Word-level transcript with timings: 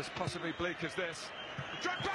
as 0.00 0.08
possibly 0.16 0.52
bleak 0.58 0.82
as 0.82 0.94
this. 0.94 1.28
Drogba! 1.82 2.10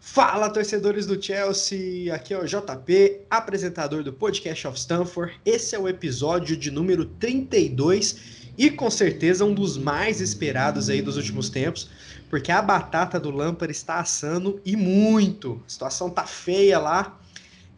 Fala, 0.00 0.50
torcedores 0.50 1.06
do 1.06 1.22
Chelsea! 1.22 2.12
Aqui 2.12 2.34
é 2.34 2.38
o 2.38 2.44
JP, 2.44 3.20
apresentador 3.30 4.02
do 4.02 4.12
Podcast 4.12 4.66
of 4.66 4.76
Stanford. 4.76 5.40
Esse 5.46 5.76
é 5.76 5.78
o 5.78 5.86
episódio 5.86 6.56
de 6.56 6.72
número 6.72 7.04
32 7.04 8.48
e 8.58 8.68
com 8.68 8.90
certeza 8.90 9.44
um 9.44 9.54
dos 9.54 9.78
mais 9.78 10.20
esperados 10.20 10.90
aí 10.90 11.00
dos 11.00 11.16
últimos 11.16 11.48
tempos, 11.48 11.88
porque 12.28 12.52
a 12.52 12.60
batata 12.60 13.18
do 13.18 13.30
Lampard 13.30 13.72
está 13.72 13.98
assando 14.00 14.60
e 14.64 14.76
muito. 14.76 15.62
A 15.66 15.68
situação 15.68 16.10
tá 16.10 16.24
feia 16.24 16.78
lá 16.78 17.18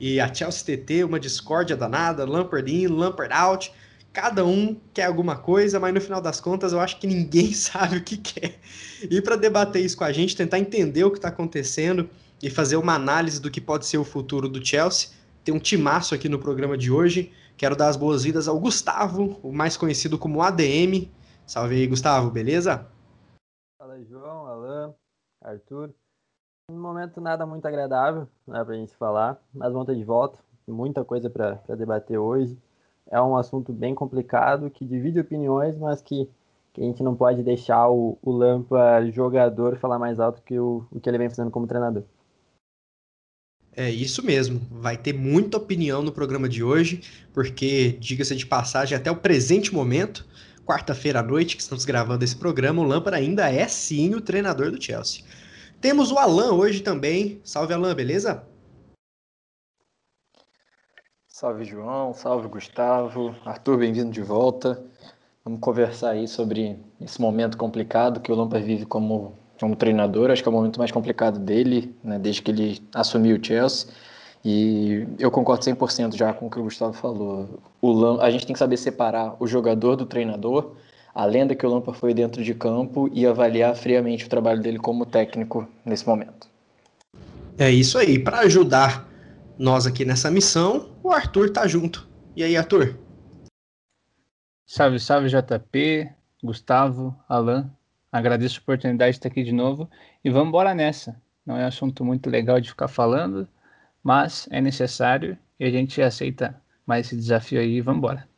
e 0.00 0.18
a 0.18 0.32
Chelsea 0.32 0.76
TT, 0.76 1.04
uma 1.04 1.20
discórdia 1.20 1.76
danada, 1.76 2.24
Lampard 2.24 2.72
in, 2.72 2.86
Lampard 2.86 3.32
out. 3.32 3.72
Cada 4.12 4.44
um 4.44 4.76
quer 4.92 5.04
alguma 5.04 5.36
coisa, 5.36 5.78
mas 5.78 5.94
no 5.94 6.00
final 6.00 6.20
das 6.20 6.40
contas 6.40 6.72
eu 6.72 6.80
acho 6.80 6.98
que 6.98 7.06
ninguém 7.06 7.52
sabe 7.54 7.98
o 7.98 8.02
que 8.02 8.16
quer. 8.16 8.58
E 9.08 9.20
para 9.20 9.36
debater 9.36 9.84
isso 9.84 9.96
com 9.96 10.04
a 10.04 10.12
gente, 10.12 10.34
tentar 10.34 10.58
entender 10.58 11.04
o 11.04 11.10
que 11.10 11.18
está 11.18 11.28
acontecendo 11.28 12.08
e 12.42 12.48
fazer 12.48 12.76
uma 12.76 12.94
análise 12.94 13.40
do 13.40 13.50
que 13.50 13.60
pode 13.60 13.86
ser 13.86 13.98
o 13.98 14.04
futuro 14.04 14.48
do 14.48 14.64
Chelsea, 14.64 15.10
tem 15.44 15.54
um 15.54 15.58
timaço 15.58 16.14
aqui 16.14 16.28
no 16.28 16.38
programa 16.38 16.76
de 16.76 16.90
hoje. 16.90 17.30
Quero 17.56 17.76
dar 17.76 17.88
as 17.88 17.96
boas-vindas 17.96 18.48
ao 18.48 18.58
Gustavo, 18.58 19.38
o 19.42 19.52
mais 19.52 19.76
conhecido 19.76 20.18
como 20.18 20.42
ADM. 20.42 21.08
Salve 21.46 21.76
aí, 21.76 21.86
Gustavo, 21.86 22.30
beleza? 22.30 22.86
Arthur. 25.50 25.90
Um 26.70 26.78
momento 26.78 27.20
nada 27.20 27.44
muito 27.44 27.66
agradável 27.66 28.28
né, 28.46 28.64
para 28.64 28.74
a 28.74 28.78
gente 28.78 28.94
falar, 28.96 29.40
mas 29.52 29.72
vamos 29.72 29.96
de 29.96 30.04
volta. 30.04 30.38
Muita 30.68 31.04
coisa 31.04 31.28
para 31.28 31.60
debater 31.76 32.18
hoje. 32.18 32.56
É 33.10 33.20
um 33.20 33.36
assunto 33.36 33.72
bem 33.72 33.94
complicado, 33.94 34.70
que 34.70 34.84
divide 34.84 35.18
opiniões, 35.18 35.76
mas 35.76 36.00
que, 36.00 36.30
que 36.72 36.80
a 36.80 36.84
gente 36.84 37.02
não 37.02 37.16
pode 37.16 37.42
deixar 37.42 37.88
o, 37.88 38.16
o 38.22 38.30
Lampa 38.30 39.04
jogador 39.10 39.76
falar 39.76 39.98
mais 39.98 40.20
alto 40.20 40.42
que 40.42 40.58
o, 40.58 40.86
o 40.92 41.00
que 41.00 41.08
ele 41.08 41.18
vem 41.18 41.28
fazendo 41.28 41.50
como 41.50 41.66
treinador. 41.66 42.04
É 43.72 43.90
isso 43.90 44.24
mesmo. 44.24 44.60
Vai 44.70 44.96
ter 44.96 45.12
muita 45.12 45.56
opinião 45.56 46.02
no 46.02 46.12
programa 46.12 46.48
de 46.48 46.62
hoje, 46.62 47.02
porque, 47.32 47.96
diga-se 47.98 48.36
de 48.36 48.46
passagem, 48.46 48.96
até 48.96 49.10
o 49.10 49.16
presente 49.16 49.74
momento, 49.74 50.26
quarta-feira 50.64 51.20
à 51.20 51.22
noite, 51.22 51.56
que 51.56 51.62
estamos 51.62 51.84
gravando 51.84 52.24
esse 52.24 52.36
programa, 52.36 52.82
o 52.82 52.84
Lampard 52.84 53.18
ainda 53.18 53.48
é 53.50 53.66
sim 53.66 54.14
o 54.14 54.20
treinador 54.20 54.70
do 54.70 54.82
Chelsea. 54.82 55.24
Temos 55.80 56.12
o 56.12 56.18
Alan 56.18 56.52
hoje 56.52 56.82
também. 56.82 57.40
Salve, 57.42 57.72
Alan, 57.72 57.94
beleza? 57.94 58.46
Salve, 61.26 61.64
João. 61.64 62.12
Salve, 62.12 62.48
Gustavo. 62.48 63.34
Arthur, 63.46 63.78
bem-vindo 63.78 64.10
de 64.10 64.20
volta. 64.20 64.84
Vamos 65.42 65.60
conversar 65.60 66.10
aí 66.10 66.28
sobre 66.28 66.78
esse 67.00 67.18
momento 67.18 67.56
complicado 67.56 68.20
que 68.20 68.30
o 68.30 68.34
Lampard 68.34 68.66
vive 68.66 68.84
como, 68.84 69.38
como 69.58 69.74
treinador. 69.74 70.30
Acho 70.30 70.42
que 70.42 70.48
é 70.50 70.52
o 70.52 70.54
momento 70.54 70.78
mais 70.78 70.90
complicado 70.90 71.38
dele, 71.38 71.96
né, 72.04 72.18
desde 72.18 72.42
que 72.42 72.50
ele 72.50 72.86
assumiu 72.94 73.38
o 73.38 73.42
Chelsea. 73.42 73.90
E 74.44 75.06
eu 75.18 75.30
concordo 75.30 75.64
100% 75.64 76.14
já 76.14 76.34
com 76.34 76.46
o 76.46 76.50
que 76.50 76.60
o 76.60 76.64
Gustavo 76.64 76.92
falou. 76.92 77.58
O 77.80 77.90
Lam, 77.90 78.20
a 78.20 78.30
gente 78.30 78.46
tem 78.46 78.52
que 78.52 78.58
saber 78.58 78.76
separar 78.76 79.34
o 79.40 79.46
jogador 79.46 79.96
do 79.96 80.04
treinador, 80.04 80.76
a 81.14 81.24
lenda 81.24 81.54
que 81.54 81.66
o 81.66 81.68
Lampard 81.68 81.98
foi 81.98 82.14
dentro 82.14 82.42
de 82.42 82.54
campo 82.54 83.08
e 83.12 83.26
avaliar 83.26 83.74
friamente 83.74 84.26
o 84.26 84.28
trabalho 84.28 84.62
dele 84.62 84.78
como 84.78 85.04
técnico 85.04 85.68
nesse 85.84 86.06
momento. 86.06 86.48
É 87.58 87.70
isso 87.70 87.98
aí. 87.98 88.18
Para 88.18 88.40
ajudar 88.40 89.08
nós 89.58 89.86
aqui 89.86 90.04
nessa 90.04 90.30
missão, 90.30 90.90
o 91.02 91.10
Arthur 91.10 91.50
tá 91.50 91.66
junto. 91.66 92.08
E 92.34 92.42
aí, 92.42 92.56
Arthur? 92.56 92.96
Salve, 94.66 95.00
salve 95.00 95.28
JP, 95.28 96.08
Gustavo, 96.42 97.14
Alan. 97.28 97.70
Agradeço 98.12 98.58
a 98.58 98.62
oportunidade 98.62 99.12
de 99.12 99.18
estar 99.18 99.28
aqui 99.28 99.42
de 99.42 99.52
novo 99.52 99.90
e 100.24 100.30
vamos 100.30 100.48
embora 100.48 100.74
nessa. 100.74 101.20
Não 101.44 101.56
é 101.56 101.64
um 101.64 101.68
assunto 101.68 102.04
muito 102.04 102.30
legal 102.30 102.60
de 102.60 102.70
ficar 102.70 102.88
falando, 102.88 103.48
mas 104.02 104.48
é 104.50 104.60
necessário 104.60 105.36
e 105.58 105.64
a 105.64 105.70
gente 105.70 106.00
aceita 106.00 106.60
mais 106.86 107.06
esse 107.06 107.16
desafio 107.16 107.60
aí 107.60 107.76
e 107.76 107.80
vamos 107.80 107.98
embora. 107.98 108.29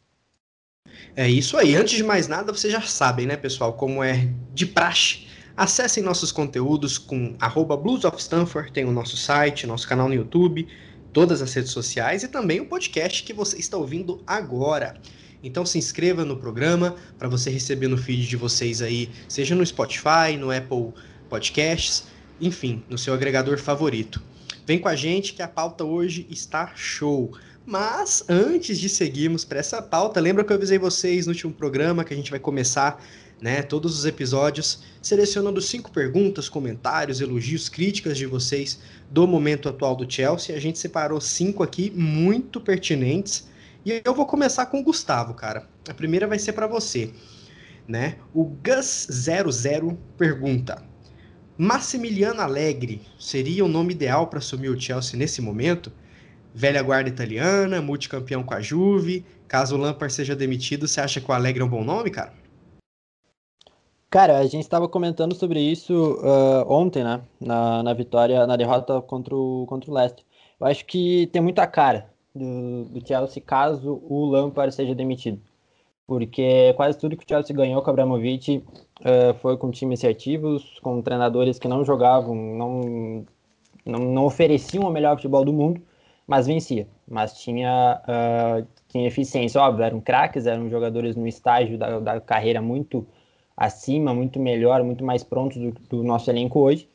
É 1.15 1.29
isso 1.29 1.57
aí. 1.57 1.75
Antes 1.77 1.97
de 1.97 2.03
mais 2.03 2.29
nada, 2.29 2.53
vocês 2.53 2.73
já 2.73 2.81
sabem, 2.81 3.27
né, 3.27 3.37
pessoal, 3.37 3.75
como 3.75 4.03
é 4.03 4.29
de 4.55 4.67
praxe. 4.67 5.27
Acessem 5.57 6.03
nossos 6.03 6.33
conteúdos 6.33 6.97
com 6.97 7.37
arroba 7.39 7.77
Blues 7.77 8.05
of 8.05 8.19
Stanford, 8.19 8.73
tem 8.73 8.85
o 8.85 8.93
nosso 8.93 9.17
site, 9.17 9.67
nosso 9.67 9.87
canal 9.87 10.09
no 10.09 10.15
YouTube, 10.15 10.67
todas 11.13 11.43
as 11.43 11.53
redes 11.53 11.71
sociais 11.71 12.23
e 12.23 12.29
também 12.29 12.61
o 12.61 12.67
podcast 12.67 13.23
que 13.23 13.35
você 13.35 13.59
está 13.59 13.77
ouvindo 13.77 14.23
agora. 14.27 14.97
Então 15.43 15.67
se 15.67 15.77
inscreva 15.77 16.25
no 16.25 16.37
programa 16.37 16.97
para 17.19 17.29
você 17.29 17.51
receber 17.51 17.89
no 17.89 17.99
feed 17.99 18.27
de 18.27 18.37
vocês 18.37 18.81
aí, 18.81 19.11
seja 19.29 19.55
no 19.55 19.67
Spotify, 19.67 20.37
no 20.39 20.51
Apple 20.51 20.93
Podcasts, 21.29 22.05
enfim, 22.41 22.83
no 22.89 22.97
seu 22.97 23.13
agregador 23.13 23.59
favorito. 23.59 24.23
Vem 24.67 24.79
com 24.79 24.89
a 24.89 24.95
gente 24.95 25.35
que 25.35 25.43
a 25.43 25.49
pauta 25.49 25.85
hoje 25.85 26.27
está 26.31 26.73
show. 26.75 27.37
Mas 27.65 28.25
antes 28.29 28.79
de 28.79 28.89
seguirmos 28.89 29.45
para 29.45 29.61
essa 29.61 29.81
pauta, 29.81 30.21
lembra 30.21 30.45
que 30.45 30.53
eu 30.53 30.57
avisei 30.57 30.79
vocês 30.79 31.27
no 31.27 31.33
último 31.33 31.53
programa 31.53 32.05
que 32.05 32.13
a 32.13 32.17
gente 32.17 32.31
vai 32.31 32.41
começar 32.41 33.03
né, 33.41 33.63
todos 33.63 33.99
os 33.99 34.05
episódios, 34.05 34.83
selecionando 35.01 35.61
cinco 35.61 35.91
perguntas, 35.91 36.49
comentários, 36.49 37.21
elogios, 37.21 37.69
críticas 37.69 38.17
de 38.17 38.27
vocês 38.27 38.81
do 39.11 39.27
momento 39.27 39.69
atual 39.69 39.97
do 39.97 40.11
Chelsea. 40.11 40.55
A 40.55 40.61
gente 40.61 40.79
separou 40.79 41.21
cinco 41.21 41.63
aqui 41.63 41.91
muito 41.91 42.61
pertinentes. 42.61 43.49
E 43.85 44.01
eu 44.05 44.15
vou 44.15 44.27
começar 44.27 44.67
com 44.67 44.81
o 44.81 44.85
Gustavo, 44.85 45.35
cara. 45.35 45.69
A 45.89 45.95
primeira 45.95 46.29
vai 46.29 46.39
ser 46.39 46.53
para 46.53 46.69
você, 46.69 47.13
né? 47.87 48.17
O 48.33 48.45
Gus00 48.45 49.97
pergunta: 50.17 50.81
Massimiliano 51.59 52.41
Alegre 52.41 53.03
seria 53.19 53.65
o 53.65 53.69
nome 53.69 53.93
ideal 53.93 54.29
para 54.29 54.39
assumir 54.39 54.69
o 54.69 54.81
Chelsea 54.81 55.19
nesse 55.19 55.43
momento? 55.43 55.93
Velha 56.55 56.83
guarda 56.83 57.09
italiana, 57.09 57.81
multicampeão 57.81 58.43
com 58.43 58.55
a 58.55 58.61
Juve. 58.61 59.25
Caso 59.49 59.77
o 59.77 59.79
Lampard 59.79 60.13
seja 60.13 60.37
demitido, 60.37 60.87
você 60.87 61.01
acha 61.01 61.21
que 61.21 61.31
o 61.31 61.35
Alegre 61.35 61.63
é 61.63 61.65
um 61.65 61.69
bom 61.69 61.85
nome, 61.85 62.11
cara? 62.11 62.33
Cara, 64.11 64.39
a 64.39 64.45
gente 64.45 64.61
estava 64.63 64.87
comentando 64.87 65.35
sobre 65.35 65.59
isso 65.59 66.19
uh, 66.21 66.71
ontem, 66.71 67.03
né? 67.03 67.23
Na, 67.41 67.83
na 67.83 67.95
vitória, 67.95 68.47
na 68.47 68.57
derrota 68.57 69.01
contra 69.01 69.35
o, 69.35 69.65
contra 69.67 69.91
o 69.91 69.95
Leicester. 69.95 70.25
Eu 70.61 70.67
acho 70.67 70.85
que 70.85 71.29
tem 71.33 71.41
muita 71.41 71.67
cara 71.67 72.11
do, 72.35 72.85
do 72.85 73.07
Chelsea 73.07 73.43
caso 73.43 74.03
o 74.05 74.27
Lampard 74.27 74.75
seja 74.75 74.95
demitido. 74.95 75.41
Porque 76.07 76.75
quase 76.77 76.99
tudo 76.99 77.17
que 77.17 77.25
o 77.25 77.29
Chelsea 77.29 77.57
ganhou 77.57 77.81
com 77.81 77.89
o 77.89 77.91
Abramovich 77.91 78.63
uh, 79.01 79.35
foi 79.41 79.57
com 79.57 79.71
times 79.71 80.03
reativos, 80.03 80.79
com 80.83 81.01
treinadores 81.01 81.59
que 81.59 81.67
não 81.67 81.83
jogavam, 81.83 82.35
não, 82.35 83.25
não, 83.87 83.99
não 83.99 84.25
ofereciam 84.27 84.85
o 84.85 84.91
melhor 84.91 85.17
futebol 85.17 85.43
do 85.43 85.55
mundo, 85.55 85.81
mas 86.27 86.47
vencia. 86.47 86.87
Mas 87.09 87.39
tinha, 87.39 88.01
uh, 88.03 88.67
tinha 88.89 89.07
eficiência. 89.07 89.61
Óbvio, 89.61 89.85
eram 89.85 90.01
craques, 90.01 90.47
eram 90.47 90.69
jogadores 90.71 91.17
no 91.17 91.27
estágio 91.27 91.79
da, 91.79 91.99
da 92.01 92.21
carreira 92.21 92.61
muito 92.61 93.07
acima, 93.57 94.15
muito 94.15 94.41
melhor, 94.41 94.83
muito 94.83 95.05
mais 95.05 95.23
prontos 95.23 95.59
do, 95.59 95.73
do 95.89 96.03
nosso 96.03 96.31
elenco 96.31 96.61
hoje, 96.61 96.89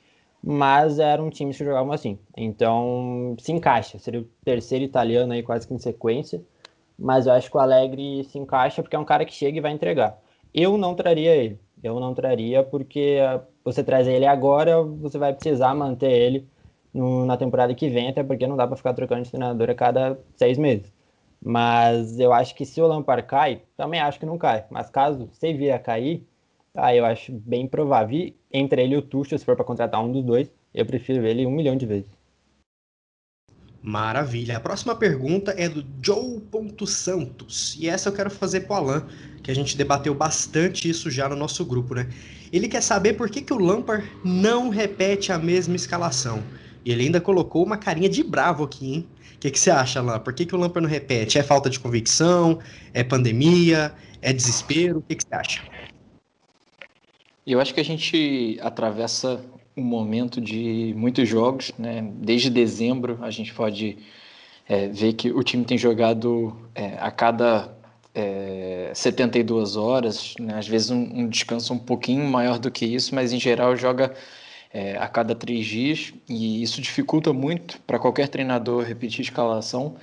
mas 0.44 1.00
eram 1.00 1.30
times 1.30 1.58
que 1.58 1.64
jogavam 1.64 1.92
assim. 1.92 2.18
Então, 2.36 3.36
se 3.40 3.52
encaixa. 3.52 4.00
Seria 4.00 4.22
o 4.22 4.28
terceiro 4.44 4.84
italiano 4.84 5.34
aí 5.34 5.44
quase 5.44 5.68
que 5.68 5.74
em 5.74 5.80
sequência, 5.80 6.42
mas 6.98 7.28
eu 7.28 7.34
acho 7.34 7.50
que 7.50 7.58
o 7.58 7.60
Alegre 7.60 8.24
se 8.26 8.38
encaixa 8.40 8.82
porque 8.82 8.96
é 8.96 9.00
um 9.00 9.06
cara 9.06 9.26
que 9.26 9.34
chega 9.34 9.58
e 9.58 9.62
vai 9.62 9.72
entregar. 9.72 10.20
Eu 10.54 10.78
não 10.78 10.96
traria 10.96 11.36
ele. 11.36 11.60
Eu 11.84 12.00
não 12.00 12.14
traria 12.14 12.64
porque 12.64 13.18
você 13.64 13.84
traz 13.84 14.08
ele 14.08 14.26
agora, 14.26 14.82
você 14.82 15.18
vai 15.18 15.34
precisar 15.34 15.76
manter 15.76 16.12
ele 16.12 16.48
no, 16.98 17.26
na 17.26 17.38
temporada 17.38 17.74
que 17.76 17.90
vem, 17.90 18.10
até 18.10 18.24
porque 18.24 18.48
não 18.48 18.58
dá 18.58 18.68
para 18.68 18.76
ficar 18.76 18.94
trocando 18.94 19.24
de 19.24 19.30
treinador 19.30 19.70
a 19.70 19.76
cada 19.76 20.20
seis 20.36 20.58
meses. 20.58 20.92
Mas 21.42 22.20
eu 22.20 22.34
acho 22.34 22.56
que 22.56 22.66
se 22.66 22.82
o 22.82 22.88
Lampard 22.88 23.28
cai, 23.28 23.62
também 23.78 24.00
acho 24.00 24.20
que 24.20 24.26
não 24.26 24.38
cai. 24.38 24.66
Mas 24.72 24.90
caso 24.90 25.30
você 25.32 25.54
vier 25.54 25.76
a 25.76 25.80
cair, 25.80 26.26
ah, 26.76 26.96
eu 26.96 27.06
acho 27.06 27.32
bem 27.32 27.68
provável. 27.68 28.18
E 28.18 28.36
entre 28.52 28.82
ele 28.84 28.96
e 28.96 28.98
o 28.98 29.02
Tuchel, 29.02 29.38
se 29.38 29.46
for 29.46 29.56
para 29.56 29.64
contratar 29.64 30.04
um 30.04 30.12
dos 30.12 30.24
dois, 30.24 30.52
eu 30.74 30.86
prefiro 30.86 31.26
ele 31.26 31.46
um 31.46 31.52
milhão 31.52 31.76
de 31.76 31.86
vezes. 31.86 32.10
Maravilha. 33.82 34.58
A 34.58 34.60
próxima 34.60 34.96
pergunta 34.96 35.54
é 35.58 35.70
do 35.70 35.86
Joe 36.02 36.42
Santos. 36.86 37.78
E 37.80 37.88
essa 37.88 38.10
eu 38.10 38.14
quero 38.14 38.30
fazer 38.30 38.62
pro 38.62 38.74
Alan, 38.74 39.08
que 39.44 39.52
a 39.52 39.56
gente 39.56 39.78
debateu 39.78 40.14
bastante 40.14 40.90
isso 40.90 41.10
já 41.10 41.30
no 41.30 41.36
nosso 41.36 41.64
grupo, 41.64 41.94
né? 41.96 42.10
Ele 42.52 42.68
quer 42.68 42.82
saber 42.82 43.14
por 43.14 43.30
que, 43.30 43.42
que 43.42 43.54
o 43.54 43.58
Lampard 43.58 44.06
não 44.26 44.70
repete 44.70 45.32
a 45.32 45.38
mesma 45.38 45.76
escalação. 45.76 46.44
E 46.88 46.92
ele 46.94 47.04
ainda 47.04 47.20
colocou 47.20 47.66
uma 47.66 47.76
carinha 47.76 48.08
de 48.08 48.24
bravo 48.24 48.64
aqui, 48.64 48.94
hein? 48.94 49.08
O 49.36 49.40
que, 49.40 49.52
que 49.52 49.60
você 49.60 49.70
acha, 49.70 50.00
Alan? 50.00 50.20
Por 50.20 50.32
que, 50.32 50.46
que 50.46 50.56
o 50.56 50.58
Lampard 50.58 50.88
não 50.88 50.90
repete? 50.90 51.38
É 51.38 51.44
falta 51.44 51.70
de 51.70 51.78
convicção? 51.78 52.60
É 52.94 53.04
pandemia? 53.04 53.94
É 54.22 54.32
desespero? 54.32 55.00
O 55.00 55.02
que, 55.02 55.16
que 55.16 55.24
você 55.28 55.36
acha? 55.36 55.64
Eu 57.46 57.60
acho 57.60 57.74
que 57.74 57.82
a 57.82 57.84
gente 57.84 58.58
atravessa 58.62 59.42
um 59.76 59.84
momento 59.84 60.40
de 60.40 60.94
muitos 60.96 61.28
jogos, 61.28 61.74
né? 61.78 62.10
Desde 62.22 62.50
dezembro 62.50 63.20
a 63.22 63.32
gente 63.32 63.54
pode 63.54 63.98
é, 64.66 64.88
ver 64.88 65.12
que 65.12 65.30
o 65.30 65.44
time 65.44 65.66
tem 65.66 65.78
jogado 65.78 66.56
é, 66.74 66.96
a 67.02 67.12
cada 67.12 67.70
é, 68.16 68.92
72 68.94 69.76
horas, 69.76 70.36
né? 70.40 70.58
às 70.58 70.68
vezes 70.70 70.90
um, 70.90 71.02
um, 71.02 71.28
descanso 71.28 71.74
um 71.74 71.80
pouquinho 71.80 72.24
maior 72.24 72.58
do 72.58 72.72
que 72.72 72.86
isso, 72.86 73.14
mas 73.14 73.34
em 73.34 73.40
geral 73.42 73.76
joga 73.76 74.16
é, 74.78 74.96
a 74.96 75.08
cada 75.08 75.34
três 75.34 75.66
dias 75.66 76.14
e 76.30 76.62
isso 76.62 76.80
dificulta 76.80 77.34
muito 77.34 77.82
para 77.82 77.98
qualquer 77.98 78.28
treinador 78.28 78.84
repetir 78.84 79.22
escalação. 79.22 79.96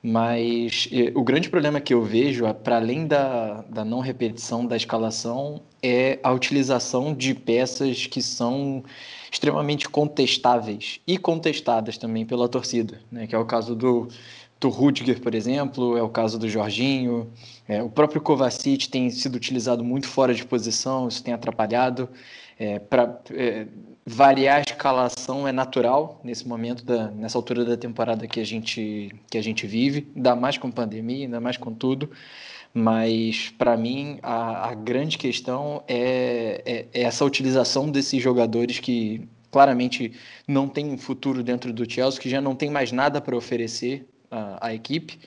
Mas 0.00 0.88
o 1.14 1.24
grande 1.24 1.48
problema 1.48 1.80
que 1.80 1.92
eu 1.92 2.04
vejo, 2.04 2.44
para 2.62 2.76
além 2.76 3.04
da, 3.04 3.62
da 3.62 3.84
não 3.84 3.98
repetição 3.98 4.64
da 4.64 4.76
escalação, 4.76 5.60
é 5.82 6.20
a 6.22 6.30
utilização 6.30 7.12
de 7.12 7.34
peças 7.34 8.06
que 8.06 8.22
são 8.22 8.84
extremamente 9.32 9.88
contestáveis 9.88 11.00
e 11.04 11.18
contestadas 11.18 11.98
também 11.98 12.24
pela 12.24 12.48
torcida, 12.48 13.00
né? 13.10 13.26
que 13.26 13.34
é 13.34 13.38
o 13.38 13.44
caso 13.44 13.74
do, 13.74 14.06
do 14.60 14.68
Rudiger, 14.68 15.20
por 15.20 15.34
exemplo, 15.34 15.96
é 15.96 16.02
o 16.02 16.08
caso 16.08 16.38
do 16.38 16.48
Jorginho, 16.48 17.32
é, 17.66 17.82
o 17.82 17.88
próprio 17.88 18.20
Kovacic 18.20 18.88
tem 18.88 19.10
sido 19.10 19.34
utilizado 19.34 19.82
muito 19.82 20.06
fora 20.06 20.32
de 20.32 20.44
posição, 20.44 21.08
isso 21.08 21.24
tem 21.24 21.34
atrapalhado. 21.34 22.08
É, 22.60 22.80
para 22.80 23.20
é, 23.30 23.66
variar 24.08 24.58
a 24.58 24.60
escalação 24.60 25.46
é 25.46 25.52
natural 25.52 26.20
nesse 26.24 26.48
momento, 26.48 26.84
da, 26.84 27.10
nessa 27.10 27.36
altura 27.36 27.64
da 27.64 27.76
temporada 27.76 28.26
que 28.26 28.40
a 28.40 28.44
gente, 28.44 29.14
que 29.30 29.36
a 29.36 29.42
gente 29.42 29.66
vive, 29.66 30.08
ainda 30.16 30.34
mais 30.34 30.56
com 30.56 30.70
pandemia, 30.70 31.26
ainda 31.26 31.40
mais 31.40 31.56
com 31.56 31.72
tudo. 31.74 32.10
Mas, 32.72 33.52
para 33.56 33.76
mim, 33.76 34.18
a, 34.22 34.70
a, 34.70 34.74
grande 34.74 35.18
questão 35.18 35.82
é, 35.86 36.62
é, 36.64 37.00
é, 37.00 37.02
essa 37.02 37.24
utilização 37.24 37.90
desses 37.90 38.22
jogadores 38.22 38.78
que 38.78 39.28
claramente 39.50 40.12
não 40.46 40.68
têm 40.68 40.96
futuro 40.96 41.42
dentro 41.42 41.72
do 41.72 41.90
Chelsea, 41.90 42.20
que 42.20 42.28
já 42.28 42.40
não 42.40 42.54
tem 42.54 42.70
mais 42.70 42.92
nada 42.92 43.20
para 43.20 43.36
oferecer 43.36 44.06
à, 44.30 44.68
à 44.68 44.74
equipe 44.74 45.18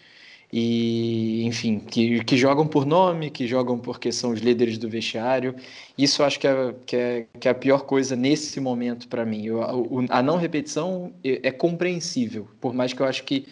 e 0.53 1.44
enfim, 1.45 1.80
que, 1.80 2.24
que 2.24 2.36
jogam 2.36 2.68
por 2.68 2.86
nome, 2.86 3.30
que 3.30 3.48
jogam 3.48 3.80
porque 3.80 4.12
são 4.12 4.31
os 4.31 4.42
líderes 4.42 4.77
do 4.77 4.89
vestiário. 4.89 5.56
Isso 5.98 6.21
eu 6.21 6.25
acho 6.25 6.39
que 6.39 6.48
é, 6.48 6.75
que 6.86 6.95
é, 6.95 7.27
que 7.39 7.48
é 7.48 7.51
a 7.51 7.56
pior 7.56 7.86
coisa 7.86 8.15
nesse 8.15 8.59
momento 8.59 9.07
para 9.07 9.25
mim. 9.25 9.45
Eu, 9.45 9.63
a, 9.63 10.18
a, 10.19 10.24
não 10.24 10.38
repetição 10.38 11.13
é, 11.24 11.48
é, 11.48 11.51
compreensível, 11.51 12.50
por 12.59 12.74
mais 12.74 12.92
que 12.92 13.01
eu 13.01 13.06
acho 13.06 13.24
que 13.24 13.48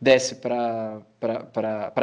desce 0.00 0.36
para 0.36 1.02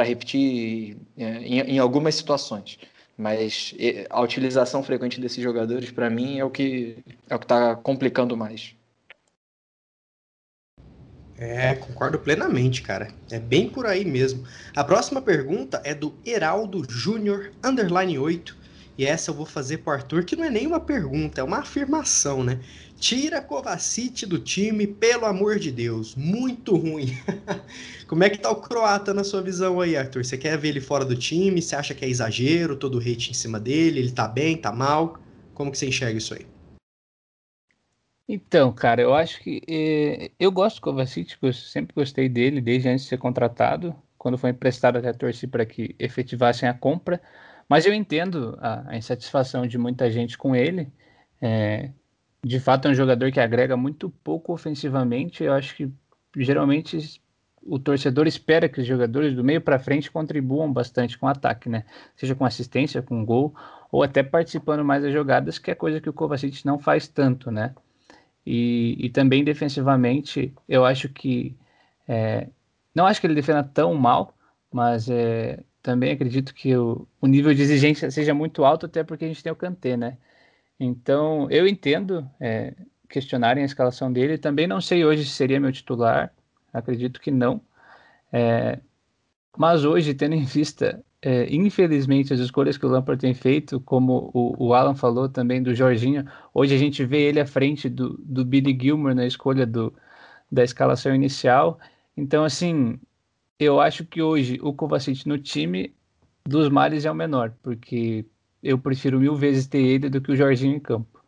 repetir 0.04 0.96
é, 1.16 1.38
em, 1.38 1.60
em 1.60 1.78
algumas 1.78 2.14
situações. 2.14 2.78
Mas 3.16 3.72
a 4.10 4.20
utilização 4.20 4.82
frequente 4.82 5.20
desses 5.20 5.42
jogadores, 5.42 5.90
para 5.92 6.10
mim, 6.10 6.40
é 6.40 6.44
o 6.44 6.50
que 6.50 6.96
é 7.30 7.34
está 7.36 7.76
complicando 7.76 8.36
mais. 8.36 8.74
É, 11.36 11.74
concordo 11.74 12.18
plenamente, 12.18 12.80
cara. 12.82 13.08
É 13.30 13.40
bem 13.40 13.68
por 13.68 13.86
aí 13.86 14.04
mesmo. 14.04 14.44
A 14.74 14.84
próxima 14.84 15.20
pergunta 15.20 15.80
é 15.84 15.94
do 15.94 16.14
Heraldo 16.24 16.84
Júnior, 16.88 17.52
underline 17.62 18.18
8. 18.18 18.56
E 18.96 19.04
essa 19.04 19.32
eu 19.32 19.34
vou 19.34 19.44
fazer 19.44 19.78
pro 19.78 19.92
Arthur, 19.92 20.24
que 20.24 20.36
não 20.36 20.44
é 20.44 20.50
nem 20.50 20.68
uma 20.68 20.78
pergunta, 20.78 21.40
é 21.40 21.44
uma 21.44 21.58
afirmação, 21.58 22.44
né? 22.44 22.60
Tira 22.96 23.42
Kovacic 23.42 24.24
do 24.24 24.38
time, 24.38 24.86
pelo 24.86 25.26
amor 25.26 25.58
de 25.58 25.72
Deus. 25.72 26.14
Muito 26.14 26.76
ruim. 26.76 27.18
Como 28.06 28.22
é 28.22 28.30
que 28.30 28.38
tá 28.38 28.50
o 28.52 28.56
croata 28.60 29.12
na 29.12 29.24
sua 29.24 29.42
visão 29.42 29.80
aí, 29.80 29.96
Arthur? 29.96 30.24
Você 30.24 30.38
quer 30.38 30.56
ver 30.56 30.68
ele 30.68 30.80
fora 30.80 31.04
do 31.04 31.16
time? 31.16 31.60
Você 31.60 31.74
acha 31.74 31.92
que 31.92 32.04
é 32.04 32.08
exagero, 32.08 32.76
todo 32.76 32.96
o 32.96 33.00
hate 33.00 33.32
em 33.32 33.34
cima 33.34 33.58
dele? 33.58 33.98
Ele 33.98 34.12
tá 34.12 34.28
bem, 34.28 34.56
tá 34.56 34.70
mal? 34.70 35.18
Como 35.52 35.72
que 35.72 35.78
você 35.78 35.86
enxerga 35.86 36.16
isso 36.16 36.32
aí? 36.32 36.53
Então, 38.28 38.72
cara, 38.72 39.02
eu 39.02 39.14
acho 39.14 39.40
que 39.40 39.60
eh, 39.68 40.30
eu 40.40 40.50
gosto 40.50 40.76
do 40.76 40.82
Kovacic, 40.82 41.36
eu 41.42 41.52
sempre 41.52 41.94
gostei 41.94 42.28
dele 42.28 42.60
desde 42.60 42.88
antes 42.88 43.04
de 43.04 43.10
ser 43.10 43.18
contratado. 43.18 43.94
Quando 44.16 44.38
foi 44.38 44.50
emprestado, 44.50 44.96
até 44.96 45.12
torci 45.12 45.46
para 45.46 45.66
que 45.66 45.94
efetivassem 45.98 46.66
a 46.68 46.72
compra. 46.74 47.20
Mas 47.68 47.84
eu 47.86 47.92
entendo 47.92 48.56
a, 48.60 48.92
a 48.92 48.96
insatisfação 48.96 49.66
de 49.66 49.76
muita 49.76 50.10
gente 50.10 50.38
com 50.38 50.56
ele. 50.56 50.90
É, 51.40 51.90
de 52.44 52.60
fato, 52.60 52.88
é 52.88 52.90
um 52.92 52.94
jogador 52.94 53.30
que 53.32 53.40
agrega 53.40 53.76
muito 53.76 54.08
pouco 54.10 54.54
ofensivamente. 54.54 55.44
Eu 55.44 55.52
acho 55.52 55.76
que 55.76 55.92
geralmente 56.36 57.20
o 57.62 57.78
torcedor 57.78 58.26
espera 58.26 58.68
que 58.68 58.80
os 58.80 58.86
jogadores 58.86 59.34
do 59.34 59.44
meio 59.44 59.60
para 59.60 59.78
frente 59.78 60.10
contribuam 60.10 60.72
bastante 60.72 61.18
com 61.18 61.26
o 61.26 61.28
ataque, 61.28 61.68
né? 61.68 61.84
Seja 62.16 62.34
com 62.34 62.44
assistência, 62.46 63.02
com 63.02 63.24
gol, 63.24 63.54
ou 63.92 64.02
até 64.02 64.22
participando 64.22 64.84
mais 64.84 65.02
das 65.02 65.12
jogadas, 65.12 65.58
que 65.58 65.70
é 65.70 65.74
coisa 65.74 66.00
que 66.00 66.08
o 66.08 66.12
Kovacic 66.12 66.64
não 66.66 66.78
faz 66.78 67.08
tanto, 67.08 67.50
né? 67.50 67.74
E, 68.46 68.96
e 68.98 69.10
também 69.10 69.44
defensivamente, 69.44 70.54
eu 70.68 70.84
acho 70.84 71.08
que. 71.08 71.56
É, 72.08 72.48
não 72.94 73.06
acho 73.06 73.20
que 73.20 73.26
ele 73.26 73.34
defenda 73.34 73.62
tão 73.64 73.94
mal, 73.94 74.34
mas 74.72 75.08
é, 75.08 75.62
também 75.82 76.12
acredito 76.12 76.54
que 76.54 76.76
o, 76.76 77.06
o, 77.20 77.26
nível 77.26 77.54
de 77.54 77.62
exigência 77.62 78.10
seja 78.10 78.34
muito 78.34 78.64
alto, 78.64 78.86
até 78.86 79.02
porque 79.04 79.24
a 79.24 79.28
gente 79.28 79.42
tem 79.42 79.52
o 79.52 79.56
Kanté, 79.56 79.96
né? 79.96 80.18
Então, 80.78 81.48
eu 81.50 81.66
entendo 81.66 82.28
é, 82.40 82.74
questionarem 83.08 83.62
a 83.62 83.66
escalação 83.66 84.12
dele. 84.12 84.38
Também 84.38 84.66
não 84.66 84.80
sei 84.80 85.04
hoje 85.04 85.24
se 85.24 85.30
seria 85.30 85.60
meu 85.60 85.72
titular, 85.72 86.32
acredito 86.72 87.20
que 87.20 87.30
não. 87.30 87.60
É, 88.32 88.80
mas 89.56 89.84
hoje, 89.84 90.14
tendo 90.14 90.34
em 90.34 90.44
vista 90.44 91.02
é, 91.26 91.46
infelizmente, 91.54 92.34
as 92.34 92.40
escolhas 92.40 92.76
que 92.76 92.84
o 92.84 92.88
Lampard 92.90 93.18
tem 93.18 93.32
feito, 93.32 93.80
como 93.80 94.30
o, 94.34 94.66
o, 94.66 94.74
Alan 94.74 94.94
falou 94.94 95.26
também 95.26 95.62
do 95.62 95.74
Jorginho, 95.74 96.26
hoje 96.52 96.74
a 96.74 96.78
gente 96.78 97.02
vê 97.02 97.22
ele 97.22 97.40
à 97.40 97.46
frente 97.46 97.88
do, 97.88 98.18
do 98.18 98.44
Billy 98.44 98.78
Gilmore 98.78 99.14
na 99.14 99.24
escolha 99.26 99.64
do, 99.66 99.94
da 100.52 100.62
escalação 100.62 101.14
inicial. 101.14 101.78
Então, 102.14 102.44
assim, 102.44 103.00
eu 103.58 103.80
acho 103.80 104.04
que 104.04 104.20
hoje 104.20 104.58
o 104.62 104.74
Kovacic 104.74 105.26
no 105.26 105.38
time 105.38 105.94
dos 106.46 106.68
males 106.68 107.06
é 107.06 107.10
o 107.10 107.14
menor, 107.14 107.54
porque 107.62 108.26
eu 108.62 108.78
prefiro 108.78 109.18
mil 109.18 109.34
vezes 109.34 109.66
ter 109.66 109.80
ele 109.80 110.10
do 110.10 110.20
que 110.20 110.32
o 110.32 110.36
Jorginho 110.36 110.76
em 110.76 110.80
campo. 110.80 111.24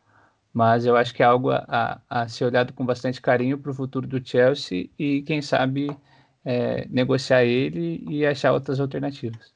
Mas 0.52 0.84
eu 0.86 0.94
acho 0.96 1.14
que 1.14 1.22
é 1.22 1.26
algo 1.26 1.50
a, 1.50 1.64
a, 2.10 2.22
a 2.22 2.28
ser 2.28 2.44
olhado 2.44 2.74
com 2.74 2.84
bastante 2.84 3.22
carinho 3.22 3.58
para 3.58 3.70
o 3.70 3.74
futuro 3.74 4.06
do 4.06 4.26
Chelsea 4.26 4.90
e, 4.98 5.22
quem 5.22 5.40
sabe, 5.40 5.88
é, 6.44 6.86
negociar 6.88 7.44
ele 7.44 8.04
e 8.08 8.26
achar 8.26 8.52
outras 8.52 8.78
alternativas. 8.80 9.55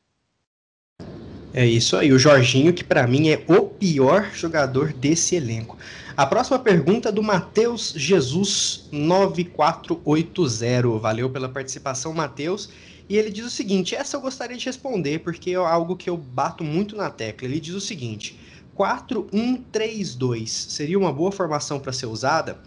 É 1.53 1.67
isso 1.67 1.97
aí, 1.97 2.13
o 2.13 2.19
Jorginho, 2.19 2.73
que 2.73 2.85
para 2.85 3.09
mim 3.09 3.29
é 3.29 3.43
o 3.49 3.63
pior 3.63 4.31
jogador 4.33 4.93
desse 4.93 5.35
elenco. 5.35 5.77
A 6.17 6.25
próxima 6.25 6.61
pergunta 6.61 7.09
é 7.09 7.13
do 7.13 7.25
Matheus 7.25 7.93
Jesus 7.97 8.89
9480. 8.93 10.99
Valeu 10.99 11.29
pela 11.29 11.49
participação, 11.49 12.13
Matheus. 12.13 12.71
E 13.09 13.17
ele 13.17 13.31
diz 13.31 13.45
o 13.45 13.51
seguinte: 13.51 13.97
essa 13.97 14.17
eu 14.17 14.21
gostaria 14.21 14.57
de 14.57 14.65
responder, 14.65 15.19
porque 15.21 15.51
é 15.51 15.55
algo 15.55 15.97
que 15.97 16.09
eu 16.09 16.17
bato 16.17 16.63
muito 16.63 16.95
na 16.95 17.11
tecla. 17.11 17.49
Ele 17.49 17.59
diz 17.59 17.75
o 17.75 17.81
seguinte: 17.81 18.39
4-1-3-2 18.79 20.47
seria 20.47 20.99
uma 20.99 21.13
boa 21.13 21.33
formação 21.33 21.81
para 21.81 21.93
ser 21.93 22.07
usada? 22.07 22.61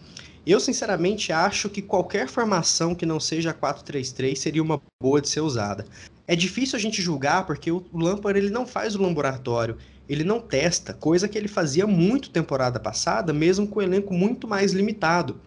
Eu, 0.46 0.60
sinceramente, 0.60 1.32
acho 1.32 1.70
que 1.70 1.82
qualquer 1.82 2.28
formação 2.28 2.94
que 2.94 3.06
não 3.06 3.18
seja 3.18 3.54
4-3-3 3.54 4.36
seria 4.36 4.62
uma 4.62 4.82
boa 5.02 5.22
de 5.22 5.30
ser 5.30 5.40
usada. 5.40 5.86
É 6.28 6.36
difícil 6.36 6.78
a 6.78 6.82
gente 6.82 7.02
julgar 7.02 7.46
porque 7.46 7.72
o 7.72 7.86
Lampard 7.94 8.38
ele 8.38 8.50
não 8.50 8.68
faz 8.68 8.94
o 8.94 9.02
laboratório, 9.02 9.78
ele 10.08 10.24
não 10.24 10.42
testa, 10.42 10.94
coisa 10.94 11.30
que 11.30 11.38
ele 11.38 11.48
fazia 11.48 11.88
muito 11.88 12.30
temporada 12.30 12.78
passada, 12.78 13.32
mesmo 13.32 13.68
com 13.68 13.80
o 13.80 13.82
elenco 13.82 14.14
muito 14.14 14.46
mais 14.46 14.74
limitado. 14.74 15.40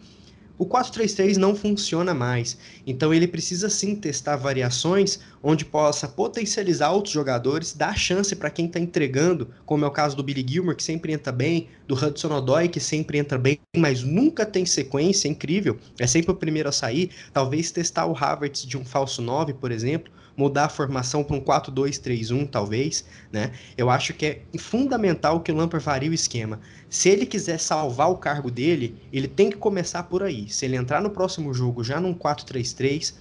O 0.58 0.64
4-3-3 0.64 1.36
não 1.36 1.54
funciona 1.54 2.14
mais, 2.14 2.56
então 2.86 3.12
ele 3.12 3.28
precisa 3.28 3.68
sim 3.68 3.94
testar 3.94 4.36
variações 4.36 5.18
onde 5.42 5.66
possa 5.66 6.08
potencializar 6.08 6.90
outros 6.92 7.12
jogadores, 7.12 7.74
dar 7.74 7.96
chance 7.96 8.34
para 8.34 8.48
quem 8.48 8.64
está 8.64 8.80
entregando, 8.80 9.50
como 9.66 9.84
é 9.84 9.88
o 9.88 9.90
caso 9.90 10.16
do 10.16 10.22
Billy 10.22 10.44
Gilmore, 10.48 10.76
que 10.76 10.82
sempre 10.82 11.12
entra 11.12 11.30
bem, 11.30 11.68
do 11.86 11.94
Hudson 11.94 12.34
Odoi, 12.34 12.68
que 12.68 12.80
sempre 12.80 13.18
entra 13.18 13.36
bem, 13.36 13.58
mas 13.76 14.02
nunca 14.02 14.46
tem 14.46 14.64
sequência, 14.64 15.28
é 15.28 15.30
incrível, 15.30 15.76
é 15.98 16.06
sempre 16.06 16.30
o 16.30 16.34
primeiro 16.34 16.68
a 16.68 16.72
sair. 16.72 17.10
Talvez 17.32 17.70
testar 17.70 18.06
o 18.06 18.16
Havertz 18.16 18.64
de 18.64 18.78
um 18.78 18.84
falso 18.84 19.20
9, 19.20 19.54
por 19.54 19.70
exemplo, 19.70 20.10
mudar 20.36 20.66
a 20.66 20.68
formação 20.68 21.24
para 21.24 21.36
um 21.36 21.40
4-2-3-1, 21.40 22.48
talvez, 22.48 23.04
né? 23.32 23.52
Eu 23.76 23.88
acho 23.88 24.12
que 24.12 24.26
é 24.26 24.42
fundamental 24.58 25.40
que 25.40 25.50
o 25.50 25.56
Lampard 25.56 25.84
varie 25.84 26.10
o 26.10 26.14
esquema. 26.14 26.60
Se 26.90 27.08
ele 27.08 27.24
quiser 27.24 27.58
salvar 27.58 28.10
o 28.10 28.16
cargo 28.16 28.50
dele, 28.50 28.96
ele 29.12 29.26
tem 29.26 29.50
que 29.50 29.56
começar 29.56 30.02
por 30.04 30.22
aí. 30.22 30.48
Se 30.48 30.64
ele 30.66 30.76
entrar 30.76 31.00
no 31.00 31.10
próximo 31.10 31.54
jogo 31.54 31.82
já 31.82 31.98
num 32.00 32.14
4-3-3, 32.14 33.14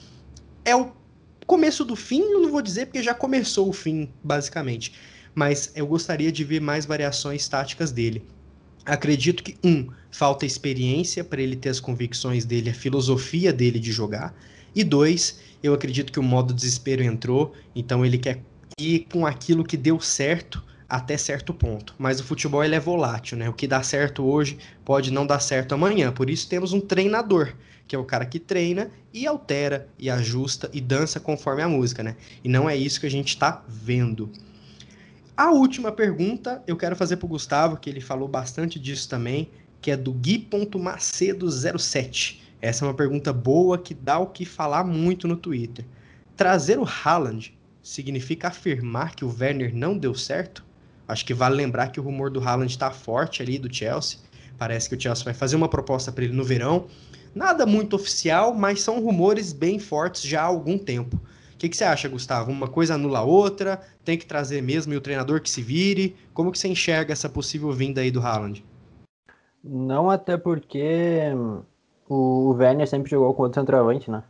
é 0.65 0.75
o 0.75 0.91
começo 1.47 1.85
do 1.85 1.95
fim, 1.95 2.21
eu 2.21 2.41
não 2.41 2.51
vou 2.51 2.61
dizer 2.61 2.87
porque 2.87 3.01
já 3.01 3.13
começou 3.13 3.69
o 3.69 3.73
fim, 3.73 4.09
basicamente. 4.23 4.93
Mas 5.33 5.71
eu 5.75 5.87
gostaria 5.87 6.31
de 6.31 6.43
ver 6.43 6.59
mais 6.59 6.85
variações 6.85 7.47
táticas 7.47 7.91
dele. 7.91 8.25
Acredito 8.85 9.43
que, 9.43 9.57
um, 9.63 9.89
falta 10.11 10.45
experiência 10.45 11.23
para 11.23 11.41
ele 11.41 11.55
ter 11.55 11.69
as 11.69 11.79
convicções 11.79 12.45
dele, 12.45 12.69
a 12.69 12.73
filosofia 12.73 13.51
dele 13.51 13.79
de 13.79 13.91
jogar. 13.91 14.35
E 14.75 14.83
dois, 14.83 15.39
eu 15.65 15.73
acredito 15.73 16.11
que 16.11 16.19
o 16.19 16.23
modo 16.23 16.53
desespero 16.53 17.03
entrou, 17.03 17.53
então 17.75 18.05
ele 18.05 18.17
quer 18.17 18.41
ir 18.79 19.07
com 19.11 19.25
aquilo 19.25 19.63
que 19.63 19.77
deu 19.77 19.99
certo 19.99 20.63
até 20.87 21.17
certo 21.17 21.53
ponto. 21.53 21.95
Mas 21.97 22.19
o 22.19 22.23
futebol 22.23 22.63
ele 22.63 22.75
é 22.75 22.79
volátil, 22.79 23.37
né? 23.37 23.49
O 23.49 23.53
que 23.53 23.67
dá 23.67 23.81
certo 23.81 24.23
hoje 24.23 24.59
pode 24.83 25.11
não 25.11 25.25
dar 25.25 25.39
certo 25.39 25.73
amanhã. 25.73 26.11
Por 26.11 26.29
isso 26.29 26.47
temos 26.47 26.73
um 26.73 26.79
treinador, 26.79 27.55
que 27.87 27.95
é 27.95 27.99
o 27.99 28.03
cara 28.03 28.25
que 28.25 28.39
treina 28.39 28.91
e 29.13 29.25
altera 29.25 29.87
e 29.97 30.09
ajusta 30.09 30.69
e 30.73 30.79
dança 30.79 31.19
conforme 31.19 31.63
a 31.63 31.69
música, 31.69 32.03
né? 32.03 32.15
E 32.43 32.49
não 32.49 32.69
é 32.69 32.77
isso 32.77 32.99
que 32.99 33.07
a 33.07 33.11
gente 33.11 33.29
está 33.29 33.63
vendo. 33.67 34.31
A 35.35 35.51
última 35.51 35.91
pergunta 35.91 36.63
eu 36.67 36.77
quero 36.77 36.95
fazer 36.95 37.17
para 37.17 37.25
o 37.25 37.29
Gustavo, 37.29 37.77
que 37.77 37.89
ele 37.89 38.01
falou 38.01 38.27
bastante 38.27 38.79
disso 38.79 39.09
também, 39.09 39.49
que 39.81 39.89
é 39.91 39.97
do 39.97 40.13
Gui.macedo07. 40.13 42.44
Essa 42.61 42.85
é 42.85 42.87
uma 42.87 42.93
pergunta 42.93 43.31
boa 43.31 43.77
que 43.77 43.93
dá 43.93 44.17
o 44.17 44.27
que 44.27 44.45
falar 44.45 44.83
muito 44.83 45.27
no 45.27 45.35
Twitter. 45.35 45.85
Trazer 46.35 46.79
o 46.79 46.85
Haaland 46.85 47.57
significa 47.81 48.47
afirmar 48.47 49.15
que 49.15 49.23
o 49.23 49.35
Werner 49.39 49.75
não 49.75 49.97
deu 49.97 50.15
certo? 50.15 50.65
Acho 51.07 51.25
que 51.25 51.33
vale 51.33 51.55
lembrar 51.55 51.89
que 51.89 51.99
o 51.99 52.03
rumor 52.03 52.31
do 52.31 52.39
Haaland 52.39 52.71
está 52.71 52.89
forte 52.89 53.41
ali 53.41 53.59
do 53.59 53.73
Chelsea. 53.73 54.19
Parece 54.57 54.89
que 54.89 54.95
o 54.95 54.99
Chelsea 54.99 55.23
vai 55.23 55.33
fazer 55.33 55.55
uma 55.55 55.69
proposta 55.69 56.11
para 56.11 56.23
ele 56.23 56.33
no 56.33 56.43
verão. 56.43 56.87
Nada 57.33 57.65
muito 57.65 57.95
oficial, 57.95 58.53
mas 58.53 58.81
são 58.81 58.99
rumores 59.01 59.53
bem 59.53 59.77
fortes 59.77 60.23
já 60.23 60.41
há 60.41 60.45
algum 60.45 60.77
tempo. 60.77 61.17
O 61.53 61.57
que, 61.57 61.69
que, 61.69 61.77
você 61.77 61.83
acha, 61.83 62.09
Gustavo? 62.09 62.51
Uma 62.51 62.67
coisa 62.67 62.95
anula 62.95 63.19
a 63.19 63.23
outra? 63.23 63.81
Tem 64.03 64.17
que 64.17 64.25
trazer 64.25 64.61
mesmo 64.61 64.93
e 64.93 64.97
o 64.97 65.01
treinador 65.01 65.41
que 65.41 65.49
se 65.49 65.61
vire? 65.61 66.15
Como 66.33 66.51
que 66.51 66.59
você 66.59 66.67
enxerga 66.67 67.13
essa 67.13 67.29
possível 67.29 67.71
vinda 67.71 68.01
aí 68.01 68.11
do 68.11 68.19
Haaland? 68.19 68.63
Não, 69.63 70.09
até 70.09 70.37
porque 70.37 71.31
o 72.07 72.53
Werner 72.53 72.87
sempre 72.87 73.09
jogou 73.09 73.33
com 73.33 73.43
outro 73.43 73.59
centroavante, 73.59 74.09
né? 74.09 74.23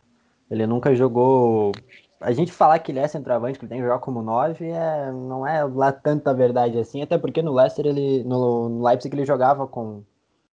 Ele 0.50 0.66
nunca 0.66 0.94
jogou 0.94 1.72
a 2.20 2.32
gente 2.32 2.52
falar 2.52 2.78
que 2.78 2.92
ele 2.92 2.98
é 2.98 3.08
centroavante, 3.08 3.58
que 3.58 3.64
ele 3.64 3.70
tem 3.70 3.78
que 3.78 3.84
jogar 3.84 3.98
como 3.98 4.22
9, 4.22 4.64
é, 4.66 5.12
não 5.12 5.46
é 5.46 5.62
lá 5.64 5.92
tanta 5.92 6.32
verdade 6.32 6.78
assim, 6.78 7.02
até 7.02 7.18
porque 7.18 7.42
no 7.42 7.52
Leicester, 7.52 7.86
ele, 7.86 8.24
no, 8.24 8.82
Leipzig, 8.82 9.14
ele 9.14 9.26
jogava 9.26 9.66
com, 9.66 10.02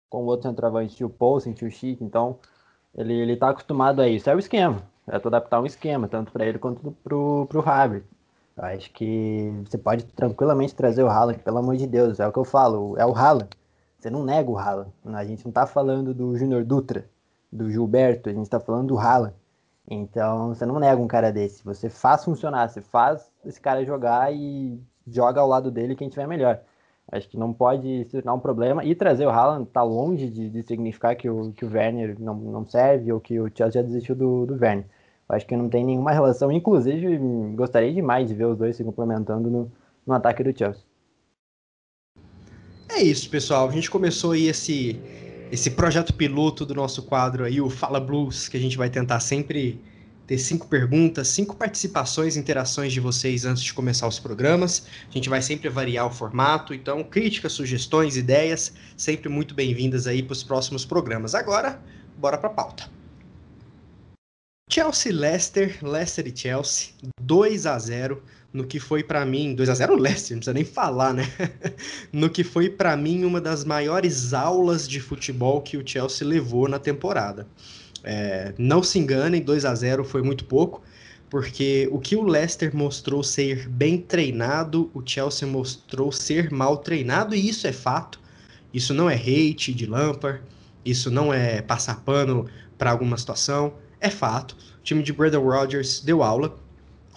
com 0.08 0.24
outro 0.24 0.48
centroavante, 0.48 0.96
tinha 0.96 1.06
o 1.06 1.10
Poulsen, 1.10 1.52
tinha 1.52 1.68
o 1.68 1.70
Chic, 1.70 2.00
então 2.00 2.38
ele, 2.94 3.14
ele 3.14 3.36
tá 3.36 3.50
acostumado 3.50 4.00
a 4.00 4.08
isso. 4.08 4.28
É 4.30 4.34
o 4.34 4.38
esquema, 4.38 4.82
é 5.06 5.18
tu 5.18 5.28
adaptar 5.28 5.60
um 5.60 5.66
esquema, 5.66 6.08
tanto 6.08 6.32
para 6.32 6.46
ele 6.46 6.58
quanto 6.58 6.92
pro, 7.04 7.46
pro 7.48 7.68
Havertz. 7.68 8.08
Eu 8.56 8.64
acho 8.64 8.92
que 8.92 9.52
você 9.64 9.78
pode 9.78 10.04
tranquilamente 10.04 10.74
trazer 10.74 11.02
o 11.02 11.08
Haaland, 11.08 11.38
pelo 11.40 11.58
amor 11.58 11.76
de 11.76 11.86
Deus, 11.86 12.20
é 12.20 12.26
o 12.26 12.32
que 12.32 12.38
eu 12.38 12.44
falo, 12.44 12.96
é 12.98 13.06
o 13.06 13.14
Haaland. 13.14 13.48
Você 14.00 14.08
não 14.08 14.24
nega 14.24 14.50
o 14.50 14.56
Haaland. 14.56 14.90
A 15.04 15.24
gente 15.26 15.44
não 15.44 15.52
tá 15.52 15.66
falando 15.66 16.14
do 16.14 16.34
Júnior 16.34 16.64
Dutra, 16.64 17.04
do 17.52 17.70
Gilberto, 17.70 18.30
a 18.30 18.32
gente 18.32 18.48
tá 18.48 18.58
falando 18.58 18.88
do 18.88 18.98
Haaland. 18.98 19.34
Então, 19.86 20.48
você 20.48 20.64
não 20.64 20.78
nega 20.78 21.00
um 21.00 21.06
cara 21.06 21.30
desse. 21.30 21.62
Você 21.64 21.90
faz 21.90 22.24
funcionar, 22.24 22.68
você 22.68 22.80
faz 22.80 23.30
esse 23.44 23.60
cara 23.60 23.84
jogar 23.84 24.32
e 24.32 24.80
joga 25.06 25.42
ao 25.42 25.46
lado 25.46 25.70
dele 25.70 25.94
quem 25.94 26.08
tiver 26.08 26.26
melhor. 26.26 26.60
Acho 27.12 27.28
que 27.28 27.36
não 27.36 27.52
pode 27.52 28.04
se 28.06 28.12
tornar 28.12 28.32
um 28.32 28.40
problema. 28.40 28.82
E 28.84 28.94
trazer 28.94 29.26
o 29.26 29.30
Haaland 29.30 29.66
tá 29.66 29.82
longe 29.82 30.30
de, 30.30 30.48
de 30.48 30.62
significar 30.62 31.14
que 31.14 31.28
o, 31.28 31.52
que 31.52 31.66
o 31.66 31.70
Werner 31.70 32.18
não, 32.18 32.34
não 32.36 32.64
serve 32.66 33.12
ou 33.12 33.20
que 33.20 33.38
o 33.38 33.50
Chelsea 33.54 33.82
já 33.82 33.86
desistiu 33.86 34.14
do, 34.14 34.46
do 34.46 34.54
Werner. 34.54 34.86
Acho 35.28 35.46
que 35.46 35.56
não 35.56 35.68
tem 35.68 35.84
nenhuma 35.84 36.12
relação. 36.12 36.50
Inclusive, 36.50 37.18
gostaria 37.54 37.92
demais 37.92 38.28
de 38.28 38.34
ver 38.34 38.46
os 38.46 38.56
dois 38.56 38.76
se 38.76 38.84
complementando 38.84 39.50
no, 39.50 39.70
no 40.06 40.14
ataque 40.14 40.42
do 40.42 40.56
Chelsea. 40.56 40.89
É 43.00 43.02
isso, 43.02 43.30
pessoal. 43.30 43.66
A 43.66 43.72
gente 43.72 43.90
começou 43.90 44.32
aí 44.32 44.46
esse 44.46 45.00
esse 45.50 45.70
projeto 45.70 46.12
piloto 46.12 46.66
do 46.66 46.74
nosso 46.74 47.02
quadro 47.02 47.44
aí, 47.44 47.58
o 47.58 47.70
Fala 47.70 47.98
Blues, 47.98 48.46
que 48.46 48.58
a 48.58 48.60
gente 48.60 48.76
vai 48.76 48.90
tentar 48.90 49.20
sempre 49.20 49.80
ter 50.26 50.36
cinco 50.36 50.68
perguntas, 50.68 51.28
cinco 51.28 51.56
participações, 51.56 52.36
interações 52.36 52.92
de 52.92 53.00
vocês 53.00 53.46
antes 53.46 53.62
de 53.62 53.72
começar 53.72 54.06
os 54.06 54.18
programas. 54.18 54.86
A 55.08 55.12
gente 55.12 55.30
vai 55.30 55.40
sempre 55.40 55.70
variar 55.70 56.06
o 56.06 56.10
formato, 56.10 56.74
então 56.74 57.02
críticas, 57.02 57.52
sugestões, 57.52 58.18
ideias, 58.18 58.74
sempre 58.98 59.30
muito 59.30 59.54
bem-vindas 59.54 60.06
aí 60.06 60.22
para 60.22 60.34
os 60.34 60.42
próximos 60.42 60.84
programas. 60.84 61.34
Agora, 61.34 61.80
bora 62.18 62.36
para 62.36 62.50
a 62.50 62.52
pauta. 62.52 62.90
Chelsea 64.70 65.10
Leicester, 65.10 65.78
Leicester 65.82 66.28
e 66.28 66.36
Chelsea, 66.36 66.90
2 67.22 67.64
a 67.64 67.78
0 67.78 68.22
no 68.52 68.64
que 68.64 68.80
foi 68.80 69.02
para 69.02 69.24
mim, 69.24 69.54
2 69.54 69.68
a 69.68 69.74
0 69.74 69.94
Leicester, 69.96 70.36
não 70.36 70.40
precisa 70.40 70.54
nem 70.54 70.64
falar, 70.64 71.14
né? 71.14 71.24
no 72.12 72.28
que 72.28 72.42
foi 72.42 72.68
para 72.68 72.96
mim 72.96 73.24
uma 73.24 73.40
das 73.40 73.64
maiores 73.64 74.34
aulas 74.34 74.88
de 74.88 75.00
futebol 75.00 75.60
que 75.60 75.76
o 75.76 75.86
Chelsea 75.86 76.26
levou 76.26 76.68
na 76.68 76.78
temporada. 76.78 77.46
É, 78.02 78.52
não 78.58 78.82
se 78.82 78.98
enganem, 78.98 79.42
2 79.42 79.64
a 79.64 79.74
0 79.74 80.04
foi 80.04 80.22
muito 80.22 80.44
pouco, 80.44 80.82
porque 81.28 81.88
o 81.92 82.00
que 82.00 82.16
o 82.16 82.22
Leicester 82.22 82.74
mostrou 82.74 83.22
ser 83.22 83.68
bem 83.68 83.98
treinado, 83.98 84.90
o 84.92 85.02
Chelsea 85.04 85.46
mostrou 85.46 86.10
ser 86.10 86.50
mal 86.50 86.78
treinado, 86.78 87.34
e 87.34 87.48
isso 87.48 87.66
é 87.66 87.72
fato. 87.72 88.18
Isso 88.74 88.94
não 88.94 89.08
é 89.08 89.14
hate 89.14 89.72
de 89.72 89.86
Lampard, 89.86 90.40
isso 90.84 91.10
não 91.10 91.32
é 91.32 91.60
passar 91.60 92.00
pano 92.00 92.46
para 92.78 92.90
alguma 92.90 93.16
situação, 93.16 93.74
é 94.00 94.10
fato. 94.10 94.56
O 94.80 94.82
time 94.82 95.02
de 95.02 95.12
Brandon 95.12 95.42
Rodgers 95.42 96.00
deu 96.00 96.22
aula, 96.22 96.56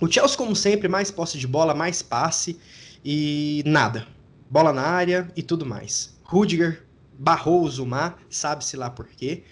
o 0.04 0.12
Chelsea, 0.12 0.38
como 0.38 0.54
sempre, 0.54 0.90
mais 0.90 1.10
posse 1.10 1.38
de 1.38 1.48
bola, 1.48 1.74
mais 1.74 2.02
passe 2.02 2.60
e 3.06 3.64
nada. 3.66 4.06
Bola 4.50 4.74
na 4.74 4.82
área 4.82 5.32
e 5.34 5.42
tudo 5.42 5.66
mais. 5.66 6.14
Rudiger 6.24 6.84
barrou 7.18 7.64
o 7.64 7.70
Zuma, 7.70 8.16
sabe-se 8.30 8.76
lá 8.76 8.90
por 8.90 9.08
quê. 9.08 9.44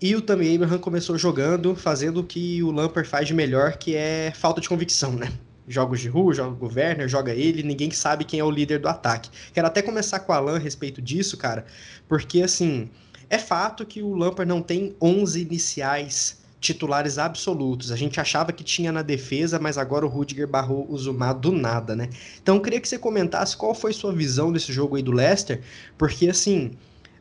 E 0.00 0.14
o 0.14 0.22
Tammy 0.22 0.54
Abraham 0.54 0.78
começou 0.78 1.18
jogando, 1.18 1.74
fazendo 1.74 2.20
o 2.20 2.24
que 2.24 2.62
o 2.62 2.70
Lampard 2.70 3.08
faz 3.08 3.26
de 3.26 3.34
melhor, 3.34 3.78
que 3.78 3.96
é 3.96 4.32
falta 4.32 4.60
de 4.60 4.68
convicção, 4.68 5.10
né? 5.10 5.28
Joga 5.66 5.94
o 5.94 5.96
Giroud, 5.96 6.36
joga 6.36 6.64
o 6.64 6.72
Werner, 6.72 7.08
joga 7.08 7.34
ele, 7.34 7.64
ninguém 7.64 7.90
sabe 7.90 8.24
quem 8.24 8.38
é 8.38 8.44
o 8.44 8.50
líder 8.50 8.78
do 8.78 8.86
ataque. 8.86 9.28
Quero 9.52 9.66
até 9.66 9.82
começar 9.82 10.20
com 10.20 10.32
o 10.32 10.36
Alan 10.36 10.54
a 10.54 10.60
respeito 10.60 11.02
disso, 11.02 11.36
cara, 11.36 11.66
porque 12.08 12.42
assim, 12.42 12.88
é 13.28 13.38
fato 13.38 13.84
que 13.84 14.02
o 14.02 14.14
Lampard 14.14 14.48
não 14.48 14.62
tem 14.62 14.94
11 15.02 15.40
iniciais 15.42 16.39
titulares 16.60 17.18
absolutos. 17.18 17.90
A 17.90 17.96
gente 17.96 18.20
achava 18.20 18.52
que 18.52 18.62
tinha 18.62 18.92
na 18.92 19.02
defesa, 19.02 19.58
mas 19.58 19.78
agora 19.78 20.04
o 20.04 20.08
Rudiger 20.08 20.46
barrou 20.46 20.86
o 20.88 20.98
Zuma 20.98 21.32
do 21.32 21.50
nada, 21.50 21.96
né? 21.96 22.10
Então 22.42 22.56
eu 22.56 22.60
queria 22.60 22.80
que 22.80 22.88
você 22.88 22.98
comentasse 22.98 23.56
qual 23.56 23.74
foi 23.74 23.92
sua 23.92 24.12
visão 24.12 24.52
desse 24.52 24.72
jogo 24.72 24.96
aí 24.96 25.02
do 25.02 25.10
Leicester, 25.10 25.62
porque 25.96 26.28
assim, 26.28 26.72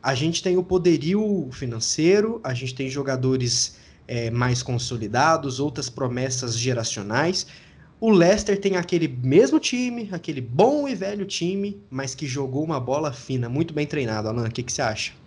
a 0.04 0.14
gente 0.14 0.44
tem 0.44 0.58
o 0.58 0.64
poderio 0.64 1.48
financeiro, 1.52 2.42
a 2.44 2.54
gente 2.54 2.76
tem 2.76 2.90
jogadores 2.90 3.78
é, 4.08 4.30
mais 4.30 4.62
consolidados, 4.62 5.60
outras 5.60 5.90
promessas 5.90 6.58
geracionais. 6.58 7.48
O 8.02 8.10
Leicester 8.10 8.60
tem 8.60 8.76
aquele 8.76 9.08
mesmo 9.08 9.60
time, 9.60 10.10
aquele 10.12 10.42
bom 10.42 10.88
e 10.88 10.96
velho 10.96 11.26
time, 11.26 11.82
mas 11.90 12.16
que 12.16 12.26
jogou 12.26 12.64
uma 12.64 12.80
bola 12.80 13.12
fina, 13.14 13.48
muito 13.50 13.74
bem 13.74 13.86
treinado. 13.86 14.28
Alan, 14.28 14.48
o 14.48 14.52
que, 14.52 14.64
que 14.64 14.72
você 14.72 14.82
acha? 14.82 15.19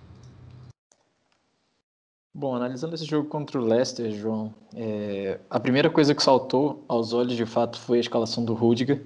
Bom, 2.35 2.55
analisando 2.55 2.95
esse 2.95 3.05
jogo 3.05 3.29
contra 3.29 3.61
o 3.61 3.65
Leicester, 3.65 4.11
João, 4.11 4.55
é, 4.75 5.39
a 5.51 5.61
primeira 5.61 5.91
coisa 5.91 6.15
que 6.15 6.23
saltou 6.23 6.83
aos 6.89 7.13
olhos 7.13 7.37
de 7.37 7.45
fato 7.45 7.79
foi 7.79 7.99
a 7.99 8.01
escalação 8.01 8.43
do 8.43 8.55
Rudiger. 8.55 9.03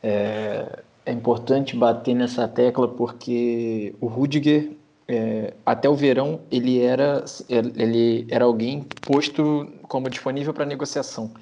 É, 0.00 0.80
é 1.04 1.10
importante 1.10 1.74
bater 1.76 2.14
nessa 2.14 2.46
tecla 2.46 2.86
porque 2.86 3.96
o 4.00 4.06
Rudiger, 4.06 4.76
é, 5.08 5.54
até 5.66 5.88
o 5.88 5.96
verão, 5.96 6.38
ele 6.52 6.80
era, 6.80 7.24
ele 7.48 8.28
era 8.30 8.44
alguém 8.44 8.86
posto 9.00 9.66
como 9.88 10.08
disponível 10.08 10.54
para 10.54 10.64
negociação. 10.64 11.32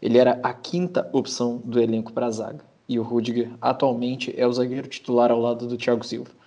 Ele 0.00 0.16
era 0.16 0.38
a 0.44 0.52
quinta 0.52 1.10
opção 1.12 1.60
do 1.64 1.80
elenco 1.80 2.12
para 2.12 2.26
a 2.26 2.30
zaga. 2.30 2.64
E 2.88 3.00
o 3.00 3.02
Rudiger 3.02 3.50
atualmente 3.60 4.32
é 4.36 4.46
o 4.46 4.52
zagueiro 4.52 4.86
titular 4.86 5.32
ao 5.32 5.40
lado 5.40 5.66
do 5.66 5.76
Thiago 5.76 6.06
Silva. 6.06 6.37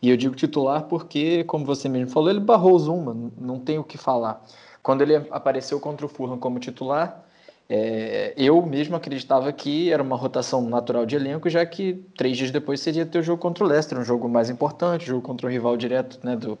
E 0.00 0.10
eu 0.10 0.16
digo 0.16 0.34
titular 0.34 0.84
porque, 0.84 1.44
como 1.44 1.64
você 1.64 1.88
mesmo 1.88 2.10
falou, 2.10 2.30
ele 2.30 2.40
barrou 2.40 2.74
o 2.74 2.78
Zuma, 2.78 3.32
não 3.36 3.58
tem 3.58 3.78
o 3.78 3.84
que 3.84 3.98
falar. 3.98 4.44
Quando 4.82 5.02
ele 5.02 5.16
apareceu 5.30 5.80
contra 5.80 6.06
o 6.06 6.08
Fulham 6.08 6.38
como 6.38 6.58
titular, 6.58 7.24
é, 7.68 8.32
eu 8.36 8.64
mesmo 8.64 8.96
acreditava 8.96 9.52
que 9.52 9.92
era 9.92 10.02
uma 10.02 10.16
rotação 10.16 10.62
natural 10.62 11.04
de 11.04 11.16
elenco, 11.16 11.50
já 11.50 11.66
que 11.66 12.02
três 12.16 12.36
dias 12.36 12.50
depois 12.50 12.80
seria 12.80 13.04
ter 13.04 13.18
o 13.18 13.22
jogo 13.22 13.42
contra 13.42 13.62
o 13.62 13.66
Leicester, 13.66 13.98
um 13.98 14.04
jogo 14.04 14.28
mais 14.28 14.48
importante, 14.48 15.04
jogo 15.04 15.20
contra 15.20 15.46
o 15.46 15.50
rival 15.50 15.76
direto 15.76 16.18
né, 16.22 16.34
do, 16.34 16.58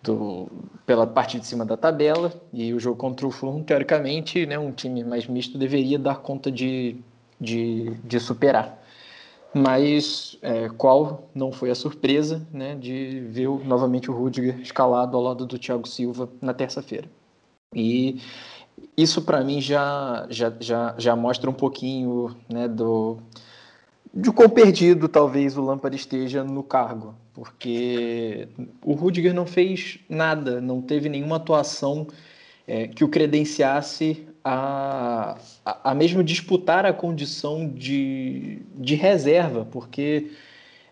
do, 0.00 0.48
pela 0.86 1.06
parte 1.06 1.40
de 1.40 1.46
cima 1.46 1.64
da 1.64 1.76
tabela. 1.76 2.32
E 2.52 2.72
o 2.72 2.78
jogo 2.78 2.96
contra 2.96 3.26
o 3.26 3.30
Fulham, 3.30 3.62
teoricamente, 3.64 4.46
né, 4.46 4.58
um 4.58 4.70
time 4.70 5.02
mais 5.02 5.26
misto 5.26 5.58
deveria 5.58 5.98
dar 5.98 6.18
conta 6.18 6.52
de, 6.52 6.96
de, 7.40 7.94
de 8.04 8.20
superar. 8.20 8.79
Mas 9.52 10.38
é, 10.42 10.68
qual 10.68 11.28
não 11.34 11.50
foi 11.50 11.70
a 11.70 11.74
surpresa 11.74 12.46
né, 12.52 12.76
de 12.76 13.20
ver 13.28 13.48
novamente 13.64 14.10
o 14.10 14.14
Rudiger 14.14 14.60
escalado 14.60 15.16
ao 15.16 15.22
lado 15.22 15.44
do 15.44 15.58
Thiago 15.58 15.88
Silva 15.88 16.28
na 16.40 16.54
terça-feira. 16.54 17.08
E 17.74 18.20
isso 18.96 19.22
para 19.22 19.42
mim 19.42 19.60
já, 19.60 20.26
já, 20.30 20.52
já, 20.60 20.94
já 20.96 21.16
mostra 21.16 21.50
um 21.50 21.54
pouquinho 21.54 22.36
né, 22.48 22.68
do, 22.68 23.18
de 24.12 24.30
quão 24.32 24.48
perdido 24.48 25.08
talvez 25.08 25.56
o 25.56 25.62
Lampard 25.62 25.96
esteja 25.96 26.42
no 26.42 26.62
cargo, 26.62 27.14
porque 27.32 28.48
o 28.84 28.92
Rudiger 28.92 29.32
não 29.32 29.46
fez 29.46 29.98
nada, 30.08 30.60
não 30.60 30.80
teve 30.82 31.08
nenhuma 31.08 31.36
atuação 31.36 32.06
é, 32.66 32.88
que 32.88 33.04
o 33.04 33.08
credenciasse 33.08 34.26
a, 34.44 35.36
a, 35.64 35.94
mesmo 35.94 36.22
disputar 36.22 36.86
a 36.86 36.92
condição 36.92 37.68
de, 37.68 38.62
de 38.74 38.94
reserva, 38.94 39.66
porque 39.70 40.30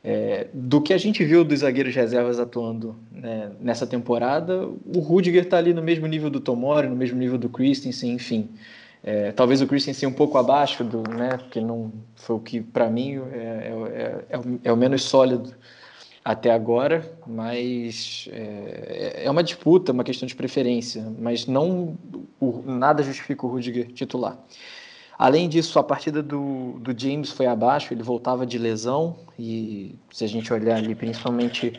é, 0.04 0.46
do 0.52 0.80
que 0.80 0.92
a 0.92 0.98
gente 0.98 1.24
viu 1.24 1.44
dos 1.44 1.60
zagueiros 1.60 1.94
reservas 1.94 2.38
atuando 2.38 2.96
né, 3.10 3.50
nessa 3.60 3.86
temporada, 3.86 4.66
o 4.66 5.00
Rudiger 5.00 5.44
está 5.44 5.58
ali 5.58 5.74
no 5.74 5.82
mesmo 5.82 6.06
nível 6.06 6.30
do 6.30 6.40
Tomori, 6.40 6.88
no 6.88 6.96
mesmo 6.96 7.18
nível 7.18 7.38
do 7.38 7.48
Christensen, 7.48 8.12
enfim. 8.12 8.48
É, 9.02 9.32
talvez 9.32 9.60
o 9.62 9.66
Christensen 9.66 10.08
um 10.08 10.12
pouco 10.12 10.38
abaixo, 10.38 10.84
do, 10.84 11.02
né, 11.08 11.36
porque 11.38 11.60
não 11.60 11.92
foi 12.14 12.36
o 12.36 12.40
que, 12.40 12.60
para 12.60 12.90
mim, 12.90 13.20
é, 13.32 13.36
é, 13.36 14.36
é, 14.36 14.40
é, 14.64 14.72
o, 14.72 14.76
menos 14.76 15.02
sólido 15.02 15.54
até 16.24 16.50
agora, 16.50 17.10
mas 17.26 18.28
é, 18.32 19.22
é 19.24 19.30
uma 19.30 19.42
disputa, 19.42 19.92
uma 19.92 20.04
questão 20.04 20.26
de 20.26 20.34
preferência, 20.34 21.10
mas 21.18 21.46
não 21.46 21.96
o, 22.40 22.62
nada 22.66 23.02
justifica 23.02 23.46
o 23.46 23.48
Rudiger 23.48 23.92
titular. 23.92 24.38
Além 25.18 25.48
disso, 25.48 25.78
a 25.78 25.82
partida 25.82 26.22
do, 26.22 26.78
do 26.80 26.98
James 26.98 27.30
foi 27.30 27.46
abaixo, 27.46 27.92
ele 27.92 28.02
voltava 28.02 28.46
de 28.46 28.56
lesão 28.56 29.16
e 29.38 29.96
se 30.12 30.24
a 30.24 30.28
gente 30.28 30.52
olhar 30.52 30.76
ali, 30.76 30.94
principalmente 30.94 31.72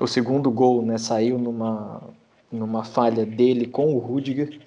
o 0.00 0.06
segundo 0.06 0.50
gol, 0.50 0.82
né, 0.82 0.98
saiu 0.98 1.38
numa, 1.38 2.02
numa 2.50 2.82
falha 2.82 3.24
dele 3.24 3.66
com 3.66 3.94
o 3.94 3.98
Rudiger, 3.98 4.58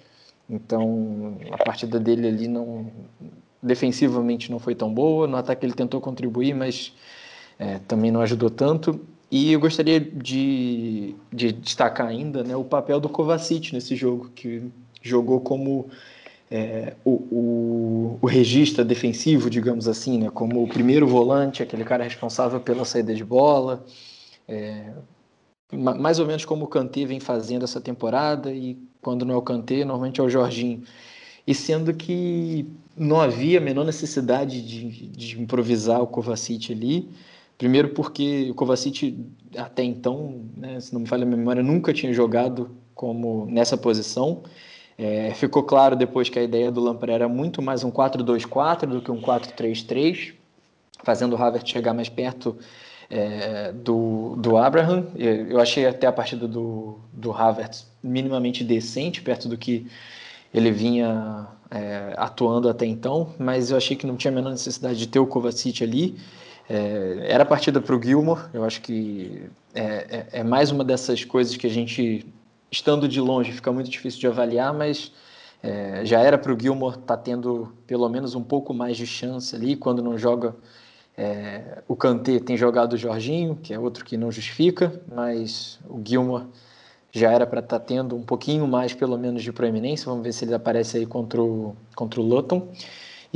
então 0.49 1.37
a 1.51 1.57
partida 1.57 1.99
dele 1.99 2.27
ali 2.27 2.47
não 2.47 2.89
defensivamente 3.61 4.51
não 4.51 4.59
foi 4.59 4.75
tão 4.75 4.93
boa, 4.93 5.27
no 5.27 5.35
ataque 5.35 5.65
ele 5.65 5.73
tentou 5.73 5.99
contribuir, 5.99 6.53
mas 6.53 6.93
é, 7.57 7.79
também 7.79 8.11
não 8.11 8.21
ajudou 8.21 8.49
tanto. 8.49 8.99
E 9.31 9.51
eu 9.51 9.59
gostaria 9.59 9.99
de, 9.99 11.15
de 11.33 11.51
destacar 11.51 12.07
ainda 12.07 12.43
né, 12.43 12.55
o 12.55 12.63
papel 12.63 12.99
do 12.99 13.09
Kovacic 13.09 13.73
nesse 13.73 13.95
jogo, 13.95 14.29
que 14.35 14.63
jogou 15.01 15.39
como 15.41 15.89
é, 16.49 16.93
o, 17.03 17.11
o, 17.11 18.19
o 18.21 18.27
regista 18.27 18.83
defensivo, 18.83 19.49
digamos 19.49 19.87
assim, 19.87 20.19
né, 20.19 20.29
como 20.29 20.63
o 20.63 20.67
primeiro 20.67 21.07
volante, 21.07 21.63
aquele 21.63 21.83
cara 21.83 22.03
responsável 22.03 22.59
pela 22.59 22.85
saída 22.85 23.13
de 23.13 23.23
bola, 23.23 23.83
é, 24.47 24.93
mais 25.71 26.19
ou 26.19 26.27
menos 26.27 26.45
como 26.45 26.65
o 26.65 26.67
Kanté 26.67 27.05
vem 27.05 27.19
fazendo 27.19 27.65
essa 27.65 27.81
temporada, 27.81 28.53
e 28.53 28.77
quando 29.01 29.25
não 29.25 29.33
é 29.33 29.37
o 29.37 29.41
Kanté, 29.41 29.83
normalmente 29.83 30.21
é 30.21 30.23
o 30.23 30.29
Jorginho. 30.29 30.83
E 31.47 31.53
sendo 31.53 31.93
que 31.93 32.65
não 32.95 33.19
havia 33.19 33.57
a 33.59 33.61
menor 33.61 33.85
necessidade 33.85 34.61
de, 34.61 35.07
de 35.07 35.41
improvisar 35.41 36.01
o 36.01 36.07
Kovacic 36.07 36.71
ali, 36.71 37.09
Primeiro 37.57 37.89
porque 37.89 38.49
o 38.51 38.53
Kovacic 38.53 39.17
até 39.57 39.83
então, 39.83 40.41
né, 40.57 40.79
se 40.79 40.93
não 40.93 41.01
me 41.01 41.07
falha 41.07 41.23
a 41.23 41.25
memória, 41.25 41.63
nunca 41.63 41.93
tinha 41.93 42.13
jogado 42.13 42.69
como 42.93 43.45
nessa 43.45 43.77
posição. 43.77 44.43
É, 44.97 45.33
ficou 45.33 45.63
claro 45.63 45.95
depois 45.95 46.29
que 46.29 46.39
a 46.39 46.43
ideia 46.43 46.71
do 46.71 46.81
Lampard 46.81 47.13
era 47.13 47.27
muito 47.27 47.61
mais 47.61 47.83
um 47.83 47.91
4-2-4 47.91 48.85
do 48.85 49.01
que 49.01 49.11
um 49.11 49.21
4-3-3, 49.21 50.33
fazendo 51.03 51.33
o 51.33 51.41
Havertz 51.41 51.69
chegar 51.69 51.93
mais 51.93 52.07
perto 52.07 52.57
é, 53.09 53.71
do, 53.73 54.35
do 54.37 54.57
Abraham. 54.57 55.07
Eu 55.15 55.59
achei 55.59 55.85
até 55.85 56.07
a 56.07 56.11
partida 56.11 56.47
do, 56.47 56.99
do 57.11 57.31
Havertz 57.31 57.87
minimamente 58.01 58.63
decente, 58.63 59.21
perto 59.21 59.49
do 59.49 59.57
que 59.57 59.85
ele 60.53 60.71
vinha 60.71 61.47
é, 61.69 62.13
atuando 62.15 62.69
até 62.69 62.85
então, 62.85 63.33
mas 63.37 63.71
eu 63.71 63.77
achei 63.77 63.97
que 63.97 64.07
não 64.07 64.15
tinha 64.15 64.31
a 64.31 64.35
menor 64.35 64.51
necessidade 64.51 64.97
de 64.97 65.07
ter 65.07 65.19
o 65.19 65.27
Kovacic 65.27 65.83
ali. 65.83 66.17
É, 66.69 67.27
era 67.27 67.45
partida 67.45 67.79
para 67.79 67.95
o 67.95 68.01
Gilmore, 68.01 68.41
eu 68.53 68.63
acho 68.63 68.81
que 68.81 69.43
é, 69.73 69.83
é, 69.83 70.27
é, 70.39 70.43
mais 70.43 70.71
uma 70.71 70.83
dessas 70.83 71.23
coisas 71.23 71.55
que 71.55 71.67
a 71.67 71.69
gente, 71.69 72.25
estando 72.71 73.07
de 73.07 73.21
longe, 73.21 73.51
fica 73.51 73.71
muito 73.71 73.89
difícil 73.89 74.19
de 74.19 74.27
avaliar, 74.27 74.73
mas 74.73 75.11
é, 75.61 76.03
já 76.03 76.19
era 76.21 76.37
para 76.37 76.51
o 76.51 76.59
Gilmore 76.59 76.95
estar 76.95 77.17
tá 77.17 77.17
tendo 77.17 77.71
pelo 77.85 78.09
menos 78.09 78.33
um 78.33 78.43
pouco 78.43 78.73
mais 78.73 78.97
de 78.97 79.05
chance 79.05 79.55
ali, 79.55 79.75
quando 79.75 80.01
não 80.01 80.17
joga 80.17 80.55
é, 81.17 81.81
o 81.87 81.95
Kanté 81.95 82.39
tem 82.39 82.57
jogado 82.57 82.93
o 82.93 82.97
Jorginho, 82.97 83.55
que 83.55 83.73
é 83.73 83.79
outro 83.79 84.03
que 84.03 84.17
não 84.17 84.31
justifica, 84.31 85.01
mas 85.13 85.79
o 85.87 86.01
Gilmore 86.03 86.45
já 87.11 87.31
era 87.31 87.47
para 87.47 87.61
estar 87.61 87.79
tá 87.79 87.85
tendo 87.85 88.15
um 88.15 88.23
pouquinho 88.23 88.67
mais, 88.67 88.93
pelo 88.93 89.17
menos, 89.17 89.41
de 89.41 89.51
proeminência. 89.53 90.05
Vamos 90.09 90.23
ver 90.23 90.33
se 90.33 90.43
ele 90.43 90.53
aparece 90.53 90.97
aí 90.97 91.05
contra 91.05 91.41
o, 91.41 91.75
contra 91.95 92.19
o 92.19 92.23
Luton. 92.23 92.67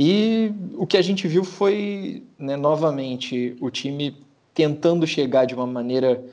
E 0.02 0.54
o 0.78 0.86
que 0.86 0.96
a 0.96 1.02
gente 1.02 1.28
viu 1.28 1.44
foi, 1.44 2.24
né, 2.38 2.56
novamente, 2.56 3.54
o 3.60 3.68
time 3.68 4.16
tentando 4.54 5.06
chegar 5.06 5.44
de 5.44 5.54
uma 5.54 5.66
maneira 5.66 6.24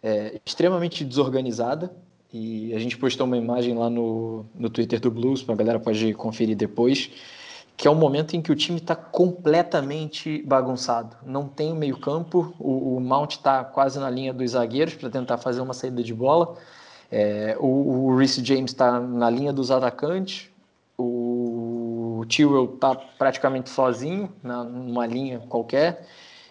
é, 0.00 0.40
extremamente 0.46 1.04
desorganizada. 1.04 1.92
E 2.32 2.72
a 2.72 2.78
gente 2.78 2.96
postou 2.96 3.26
uma 3.26 3.36
imagem 3.36 3.74
lá 3.74 3.90
no, 3.90 4.46
no 4.54 4.70
Twitter 4.70 5.00
do 5.00 5.10
Blues, 5.10 5.44
a 5.48 5.54
galera 5.56 5.80
pode 5.80 6.14
conferir 6.14 6.56
depois, 6.56 7.10
que 7.76 7.88
é 7.88 7.90
um 7.90 7.96
momento 7.96 8.36
em 8.36 8.40
que 8.40 8.52
o 8.52 8.54
time 8.54 8.78
está 8.78 8.94
completamente 8.94 10.40
bagunçado. 10.46 11.16
Não 11.26 11.48
tem 11.48 11.74
meio 11.74 11.98
campo, 11.98 12.54
o, 12.60 12.96
o 12.96 13.00
Mount 13.00 13.32
está 13.32 13.64
quase 13.64 13.98
na 13.98 14.08
linha 14.08 14.32
dos 14.32 14.52
zagueiros 14.52 14.94
para 14.94 15.10
tentar 15.10 15.38
fazer 15.38 15.60
uma 15.60 15.74
saída 15.74 16.00
de 16.00 16.14
bola. 16.14 16.56
É, 17.10 17.56
o, 17.58 18.06
o 18.06 18.24
James 18.24 18.70
está 18.70 19.00
na 19.00 19.28
linha 19.28 19.52
dos 19.52 19.72
atacantes, 19.72 20.48
o 20.96 21.35
Tewell 22.24 22.72
está 22.74 22.94
praticamente 22.94 23.68
sozinho, 23.68 24.32
na, 24.42 24.64
numa 24.64 25.06
linha 25.06 25.40
qualquer, 25.48 26.06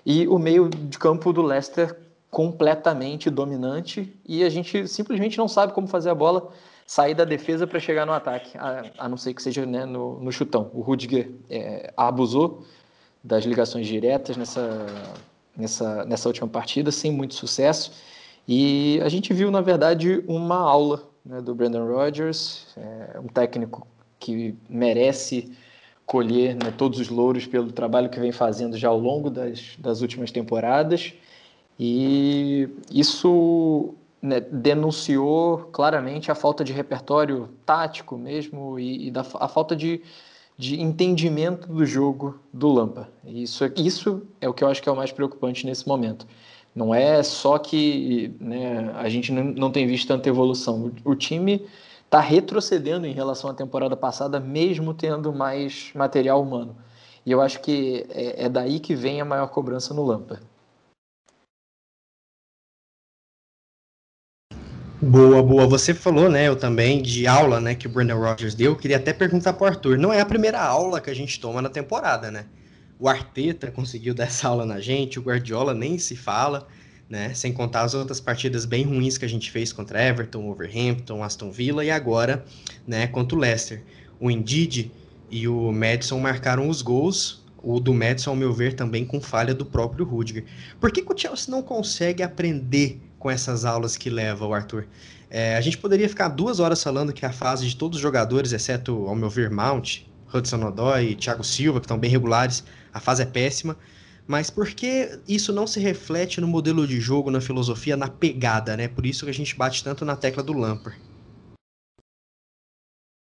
e 0.05 0.27
o 0.27 0.37
meio 0.37 0.69
de 0.69 0.99
campo 0.99 1.33
do 1.33 1.41
Leicester 1.41 1.97
completamente 2.29 3.29
dominante, 3.29 4.13
e 4.25 4.43
a 4.43 4.49
gente 4.49 4.87
simplesmente 4.87 5.37
não 5.37 5.47
sabe 5.47 5.73
como 5.73 5.87
fazer 5.87 6.09
a 6.09 6.15
bola 6.15 6.51
sair 6.85 7.15
da 7.15 7.25
defesa 7.25 7.65
para 7.65 7.79
chegar 7.79 8.05
no 8.05 8.11
ataque, 8.11 8.57
a, 8.57 8.83
a, 8.97 9.09
não 9.09 9.17
ser 9.17 9.33
que 9.33 9.41
seja 9.41 9.65
né, 9.65 9.85
no, 9.85 10.19
no 10.19 10.31
chutão. 10.31 10.69
O 10.73 10.81
Rudiger 10.81 11.31
é, 11.49 11.91
abusou 11.97 12.63
das 13.23 13.43
ligações 13.43 13.87
diretas 13.87 14.37
nessa, 14.37 14.85
nessa, 15.57 16.05
nessa 16.05 16.29
última 16.29 16.47
partida, 16.47 16.91
sem 16.91 17.11
muito 17.11 17.33
sucesso, 17.33 17.91
e 18.47 18.99
a 19.03 19.09
gente 19.09 19.33
viu, 19.33 19.49
na 19.49 19.61
verdade, 19.61 20.23
uma 20.27 20.57
aula 20.57 21.03
né, 21.25 21.41
do 21.41 21.55
Brandon 21.55 21.87
Rodgers, 21.87 22.67
é, 22.77 23.19
um 23.19 23.27
técnico 23.27 23.87
que 24.25 24.55
merece 24.67 25.51
colher 26.03 26.55
né, 26.55 26.73
todos 26.75 26.99
os 26.99 27.09
louros 27.09 27.45
pelo 27.45 27.71
trabalho 27.71 28.09
que 28.09 28.19
vem 28.19 28.31
fazendo 28.31 28.75
já 28.75 28.89
ao 28.89 28.97
longo 28.97 29.29
das, 29.29 29.75
das 29.77 30.01
últimas 30.01 30.31
temporadas. 30.31 31.13
E 31.79 32.67
isso 32.91 33.93
né, 34.19 34.39
denunciou 34.39 35.69
claramente 35.71 36.31
a 36.31 36.35
falta 36.35 36.63
de 36.63 36.73
repertório 36.73 37.49
tático 37.65 38.17
mesmo 38.17 38.79
e, 38.79 39.07
e 39.07 39.11
da, 39.11 39.23
a 39.35 39.47
falta 39.47 39.75
de, 39.75 40.01
de 40.57 40.81
entendimento 40.81 41.67
do 41.67 41.85
jogo 41.85 42.39
do 42.51 42.67
Lampa. 42.69 43.07
Isso, 43.23 43.63
isso 43.75 44.23
é 44.41 44.49
o 44.49 44.53
que 44.53 44.63
eu 44.63 44.69
acho 44.69 44.81
que 44.81 44.89
é 44.89 44.91
o 44.91 44.95
mais 44.95 45.11
preocupante 45.11 45.67
nesse 45.67 45.87
momento. 45.87 46.25
Não 46.73 46.95
é 46.95 47.21
só 47.21 47.59
que 47.59 48.33
né, 48.39 48.91
a 48.95 49.07
gente 49.07 49.31
não 49.31 49.71
tem 49.71 49.85
visto 49.85 50.07
tanta 50.07 50.27
evolução. 50.27 50.91
O, 51.05 51.11
o 51.11 51.15
time 51.15 51.63
está 52.05 52.19
retrocedendo 52.19 53.05
em 53.05 53.13
relação 53.13 53.49
à 53.49 53.53
temporada 53.53 53.95
passada, 53.97 54.39
mesmo 54.39 54.93
tendo 54.93 55.33
mais 55.33 55.91
material 55.93 56.41
humano. 56.41 56.77
E 57.25 57.31
eu 57.31 57.41
acho 57.41 57.59
que 57.61 58.05
é, 58.09 58.45
é 58.45 58.49
daí 58.49 58.79
que 58.79 58.95
vem 58.95 59.19
a 59.19 59.25
maior 59.25 59.47
cobrança 59.47 59.93
no 59.93 60.03
Lampa. 60.05 60.39
Boa, 65.01 65.43
boa. 65.43 65.67
Você 65.67 65.93
falou, 65.93 66.29
né, 66.29 66.47
eu 66.47 66.55
também, 66.55 67.01
de 67.01 67.27
aula, 67.27 67.59
né, 67.59 67.75
que 67.75 67.85
o 67.85 67.89
Brandon 67.89 68.17
Rogers 68.17 68.55
deu. 68.55 68.71
Eu 68.71 68.77
queria 68.77 68.97
até 68.97 69.11
perguntar 69.11 69.53
para 69.53 69.65
o 69.65 69.67
Arthur. 69.67 69.97
Não 69.97 70.13
é 70.13 70.21
a 70.21 70.25
primeira 70.25 70.61
aula 70.61 71.01
que 71.01 71.09
a 71.09 71.13
gente 71.13 71.39
toma 71.39 71.61
na 71.61 71.69
temporada, 71.69 72.31
né? 72.31 72.45
O 72.97 73.09
Arteta 73.09 73.69
conseguiu 73.69 74.13
dar 74.13 74.23
essa 74.23 74.47
aula 74.47 74.65
na 74.65 74.79
gente, 74.79 75.19
o 75.19 75.21
Guardiola 75.21 75.73
nem 75.73 75.97
se 75.97 76.15
fala 76.15 76.67
né? 77.09 77.33
Sem 77.33 77.53
contar 77.53 77.81
as 77.81 77.93
outras 77.93 78.19
partidas 78.19 78.65
bem 78.65 78.83
ruins 78.83 79.17
que 79.17 79.25
a 79.25 79.29
gente 79.29 79.51
fez 79.51 79.71
contra 79.71 80.03
Everton, 80.03 80.49
Overhampton, 80.49 81.23
Aston 81.23 81.51
Villa 81.51 81.83
e 81.83 81.91
agora, 81.91 82.43
né, 82.87 83.07
contra 83.07 83.37
o 83.37 83.39
Leicester. 83.39 83.83
O 84.19 84.31
Indeed 84.31 84.91
e 85.29 85.47
o 85.47 85.71
Madison 85.71 86.19
marcaram 86.19 86.69
os 86.69 86.81
gols. 86.81 87.43
O 87.61 87.79
do 87.79 87.93
Madison, 87.93 88.31
ao 88.31 88.35
meu 88.35 88.53
ver, 88.53 88.73
também 88.73 89.03
com 89.03 89.19
falha 89.19 89.53
do 89.53 89.65
próprio 89.65 90.05
Rudiger. 90.05 90.45
Por 90.79 90.91
que, 90.91 91.01
que 91.01 91.11
o 91.11 91.17
Chelsea 91.17 91.49
não 91.49 91.63
consegue 91.63 92.21
aprender 92.21 93.01
com 93.17 93.29
essas 93.29 93.65
aulas 93.65 93.97
que 93.97 94.09
leva 94.09 94.45
o 94.45 94.53
Arthur? 94.53 94.87
É, 95.29 95.57
a 95.57 95.61
gente 95.61 95.77
poderia 95.77 96.07
ficar 96.07 96.27
duas 96.29 96.59
horas 96.59 96.81
falando 96.83 97.11
que 97.11 97.25
a 97.25 97.31
fase 97.31 97.67
de 97.67 97.75
todos 97.75 97.97
os 97.97 98.01
jogadores, 98.01 98.53
exceto, 98.53 99.07
ao 99.07 99.15
meu 99.15 99.29
ver, 99.29 99.49
Mount, 99.49 100.01
Hudson 100.31 100.63
Odoi 100.63 101.09
e 101.09 101.15
Thiago 101.15 101.43
Silva, 101.43 101.79
que 101.79 101.85
estão 101.85 101.97
bem 101.97 102.09
regulares, 102.09 102.63
a 102.93 102.99
fase 102.99 103.23
é 103.23 103.25
péssima. 103.25 103.75
Mas 104.27 104.49
por 104.49 104.67
que 104.69 105.19
isso 105.27 105.53
não 105.53 105.67
se 105.67 105.79
reflete 105.79 106.41
no 106.41 106.47
modelo 106.47 106.87
de 106.87 106.99
jogo, 106.99 107.29
na 107.29 107.39
filosofia, 107.39 107.95
na 107.95 108.09
pegada, 108.09 108.75
né? 108.75 108.87
Por 108.87 109.05
isso 109.05 109.25
que 109.25 109.31
a 109.31 109.33
gente 109.33 109.55
bate 109.55 109.83
tanto 109.83 110.03
na 110.03 110.15
tecla 110.15 110.41
do 110.41 110.53
Lampard. 110.53 110.99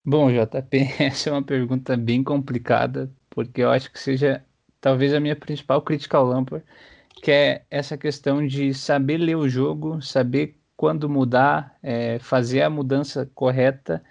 Bom, 0.06 0.29
JP, 0.29 0.77
essa 0.99 1.29
é 1.29 1.34
uma 1.34 1.43
pergunta 1.43 1.97
bem 1.97 2.23
complicada, 2.23 3.12
porque 3.29 3.62
eu 3.62 3.71
acho 3.71 3.91
que 3.91 3.99
seja 3.99 4.43
talvez 4.79 5.13
a 5.13 5.19
minha 5.19 5.36
principal 5.36 5.82
crítica 5.82 6.17
ao 6.17 6.25
Lampard, 6.25 6.65
que 7.21 7.32
é 7.32 7.65
essa 7.71 7.97
questão 7.97 8.45
de 8.45 8.73
saber 8.73 9.17
ler 9.17 9.36
o 9.36 9.47
jogo, 9.47 10.01
saber 10.01 10.60
quando 10.75 11.10
mudar, 11.10 11.77
é, 11.82 12.19
fazer 12.19 12.62
a 12.62 12.69
mudança 12.69 13.29
correta 13.34 14.03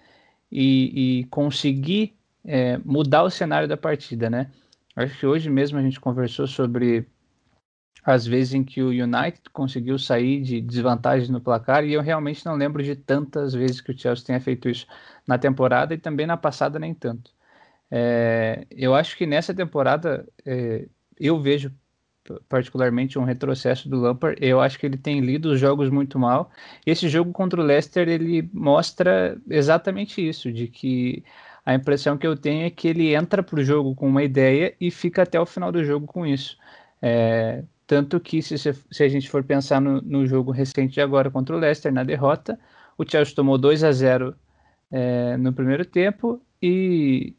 e, 0.50 1.20
e 1.20 1.24
conseguir 1.24 2.16
é, 2.44 2.78
mudar 2.78 3.22
o 3.22 3.30
cenário 3.30 3.68
da 3.68 3.76
partida, 3.76 4.30
né? 4.30 4.50
Acho 4.94 5.18
que 5.18 5.26
hoje 5.26 5.48
mesmo 5.48 5.78
a 5.78 5.82
gente 5.82 6.00
conversou 6.00 6.46
sobre 6.46 7.06
as 8.04 8.26
vezes 8.26 8.54
em 8.54 8.64
que 8.64 8.82
o 8.82 8.88
United 8.88 9.42
conseguiu 9.52 9.98
sair 9.98 10.42
de 10.42 10.60
desvantagem 10.60 11.30
no 11.30 11.40
placar 11.40 11.84
e 11.84 11.92
eu 11.92 12.02
realmente 12.02 12.44
não 12.44 12.56
lembro 12.56 12.82
de 12.82 12.96
tantas 12.96 13.54
vezes 13.54 13.80
que 13.80 13.92
o 13.92 13.98
Chelsea 13.98 14.26
tenha 14.26 14.40
feito 14.40 14.68
isso 14.68 14.86
na 15.26 15.38
temporada 15.38 15.94
e 15.94 15.98
também 15.98 16.26
na 16.26 16.36
passada 16.36 16.78
nem 16.78 16.92
tanto. 16.92 17.30
É, 17.90 18.66
eu 18.70 18.94
acho 18.94 19.16
que 19.16 19.26
nessa 19.26 19.54
temporada 19.54 20.26
é, 20.44 20.88
eu 21.18 21.40
vejo 21.40 21.72
particularmente 22.48 23.18
um 23.18 23.24
retrocesso 23.24 23.88
do 23.88 24.00
Lampard. 24.00 24.36
Eu 24.40 24.60
acho 24.60 24.78
que 24.78 24.86
ele 24.86 24.96
tem 24.96 25.20
lido 25.20 25.50
os 25.50 25.60
jogos 25.60 25.90
muito 25.90 26.18
mal. 26.18 26.50
Esse 26.86 27.08
jogo 27.08 27.32
contra 27.32 27.60
o 27.60 27.64
Leicester 27.64 28.08
ele 28.08 28.48
mostra 28.52 29.38
exatamente 29.48 30.26
isso, 30.26 30.52
de 30.52 30.68
que 30.68 31.24
a 31.64 31.74
impressão 31.74 32.18
que 32.18 32.26
eu 32.26 32.36
tenho 32.36 32.66
é 32.66 32.70
que 32.70 32.88
ele 32.88 33.14
entra 33.14 33.42
para 33.42 33.58
o 33.60 33.64
jogo 33.64 33.94
com 33.94 34.08
uma 34.08 34.22
ideia 34.22 34.74
e 34.80 34.90
fica 34.90 35.22
até 35.22 35.40
o 35.40 35.46
final 35.46 35.70
do 35.70 35.84
jogo 35.84 36.06
com 36.06 36.26
isso. 36.26 36.56
É, 37.00 37.64
tanto 37.86 38.18
que, 38.20 38.42
se, 38.42 38.56
se, 38.58 39.02
a 39.02 39.08
gente 39.08 39.28
for 39.30 39.44
pensar 39.44 39.80
no, 39.80 40.00
no, 40.02 40.26
jogo 40.26 40.50
recente 40.50 40.94
de 40.94 41.00
agora 41.00 41.30
contra 41.30 41.54
o 41.54 41.58
Leicester, 41.58 41.92
na 41.92 42.04
derrota, 42.04 42.58
o 42.96 43.08
Chelsea 43.08 43.34
tomou 43.34 43.58
2 43.58 43.84
a 43.84 43.92
0 43.92 44.34
é, 44.90 45.36
no 45.36 45.52
primeiro 45.52 45.84
tempo 45.84 46.40
e 46.60 47.34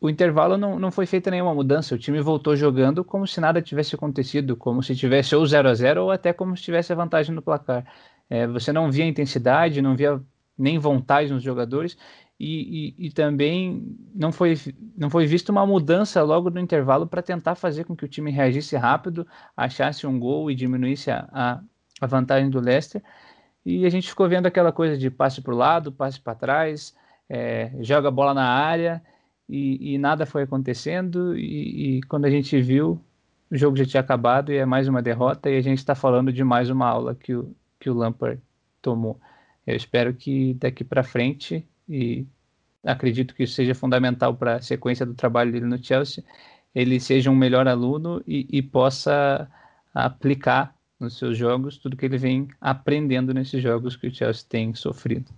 o 0.00 0.08
intervalo 0.08 0.56
não, 0.56 0.78
não 0.78 0.90
foi 0.90 1.06
feita 1.06 1.30
nenhuma 1.30 1.54
mudança. 1.54 1.94
O 1.94 1.98
time 1.98 2.20
voltou 2.20 2.56
jogando 2.56 3.04
como 3.04 3.26
se 3.26 3.40
nada 3.40 3.62
tivesse 3.62 3.94
acontecido, 3.94 4.56
como 4.56 4.82
se 4.82 4.94
tivesse 4.96 5.34
ou 5.34 5.44
0 5.44 5.68
a 5.68 5.74
0 5.74 6.04
ou 6.04 6.10
até 6.10 6.32
como 6.32 6.56
se 6.56 6.62
tivesse 6.62 6.92
a 6.92 6.96
vantagem 6.96 7.34
no 7.34 7.42
placar. 7.42 7.84
É, 8.30 8.46
você 8.46 8.72
não 8.72 8.90
via 8.90 9.04
intensidade, 9.04 9.82
não 9.82 9.96
via 9.96 10.20
nem 10.56 10.78
vontade 10.78 11.32
nos 11.32 11.42
jogadores 11.42 11.96
e, 12.40 12.94
e, 12.98 13.06
e, 13.06 13.10
também 13.10 13.96
não 14.14 14.30
foi, 14.30 14.56
não 14.96 15.10
foi 15.10 15.26
vista 15.26 15.50
uma 15.50 15.66
mudança 15.66 16.22
logo 16.22 16.48
no 16.50 16.60
intervalo 16.60 17.04
para 17.04 17.20
tentar 17.20 17.56
fazer 17.56 17.84
com 17.84 17.96
que 17.96 18.04
o 18.04 18.08
time 18.08 18.30
reagisse 18.30 18.76
rápido, 18.76 19.26
achasse 19.56 20.06
um 20.06 20.20
gol 20.20 20.48
e 20.48 20.54
diminuísse 20.54 21.10
a, 21.10 21.60
a, 22.00 22.06
vantagem 22.06 22.48
do 22.48 22.60
Leicester. 22.60 23.02
E 23.66 23.84
a 23.84 23.90
gente 23.90 24.08
ficou 24.08 24.28
vendo 24.28 24.46
aquela 24.46 24.70
coisa 24.70 24.96
de 24.96 25.10
passe 25.10 25.42
para 25.42 25.52
o 25.52 25.56
lado, 25.56 25.90
passe 25.90 26.20
para 26.20 26.34
trás, 26.36 26.94
é, 27.28 27.72
joga 27.80 28.06
a 28.06 28.12
bola 28.12 28.32
na 28.32 28.46
área 28.46 29.02
e, 29.48 29.94
e 29.94 29.98
nada 29.98 30.24
foi 30.24 30.44
acontecendo. 30.44 31.36
E, 31.36 32.00
quando 32.08 32.26
a 32.26 32.30
gente 32.30 32.60
viu, 32.60 33.02
o 33.50 33.56
jogo 33.56 33.76
já 33.76 33.84
tinha 33.84 34.00
acabado 34.00 34.52
e 34.52 34.58
é 34.58 34.64
mais 34.64 34.86
uma 34.86 35.02
derrota. 35.02 35.50
E 35.50 35.56
a 35.56 35.60
gente 35.60 35.78
está 35.78 35.94
falando 35.96 36.32
de 36.32 36.44
mais 36.44 36.70
uma 36.70 36.86
aula 36.86 37.16
que 37.16 37.34
o, 37.34 37.52
que 37.80 37.90
o 37.90 37.94
Lampard 37.94 38.40
tomou. 38.80 39.20
Eu 39.66 39.74
espero 39.74 40.14
que 40.14 40.54
daqui 40.54 40.84
para 40.84 41.02
frente 41.02 41.66
e 41.88 42.26
acredito 42.84 43.34
que 43.34 43.44
isso 43.44 43.54
seja 43.54 43.74
fundamental 43.74 44.34
para 44.34 44.56
a 44.56 44.62
sequência 44.62 45.04
do 45.04 45.14
trabalho 45.14 45.52
dele 45.52 45.66
no 45.66 45.82
Chelsea, 45.82 46.24
ele 46.74 47.00
seja 47.00 47.30
um 47.30 47.34
melhor 47.34 47.66
aluno 47.66 48.22
e, 48.26 48.46
e, 48.50 48.62
possa 48.62 49.50
aplicar 49.94 50.74
nos 51.00 51.18
seus 51.18 51.36
jogos 51.36 51.78
tudo 51.78 51.96
que 51.96 52.04
ele 52.04 52.18
vem 52.18 52.48
aprendendo 52.60 53.32
nesses 53.32 53.62
jogos 53.62 53.96
que 53.96 54.06
o 54.06 54.14
Chelsea 54.14 54.44
tem 54.48 54.74
sofrido. 54.74 55.32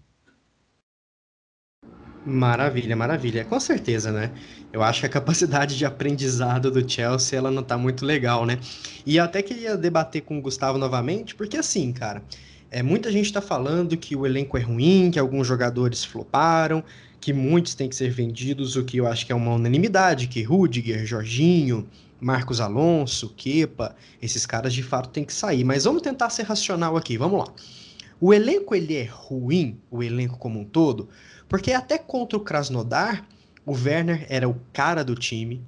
Maravilha, 2.24 2.94
maravilha. 2.94 3.44
Com 3.46 3.58
certeza, 3.58 4.12
né? 4.12 4.30
Eu 4.72 4.82
acho 4.82 5.00
que 5.00 5.06
a 5.06 5.10
capacidade 5.10 5.76
de 5.76 5.86
aprendizado 5.86 6.70
do 6.70 6.88
Chelsea, 6.88 7.38
ela 7.38 7.50
não 7.50 7.62
tá 7.62 7.78
muito 7.78 8.04
legal, 8.04 8.44
né? 8.44 8.58
E 9.06 9.16
eu 9.16 9.24
até 9.24 9.42
queria 9.42 9.76
debater 9.76 10.22
com 10.22 10.38
o 10.38 10.42
Gustavo 10.42 10.76
novamente, 10.76 11.34
porque 11.34 11.56
assim, 11.56 11.92
cara, 11.92 12.22
é, 12.70 12.82
muita 12.82 13.10
gente 13.10 13.26
está 13.26 13.42
falando 13.42 13.96
que 13.96 14.14
o 14.14 14.24
elenco 14.24 14.56
é 14.56 14.60
ruim, 14.60 15.10
que 15.10 15.18
alguns 15.18 15.46
jogadores 15.46 16.04
floparam, 16.04 16.84
que 17.20 17.32
muitos 17.32 17.74
têm 17.74 17.88
que 17.88 17.96
ser 17.96 18.10
vendidos, 18.10 18.76
o 18.76 18.84
que 18.84 18.98
eu 18.98 19.06
acho 19.06 19.26
que 19.26 19.32
é 19.32 19.34
uma 19.34 19.54
unanimidade, 19.54 20.28
que 20.28 20.42
Rudiger, 20.42 21.04
Jorginho, 21.04 21.88
Marcos 22.20 22.60
Alonso, 22.60 23.34
Kepa, 23.36 23.96
esses 24.22 24.46
caras 24.46 24.72
de 24.72 24.82
fato 24.82 25.08
têm 25.08 25.24
que 25.24 25.32
sair. 25.32 25.64
Mas 25.64 25.84
vamos 25.84 26.02
tentar 26.02 26.30
ser 26.30 26.44
racional 26.44 26.96
aqui, 26.96 27.18
vamos 27.18 27.40
lá. 27.40 27.52
O 28.20 28.32
elenco 28.32 28.74
ele 28.74 28.96
é 28.96 29.04
ruim, 29.04 29.78
o 29.90 30.02
elenco 30.02 30.38
como 30.38 30.60
um 30.60 30.64
todo, 30.64 31.08
porque 31.48 31.72
até 31.72 31.98
contra 31.98 32.38
o 32.38 32.42
Krasnodar, 32.42 33.26
o 33.66 33.72
Werner 33.72 34.26
era 34.28 34.48
o 34.48 34.56
cara 34.72 35.02
do 35.02 35.14
time. 35.14 35.60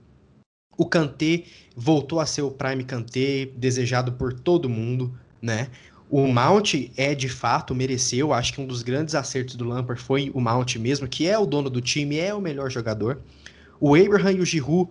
O 0.76 0.86
Kanté 0.86 1.44
voltou 1.74 2.20
a 2.20 2.26
ser 2.26 2.42
o 2.42 2.50
prime 2.50 2.84
Kanté, 2.84 3.46
desejado 3.56 4.12
por 4.12 4.32
todo 4.32 4.68
mundo, 4.68 5.14
né? 5.40 5.68
O 6.12 6.26
Mount 6.26 6.74
é 6.94 7.14
de 7.14 7.26
fato, 7.26 7.74
mereceu. 7.74 8.34
Acho 8.34 8.52
que 8.52 8.60
um 8.60 8.66
dos 8.66 8.82
grandes 8.82 9.14
acertos 9.14 9.56
do 9.56 9.64
Lampard 9.64 9.98
foi 9.98 10.30
o 10.34 10.42
Mount 10.42 10.76
mesmo, 10.76 11.08
que 11.08 11.26
é 11.26 11.38
o 11.38 11.46
dono 11.46 11.70
do 11.70 11.80
time, 11.80 12.18
é 12.18 12.34
o 12.34 12.40
melhor 12.40 12.70
jogador. 12.70 13.22
O 13.80 13.94
Abraham 13.94 14.32
e 14.32 14.40
o 14.40 14.44
Giroud, 14.44 14.90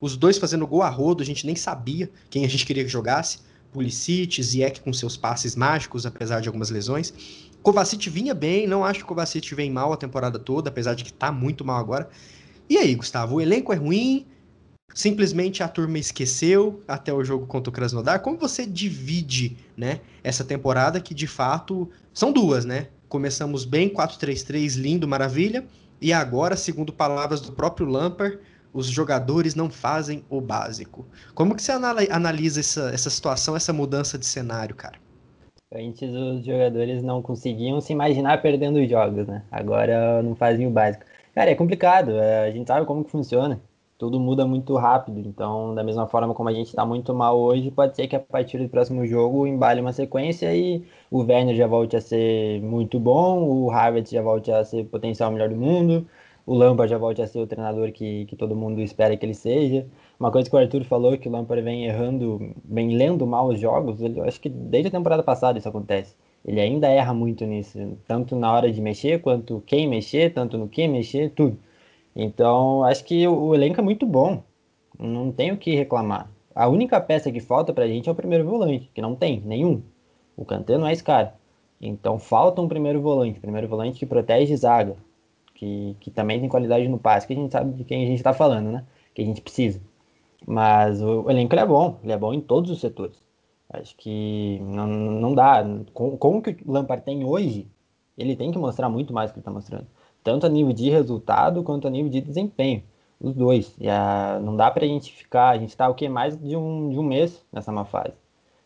os 0.00 0.16
dois 0.16 0.38
fazendo 0.38 0.66
gol 0.66 0.80
a 0.80 0.88
rodo, 0.88 1.22
a 1.22 1.26
gente 1.26 1.44
nem 1.44 1.54
sabia 1.54 2.10
quem 2.30 2.46
a 2.46 2.48
gente 2.48 2.64
queria 2.64 2.82
que 2.82 2.88
jogasse. 2.88 3.40
Pulisic, 3.70 4.42
Ziyech 4.42 4.80
com 4.80 4.94
seus 4.94 5.14
passes 5.14 5.54
mágicos, 5.54 6.06
apesar 6.06 6.40
de 6.40 6.48
algumas 6.48 6.70
lesões. 6.70 7.12
Kovacic 7.62 8.08
vinha 8.08 8.32
bem, 8.32 8.66
não 8.66 8.82
acho 8.82 9.00
que 9.00 9.04
o 9.04 9.08
Kovacic 9.08 9.54
vem 9.54 9.70
mal 9.70 9.92
a 9.92 9.96
temporada 9.98 10.38
toda, 10.38 10.70
apesar 10.70 10.94
de 10.94 11.04
que 11.04 11.12
tá 11.12 11.30
muito 11.30 11.66
mal 11.66 11.76
agora. 11.76 12.08
E 12.66 12.78
aí, 12.78 12.94
Gustavo, 12.94 13.34
o 13.34 13.40
elenco 13.42 13.74
é 13.74 13.76
ruim, 13.76 14.24
simplesmente 14.94 15.62
a 15.62 15.68
turma 15.68 15.98
esqueceu 15.98 16.80
até 16.86 17.12
o 17.12 17.24
jogo 17.24 17.46
contra 17.46 17.70
o 17.70 17.72
Krasnodar. 17.72 18.20
Como 18.20 18.36
você 18.36 18.66
divide, 18.66 19.56
né, 19.76 20.00
essa 20.22 20.44
temporada 20.44 21.00
que 21.00 21.14
de 21.14 21.26
fato 21.26 21.90
são 22.12 22.32
duas, 22.32 22.64
né? 22.64 22.88
Começamos 23.08 23.64
bem 23.64 23.88
4-3-3, 23.88 24.76
lindo, 24.76 25.06
maravilha, 25.06 25.64
e 26.00 26.12
agora, 26.12 26.56
segundo 26.56 26.92
palavras 26.92 27.40
do 27.40 27.52
próprio 27.52 27.86
Lampard, 27.86 28.38
os 28.72 28.86
jogadores 28.86 29.54
não 29.54 29.70
fazem 29.70 30.24
o 30.30 30.40
básico. 30.40 31.06
Como 31.34 31.54
que 31.54 31.62
você 31.62 31.72
analisa 31.72 32.60
essa, 32.60 32.90
essa 32.92 33.10
situação, 33.10 33.54
essa 33.54 33.72
mudança 33.72 34.18
de 34.18 34.24
cenário, 34.24 34.74
cara? 34.74 34.96
Antes 35.74 36.10
os 36.10 36.44
jogadores 36.44 37.02
não 37.02 37.22
conseguiam 37.22 37.80
se 37.80 37.92
imaginar 37.92 38.40
perdendo 38.42 38.78
os 38.78 38.88
jogos, 38.88 39.26
né? 39.26 39.42
Agora 39.50 40.22
não 40.22 40.34
fazem 40.34 40.66
o 40.66 40.70
básico. 40.70 41.04
Cara, 41.34 41.50
é 41.50 41.54
complicado, 41.54 42.12
é, 42.12 42.48
a 42.48 42.50
gente 42.50 42.66
sabe 42.66 42.86
como 42.86 43.04
que 43.04 43.10
funciona 43.10 43.60
tudo 44.02 44.18
muda 44.18 44.44
muito 44.44 44.74
rápido. 44.74 45.20
Então, 45.20 45.76
da 45.76 45.84
mesma 45.84 46.08
forma 46.08 46.34
como 46.34 46.48
a 46.48 46.52
gente 46.52 46.66
está 46.66 46.84
muito 46.84 47.14
mal 47.14 47.38
hoje, 47.38 47.70
pode 47.70 47.94
ser 47.94 48.08
que 48.08 48.16
a 48.16 48.18
partir 48.18 48.58
do 48.58 48.68
próximo 48.68 49.06
jogo 49.06 49.46
embale 49.46 49.80
uma 49.80 49.92
sequência 49.92 50.52
e 50.52 50.84
o 51.08 51.20
Werner 51.20 51.54
já 51.54 51.68
volte 51.68 51.96
a 51.96 52.00
ser 52.00 52.60
muito 52.62 52.98
bom, 52.98 53.44
o 53.44 53.68
Harvard 53.68 54.10
já 54.10 54.20
volte 54.20 54.50
a 54.50 54.64
ser 54.64 54.86
potencial 54.86 55.30
melhor 55.30 55.50
do 55.50 55.54
mundo, 55.54 56.04
o 56.44 56.52
Lampard 56.52 56.90
já 56.90 56.98
volte 56.98 57.22
a 57.22 57.28
ser 57.28 57.38
o 57.38 57.46
treinador 57.46 57.92
que, 57.92 58.24
que 58.24 58.34
todo 58.34 58.56
mundo 58.56 58.80
espera 58.80 59.16
que 59.16 59.24
ele 59.24 59.34
seja. 59.34 59.86
Uma 60.18 60.32
coisa 60.32 60.50
que 60.50 60.56
o 60.56 60.58
Arthur 60.58 60.82
falou, 60.82 61.16
que 61.16 61.28
o 61.28 61.30
Lampard 61.30 61.62
vem 61.62 61.84
errando, 61.84 62.52
vem 62.64 62.96
lendo 62.96 63.24
mal 63.24 63.46
os 63.46 63.60
jogos, 63.60 64.02
ele, 64.02 64.18
eu 64.18 64.24
acho 64.24 64.40
que 64.40 64.48
desde 64.48 64.88
a 64.88 64.90
temporada 64.90 65.22
passada 65.22 65.60
isso 65.60 65.68
acontece. 65.68 66.16
Ele 66.44 66.60
ainda 66.60 66.88
erra 66.88 67.14
muito 67.14 67.46
nisso, 67.46 67.78
tanto 68.08 68.34
na 68.34 68.52
hora 68.52 68.72
de 68.72 68.80
mexer, 68.80 69.20
quanto 69.20 69.62
quem 69.64 69.86
mexer, 69.86 70.34
tanto 70.34 70.58
no 70.58 70.66
que 70.66 70.88
mexer, 70.88 71.30
tudo. 71.30 71.56
Então, 72.14 72.84
acho 72.84 73.04
que 73.04 73.26
o 73.26 73.54
elenco 73.54 73.80
é 73.80 73.82
muito 73.82 74.06
bom. 74.06 74.42
Não 74.98 75.32
tem 75.32 75.52
o 75.52 75.56
que 75.56 75.74
reclamar. 75.74 76.30
A 76.54 76.68
única 76.68 77.00
peça 77.00 77.32
que 77.32 77.40
falta 77.40 77.72
pra 77.72 77.88
gente 77.88 78.08
é 78.08 78.12
o 78.12 78.14
primeiro 78.14 78.44
volante, 78.44 78.90
que 78.94 79.00
não 79.00 79.16
tem 79.16 79.40
nenhum. 79.40 79.82
O 80.36 80.44
Kanté 80.44 80.76
não 80.76 80.86
é 80.86 80.92
esse 80.92 81.02
cara. 81.02 81.34
Então 81.80 82.18
falta 82.18 82.60
um 82.60 82.68
primeiro 82.68 83.00
volante, 83.00 83.40
primeiro 83.40 83.66
volante 83.66 83.98
que 83.98 84.06
protege 84.06 84.54
zaga, 84.56 84.96
que, 85.54 85.96
que 85.98 86.10
também 86.10 86.38
tem 86.40 86.48
qualidade 86.48 86.86
no 86.88 86.98
passe, 86.98 87.26
que 87.26 87.32
a 87.32 87.36
gente 87.36 87.50
sabe 87.50 87.72
de 87.74 87.84
quem 87.84 88.04
a 88.04 88.06
gente 88.06 88.18
está 88.18 88.32
falando, 88.32 88.70
né? 88.70 88.84
Que 89.14 89.22
a 89.22 89.24
gente 89.24 89.40
precisa. 89.40 89.80
Mas 90.46 91.02
o, 91.02 91.22
o 91.22 91.30
elenco 91.30 91.56
é 91.56 91.66
bom, 91.66 91.98
ele 92.02 92.12
é 92.12 92.18
bom 92.18 92.34
em 92.34 92.40
todos 92.40 92.70
os 92.70 92.80
setores. 92.80 93.16
Acho 93.70 93.96
que 93.96 94.60
não, 94.62 94.86
não 94.86 95.34
dá. 95.34 95.64
Com, 95.94 96.16
com 96.18 96.38
o 96.38 96.42
que 96.42 96.56
o 96.66 96.72
Lampard 96.72 97.04
tem 97.04 97.24
hoje, 97.24 97.66
ele 98.18 98.36
tem 98.36 98.52
que 98.52 98.58
mostrar 98.58 98.88
muito 98.88 99.12
mais 99.12 99.30
do 99.30 99.34
que 99.34 99.38
ele 99.38 99.42
está 99.42 99.50
mostrando 99.50 99.86
tanto 100.22 100.46
a 100.46 100.48
nível 100.48 100.72
de 100.72 100.90
resultado 100.90 101.62
quanto 101.62 101.86
a 101.86 101.90
nível 101.90 102.10
de 102.10 102.20
desempenho. 102.20 102.82
Os 103.20 103.34
dois. 103.34 103.74
E, 103.78 103.88
a, 103.88 104.40
não 104.42 104.56
dá 104.56 104.70
para 104.70 104.84
a 104.84 104.88
gente 104.88 105.12
ficar. 105.12 105.50
A 105.50 105.58
gente 105.58 105.70
está 105.70 105.88
o 105.88 105.94
que? 105.94 106.08
Mais 106.08 106.36
de 106.36 106.56
um, 106.56 106.90
de 106.90 106.98
um 106.98 107.02
mês 107.02 107.44
nessa 107.52 107.70
má 107.70 107.84
fase. 107.84 108.14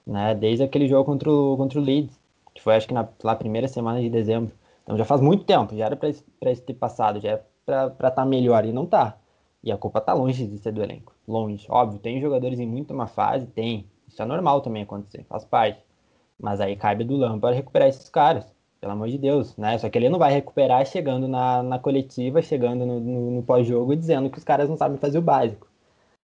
Né? 0.06 0.34
Desde 0.34 0.64
aquele 0.64 0.88
jogo 0.88 1.04
contra 1.04 1.30
o, 1.30 1.56
contra 1.56 1.78
o 1.78 1.82
Leeds, 1.82 2.18
que 2.54 2.62
foi 2.62 2.74
acho 2.74 2.88
que 2.88 2.94
na, 2.94 3.06
na 3.22 3.36
primeira 3.36 3.68
semana 3.68 4.00
de 4.00 4.08
dezembro. 4.08 4.52
Então 4.82 4.96
já 4.96 5.04
faz 5.04 5.20
muito 5.20 5.44
tempo, 5.44 5.76
já 5.76 5.86
era 5.86 5.96
para 5.96 6.08
isso 6.08 6.62
ter 6.62 6.74
passado, 6.74 7.20
já 7.20 7.32
é 7.32 7.42
para 7.66 7.88
estar 7.88 8.10
tá 8.10 8.24
melhor 8.24 8.64
e 8.64 8.72
não 8.72 8.84
está. 8.84 9.18
E 9.62 9.72
a 9.72 9.76
culpa 9.76 9.98
está 9.98 10.12
longe 10.12 10.46
de 10.46 10.58
ser 10.58 10.72
do 10.72 10.82
elenco. 10.82 11.12
Longe. 11.26 11.66
Óbvio, 11.68 11.98
tem 11.98 12.20
jogadores 12.20 12.60
em 12.60 12.66
muito 12.66 12.94
má 12.94 13.08
fase, 13.08 13.46
tem. 13.46 13.84
Isso 14.06 14.22
é 14.22 14.24
normal 14.24 14.60
também 14.60 14.84
acontecer, 14.84 15.24
faz 15.28 15.44
parte. 15.44 15.82
Mas 16.38 16.60
aí 16.60 16.76
cabe 16.76 17.02
do 17.02 17.16
Lampard 17.16 17.56
recuperar 17.56 17.88
esses 17.88 18.08
caras 18.08 18.46
pelo 18.86 18.92
amor 18.92 19.08
de 19.08 19.18
Deus, 19.18 19.56
né? 19.56 19.76
Só 19.78 19.90
que 19.90 19.98
ele 19.98 20.08
não 20.08 20.18
vai 20.18 20.32
recuperar 20.32 20.86
chegando 20.86 21.26
na, 21.26 21.60
na 21.60 21.78
coletiva, 21.78 22.40
chegando 22.40 22.86
no, 22.86 23.00
no, 23.00 23.30
no 23.32 23.42
pós-jogo 23.42 23.92
e 23.92 23.96
dizendo 23.96 24.30
que 24.30 24.38
os 24.38 24.44
caras 24.44 24.68
não 24.68 24.76
sabem 24.76 24.96
fazer 24.96 25.18
o 25.18 25.22
básico. 25.22 25.66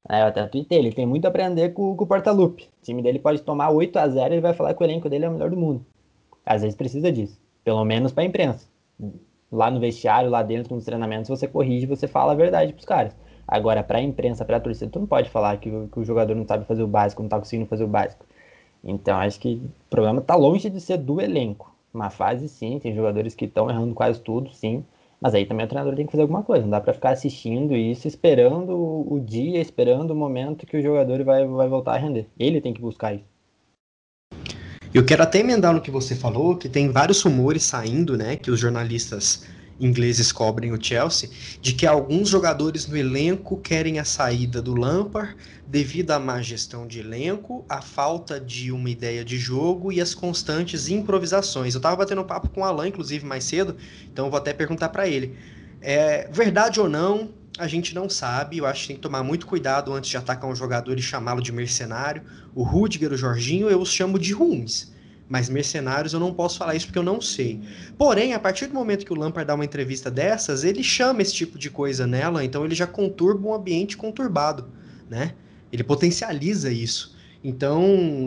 É, 0.10 0.22
eu 0.22 0.26
até 0.26 0.46
tuitei, 0.48 0.80
ele 0.80 0.92
tem 0.92 1.06
muito 1.06 1.26
a 1.26 1.30
aprender 1.30 1.70
com, 1.70 1.96
com 1.96 2.04
o 2.04 2.08
Portalupe. 2.08 2.64
O 2.64 2.84
time 2.84 3.02
dele 3.02 3.20
pode 3.20 3.42
tomar 3.42 3.70
8 3.70 3.98
a 3.98 4.08
0 4.08 4.34
e 4.34 4.36
ele 4.36 4.42
vai 4.42 4.54
falar 4.54 4.74
que 4.74 4.82
o 4.82 4.86
elenco 4.86 5.08
dele 5.10 5.26
é 5.26 5.30
o 5.30 5.32
melhor 5.32 5.50
do 5.50 5.56
mundo. 5.56 5.86
Às 6.46 6.62
vezes 6.62 6.76
precisa 6.76 7.10
disso, 7.12 7.40
pelo 7.64 7.86
menos 7.86 8.12
para 8.12 8.24
a 8.24 8.28
imprensa. 8.28 8.68
lá 9.52 9.72
no 9.72 9.80
vestiário, 9.80 10.30
lá 10.30 10.44
dentro 10.44 10.76
nos 10.76 10.84
treinamentos, 10.84 11.30
você 11.30 11.48
corrige, 11.48 11.86
você 11.86 12.08
fala 12.08 12.34
a 12.34 12.36
verdade 12.36 12.74
pros 12.74 12.86
caras. 12.86 13.16
Agora, 13.48 13.84
pra 13.84 14.02
imprensa, 14.02 14.44
pra 14.44 14.60
torcida, 14.60 14.92
tu 14.92 15.00
não 15.00 15.08
pode 15.08 15.30
falar 15.30 15.58
que, 15.58 15.70
que 15.70 16.00
o 16.00 16.04
jogador 16.06 16.36
não 16.36 16.46
sabe 16.46 16.66
fazer 16.66 16.84
o 16.84 16.88
básico, 16.88 17.22
não 17.22 17.30
tá 17.30 17.40
conseguindo 17.40 17.70
fazer 17.70 17.84
o 17.84 17.88
básico. 17.88 18.26
Então, 18.84 19.18
acho 19.20 19.40
que 19.40 19.62
o 19.86 19.90
problema 19.90 20.22
tá 20.22 20.36
longe 20.36 20.70
de 20.70 20.82
ser 20.82 20.98
do 20.98 21.22
elenco. 21.22 21.72
Uma 21.94 22.10
fase, 22.10 22.48
sim, 22.48 22.80
tem 22.80 22.96
jogadores 22.96 23.36
que 23.36 23.46
estão 23.46 23.70
errando 23.70 23.94
quase 23.94 24.20
tudo, 24.22 24.54
sim. 24.54 24.86
Mas 25.20 25.36
aí 25.36 25.46
também 25.46 25.66
o 25.66 25.70
treinador 25.70 25.96
tem 25.96 26.06
que 26.06 26.12
fazer 26.12 26.24
alguma 26.24 26.42
coisa. 26.42 26.64
Não 26.64 26.72
dá 26.72 26.82
para 26.82 26.94
ficar 26.94 27.12
assistindo 27.12 27.76
isso, 27.76 28.08
esperando 28.08 28.72
o 28.74 29.20
dia, 29.20 29.62
esperando 29.62 30.12
o 30.12 30.16
momento 30.16 30.66
que 30.66 30.78
o 30.78 30.82
jogador 30.82 31.24
vai, 31.24 31.46
vai 31.46 31.68
voltar 31.68 31.94
a 31.94 31.98
render. 31.98 32.28
Ele 32.40 32.60
tem 32.60 32.74
que 32.74 32.82
buscar 32.82 33.14
isso. 33.14 33.32
Eu 34.94 35.06
quero 35.06 35.24
até 35.24 35.40
emendar 35.40 35.74
no 35.74 35.80
que 35.80 35.90
você 35.90 36.16
falou, 36.16 36.58
que 36.58 36.68
tem 36.68 36.90
vários 36.90 37.22
rumores 37.22 37.64
saindo, 37.64 38.18
né, 38.18 38.36
que 38.36 38.52
os 38.52 38.60
jornalistas 38.60 39.48
ingleses 39.80 40.32
cobrem 40.32 40.72
o 40.72 40.84
Chelsea, 40.84 41.30
de 41.62 41.74
que 41.74 41.88
alguns 41.88 42.30
jogadores 42.30 42.88
no 42.88 42.96
elenco 42.96 43.58
querem 43.58 44.00
a 44.00 44.06
saída 44.06 44.62
do 44.62 44.76
Lampard 44.76 45.36
devido 45.68 46.12
à 46.12 46.20
má 46.20 46.42
gestão 46.42 46.86
de 46.86 47.00
elenco, 47.00 47.66
à 47.70 47.82
falta 47.82 48.40
de 48.40 48.72
uma 48.72 48.90
ideia 48.90 49.24
de 49.24 49.38
jogo 49.38 49.92
e 49.92 50.02
as 50.02 50.14
constantes 50.14 50.90
improvisações. 50.90 51.74
Eu 51.74 51.80
estava 51.80 51.96
batendo 51.96 52.24
papo 52.26 52.50
com 52.50 52.62
o 52.62 52.64
Alan, 52.64 52.88
inclusive, 52.88 53.26
mais 53.26 53.44
cedo, 53.44 53.76
então 54.12 54.30
vou 54.30 54.38
até 54.38 54.54
perguntar 54.54 54.90
para 54.90 55.08
ele. 55.08 55.38
É 55.82 56.30
verdade 56.32 56.80
ou 56.80 56.90
não? 56.90 57.30
A 57.58 57.68
gente 57.68 57.94
não 57.94 58.10
sabe, 58.10 58.58
eu 58.58 58.66
acho 58.66 58.82
que 58.82 58.88
tem 58.88 58.96
que 58.96 59.02
tomar 59.02 59.24
muito 59.24 59.46
cuidado 59.46 59.94
antes 59.94 60.10
de 60.10 60.18
atacar 60.18 60.50
um 60.50 60.56
jogador 60.56 60.98
e 60.98 61.02
chamá-lo 61.02 61.42
de 61.42 61.52
mercenário. 61.52 62.24
O 62.54 62.64
Rudiger, 62.64 63.12
o 63.12 63.18
Jorginho, 63.18 63.70
eu 63.70 63.80
os 63.80 63.92
chamo 63.92 64.18
de 64.18 64.34
ruins. 64.34 64.91
Mas 65.32 65.48
mercenários 65.48 66.12
eu 66.12 66.20
não 66.20 66.34
posso 66.34 66.58
falar 66.58 66.76
isso 66.76 66.88
porque 66.88 67.00
eu 67.00 67.04
não 67.04 67.22
sei. 67.22 67.62
Porém, 67.98 68.34
a 68.34 68.40
partir 68.40 68.68
do 68.68 68.74
momento 68.74 69.06
que 69.06 69.14
o 69.14 69.16
Lampard 69.16 69.48
dá 69.48 69.56
uma 69.56 69.64
entrevista 69.64 70.12
dessas, 70.12 70.66
ele 70.66 70.84
chama 70.84 71.22
esse 71.22 71.34
tipo 71.34 71.58
de 71.58 71.70
coisa 71.70 72.06
nela, 72.06 72.44
então 72.44 72.66
ele 72.66 72.76
já 72.76 72.86
conturba 72.86 73.48
um 73.48 73.54
ambiente 73.54 73.96
conturbado, 73.96 74.68
né? 75.10 75.34
Ele 75.72 75.86
potencializa 75.86 76.70
isso. 76.70 77.16
Então, 77.42 77.82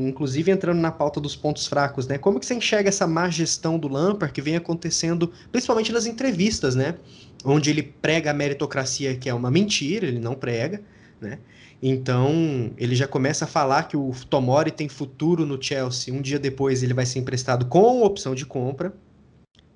inclusive 0.08 0.50
entrando 0.50 0.80
na 0.80 0.90
pauta 0.90 1.20
dos 1.20 1.36
pontos 1.36 1.66
fracos, 1.66 2.06
né? 2.06 2.16
Como 2.16 2.40
que 2.40 2.46
você 2.46 2.54
enxerga 2.54 2.88
essa 2.88 3.06
má 3.06 3.28
gestão 3.28 3.78
do 3.78 3.86
Lampard 3.86 4.32
que 4.32 4.40
vem 4.40 4.56
acontecendo, 4.56 5.30
principalmente 5.52 5.92
nas 5.92 6.06
entrevistas, 6.06 6.74
né? 6.74 6.94
Onde 7.44 7.68
ele 7.68 7.82
prega 7.82 8.30
a 8.30 8.34
meritocracia, 8.34 9.14
que 9.14 9.28
é 9.28 9.34
uma 9.34 9.50
mentira, 9.50 10.06
ele 10.06 10.18
não 10.18 10.34
prega, 10.34 10.80
né? 11.20 11.38
Então, 11.86 12.72
ele 12.78 12.94
já 12.94 13.06
começa 13.06 13.44
a 13.44 13.46
falar 13.46 13.82
que 13.82 13.94
o 13.94 14.10
Tomori 14.30 14.70
tem 14.70 14.88
futuro 14.88 15.44
no 15.44 15.62
Chelsea. 15.62 16.14
Um 16.14 16.22
dia 16.22 16.38
depois 16.38 16.82
ele 16.82 16.94
vai 16.94 17.04
ser 17.04 17.18
emprestado 17.18 17.66
com 17.66 18.02
opção 18.02 18.34
de 18.34 18.46
compra. 18.46 18.94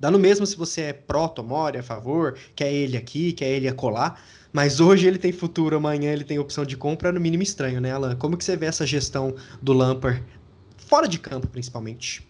Dá 0.01 0.11
no 0.11 0.19
mesmo 0.19 0.47
se 0.47 0.57
você 0.57 0.81
é 0.81 0.93
pró-Tomori, 0.95 1.77
a 1.77 1.83
favor, 1.83 2.39
quer 2.57 2.73
ele 2.73 2.97
aqui, 2.97 3.35
quer 3.35 3.51
ele 3.51 3.69
acolá. 3.69 4.17
Mas 4.51 4.81
hoje 4.81 5.07
ele 5.07 5.19
tem 5.19 5.33
futuro, 5.33 5.77
amanhã 5.77 6.11
ele 6.11 6.25
tem 6.25 6.39
opção 6.39 6.65
de 6.65 6.79
compra, 6.79 7.13
no 7.13 7.21
mínimo 7.21 7.43
estranho, 7.43 7.79
né, 7.79 7.93
Alan? 7.93 8.17
Como 8.17 8.39
que 8.39 8.45
você 8.45 8.57
vê 8.57 8.65
essa 8.65 8.87
gestão 8.87 9.35
do 9.61 9.75
Lampard, 9.75 10.25
fora 10.79 11.07
de 11.07 11.19
campo, 11.19 11.47
principalmente? 11.49 12.28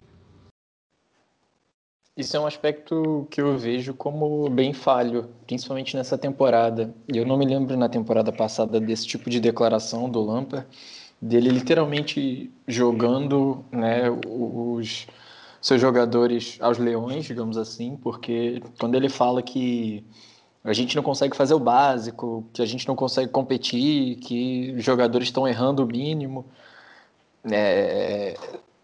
Isso 2.19 2.37
é 2.37 2.41
um 2.41 2.47
aspecto 2.47 3.29
que 3.31 3.41
eu 3.41 3.57
vejo 3.57 3.95
como 3.95 4.51
bem 4.51 4.73
falho, 4.73 5.29
principalmente 5.47 5.97
nessa 5.97 6.19
temporada. 6.19 6.93
Eu 7.07 7.25
não 7.25 7.39
me 7.39 7.47
lembro 7.47 7.77
na 7.77 7.89
temporada 7.89 8.33
passada 8.33 8.81
desse 8.81 9.07
tipo 9.07 9.31
de 9.31 9.39
declaração 9.39 10.11
do 10.11 10.21
Lampard, 10.21 10.67
dele 11.23 11.49
literalmente 11.49 12.51
jogando 12.67 13.65
né, 13.71 14.11
os 14.27 15.07
seus 15.63 15.81
jogadores 15.81 16.59
aos 16.61 16.77
leões, 16.77 17.25
digamos 17.25 17.57
assim, 17.57 17.97
porque 18.03 18.61
quando 18.81 18.97
ele 18.97 19.09
fala 19.09 19.41
que 19.41 20.05
a 20.65 20.73
gente 20.73 20.97
não 20.97 21.05
consegue 21.05 21.37
fazer 21.37 21.55
o 21.55 21.61
básico, 21.61 22.45
que 22.53 22.61
a 22.61 22.67
gente 22.67 22.89
não 22.89 22.97
consegue 22.97 23.31
competir, 23.31 24.17
que 24.17 24.75
os 24.77 24.83
jogadores 24.83 25.29
estão 25.29 25.47
errando 25.47 25.85
o 25.85 25.87
mínimo. 25.87 26.47
É, 27.49 28.37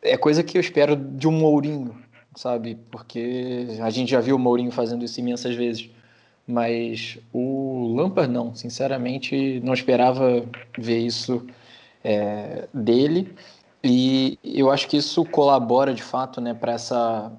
é 0.03 0.17
coisa 0.17 0.45
que 0.45 0.57
eu 0.57 0.61
espero 0.61 0.95
de 0.95 1.27
um 1.27 1.33
Mourinho, 1.33 2.04
sabe? 2.37 2.77
Porque 2.91 3.67
a 3.81 3.91
gente 3.91 4.11
já 4.11 4.21
viu 4.21 4.37
o 4.37 4.39
Mourinho 4.39 4.71
fazendo 4.71 5.05
isso 5.05 5.21
imensas 5.21 5.55
vezes. 5.55 5.89
Mas 6.47 7.19
o 7.33 7.95
Lampard 7.97 8.31
não, 8.33 8.55
sinceramente 8.55 9.61
não 9.61 9.73
esperava 9.73 10.45
ver 10.79 10.99
isso 10.99 11.47
é, 12.03 12.69
dele. 12.73 13.35
E 13.83 14.39
eu 14.43 14.71
acho 14.71 14.89
que 14.89 14.97
isso 14.97 15.25
colabora 15.25 15.95
de 15.95 16.03
fato 16.03 16.41
né, 16.41 16.55
para 16.55 16.73
essa 16.73 17.33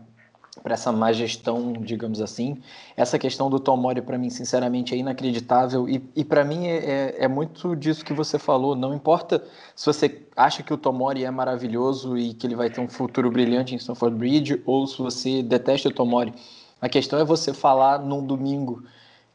para 0.64 0.74
essa 0.74 0.92
má 0.92 1.12
gestão, 1.12 1.74
digamos 1.74 2.22
assim. 2.22 2.62
Essa 2.96 3.20
questão 3.20 3.50
do 3.50 3.60
Tomori, 3.60 4.02
para 4.02 4.18
mim, 4.18 4.30
sinceramente, 4.30 4.94
é 4.94 4.98
inacreditável. 4.98 5.88
E, 5.88 6.04
e 6.16 6.24
para 6.24 6.44
mim, 6.44 6.68
é, 6.68 6.78
é, 6.78 7.16
é, 7.26 7.28
muito 7.28 7.76
disso 7.76 8.06
que 8.06 8.14
você 8.14 8.40
falou. 8.40 8.76
Não 8.76 8.94
importa 8.94 9.44
se 9.76 9.86
você 9.86 10.22
acha 10.36 10.64
que 10.64 10.74
o 10.74 10.78
Tomori 10.78 11.24
é 11.24 11.32
maravilhoso 11.32 12.18
e 12.18 12.34
que 12.34 12.48
ele 12.48 12.56
vai 12.56 12.70
ter 12.70 12.82
um 12.82 12.88
futuro 12.88 13.30
brilhante 13.30 13.74
em 13.74 13.78
Stanford 13.78 14.18
Bridge, 14.18 14.62
ou 14.66 14.88
se 14.88 14.98
você 14.98 15.44
detesta 15.44 15.90
o 15.90 15.94
Tomori. 15.94 16.34
A 16.82 16.90
questão 16.90 17.20
é 17.20 17.26
você 17.26 17.54
falar 17.54 18.00
num 18.00 18.26
domingo 18.26 18.84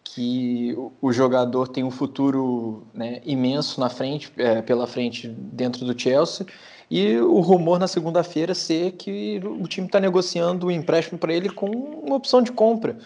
que 0.02 0.76
o 1.00 1.12
jogador 1.12 1.68
tem 1.68 1.84
um 1.84 1.90
futuro 1.90 2.84
né, 2.92 3.20
imenso 3.24 3.78
na 3.78 3.88
frente, 3.88 4.32
é, 4.36 4.60
pela 4.60 4.86
frente 4.86 5.28
dentro 5.28 5.84
do 5.84 5.98
Chelsea 5.98 6.46
e 6.90 7.16
o 7.18 7.38
rumor 7.40 7.78
na 7.78 7.86
segunda-feira 7.86 8.54
ser 8.54 8.92
que 8.92 9.40
o 9.44 9.68
time 9.68 9.86
está 9.86 10.00
negociando 10.00 10.66
o 10.66 10.68
um 10.68 10.72
empréstimo 10.72 11.18
para 11.18 11.32
ele 11.32 11.48
com 11.48 11.66
uma 11.66 12.16
opção 12.16 12.42
de 12.42 12.50
compra. 12.50 12.98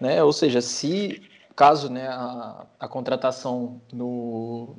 Né? 0.00 0.22
Ou 0.22 0.32
seja, 0.32 0.62
se 0.62 1.22
caso 1.54 1.90
né, 1.90 2.08
a, 2.08 2.64
a 2.80 2.88
contratação 2.88 3.80
no, 3.92 4.74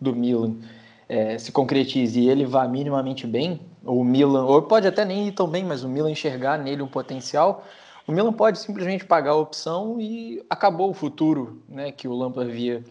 do 0.00 0.14
Milan 0.14 0.56
é, 1.08 1.38
se 1.38 1.52
concretize 1.52 2.20
e 2.20 2.28
ele 2.28 2.44
vá 2.44 2.66
minimamente 2.68 3.26
bem, 3.26 3.60
ou 3.84 4.00
o 4.00 4.04
Milan, 4.04 4.44
ou 4.44 4.62
pode 4.62 4.86
até 4.86 5.04
nem 5.04 5.28
ir 5.28 5.32
tão 5.32 5.48
bem, 5.48 5.64
mas 5.64 5.82
o 5.82 5.88
Milan 5.88 6.10
enxergar 6.10 6.58
nele 6.58 6.82
um 6.82 6.88
potencial, 6.88 7.64
o 8.06 8.12
Milan 8.12 8.32
pode 8.32 8.58
simplesmente 8.58 9.04
pagar 9.04 9.32
a 9.32 9.36
opção 9.36 10.00
e 10.00 10.42
acabou 10.50 10.90
o 10.90 10.94
futuro 10.94 11.62
né, 11.68 11.92
que 11.92 12.08
o 12.08 12.14
Lampard 12.14 12.50
via 12.50 12.84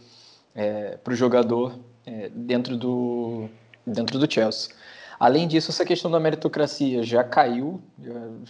é, 0.55 0.97
para 0.97 1.13
o 1.13 1.15
jogador 1.15 1.73
é, 2.05 2.29
dentro, 2.29 2.77
do, 2.77 3.49
dentro 3.85 4.19
do 4.19 4.31
Chelsea. 4.31 4.80
Além 5.21 5.47
disso, 5.47 5.69
essa 5.69 5.85
questão 5.85 6.09
da 6.09 6.19
meritocracia 6.19 7.03
já 7.03 7.23
caiu, 7.23 7.79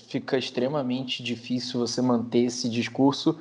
fica 0.08 0.38
extremamente 0.38 1.22
difícil 1.22 1.82
você 1.82 2.02
manter 2.02 2.46
esse 2.46 2.70
discurso 2.70 3.38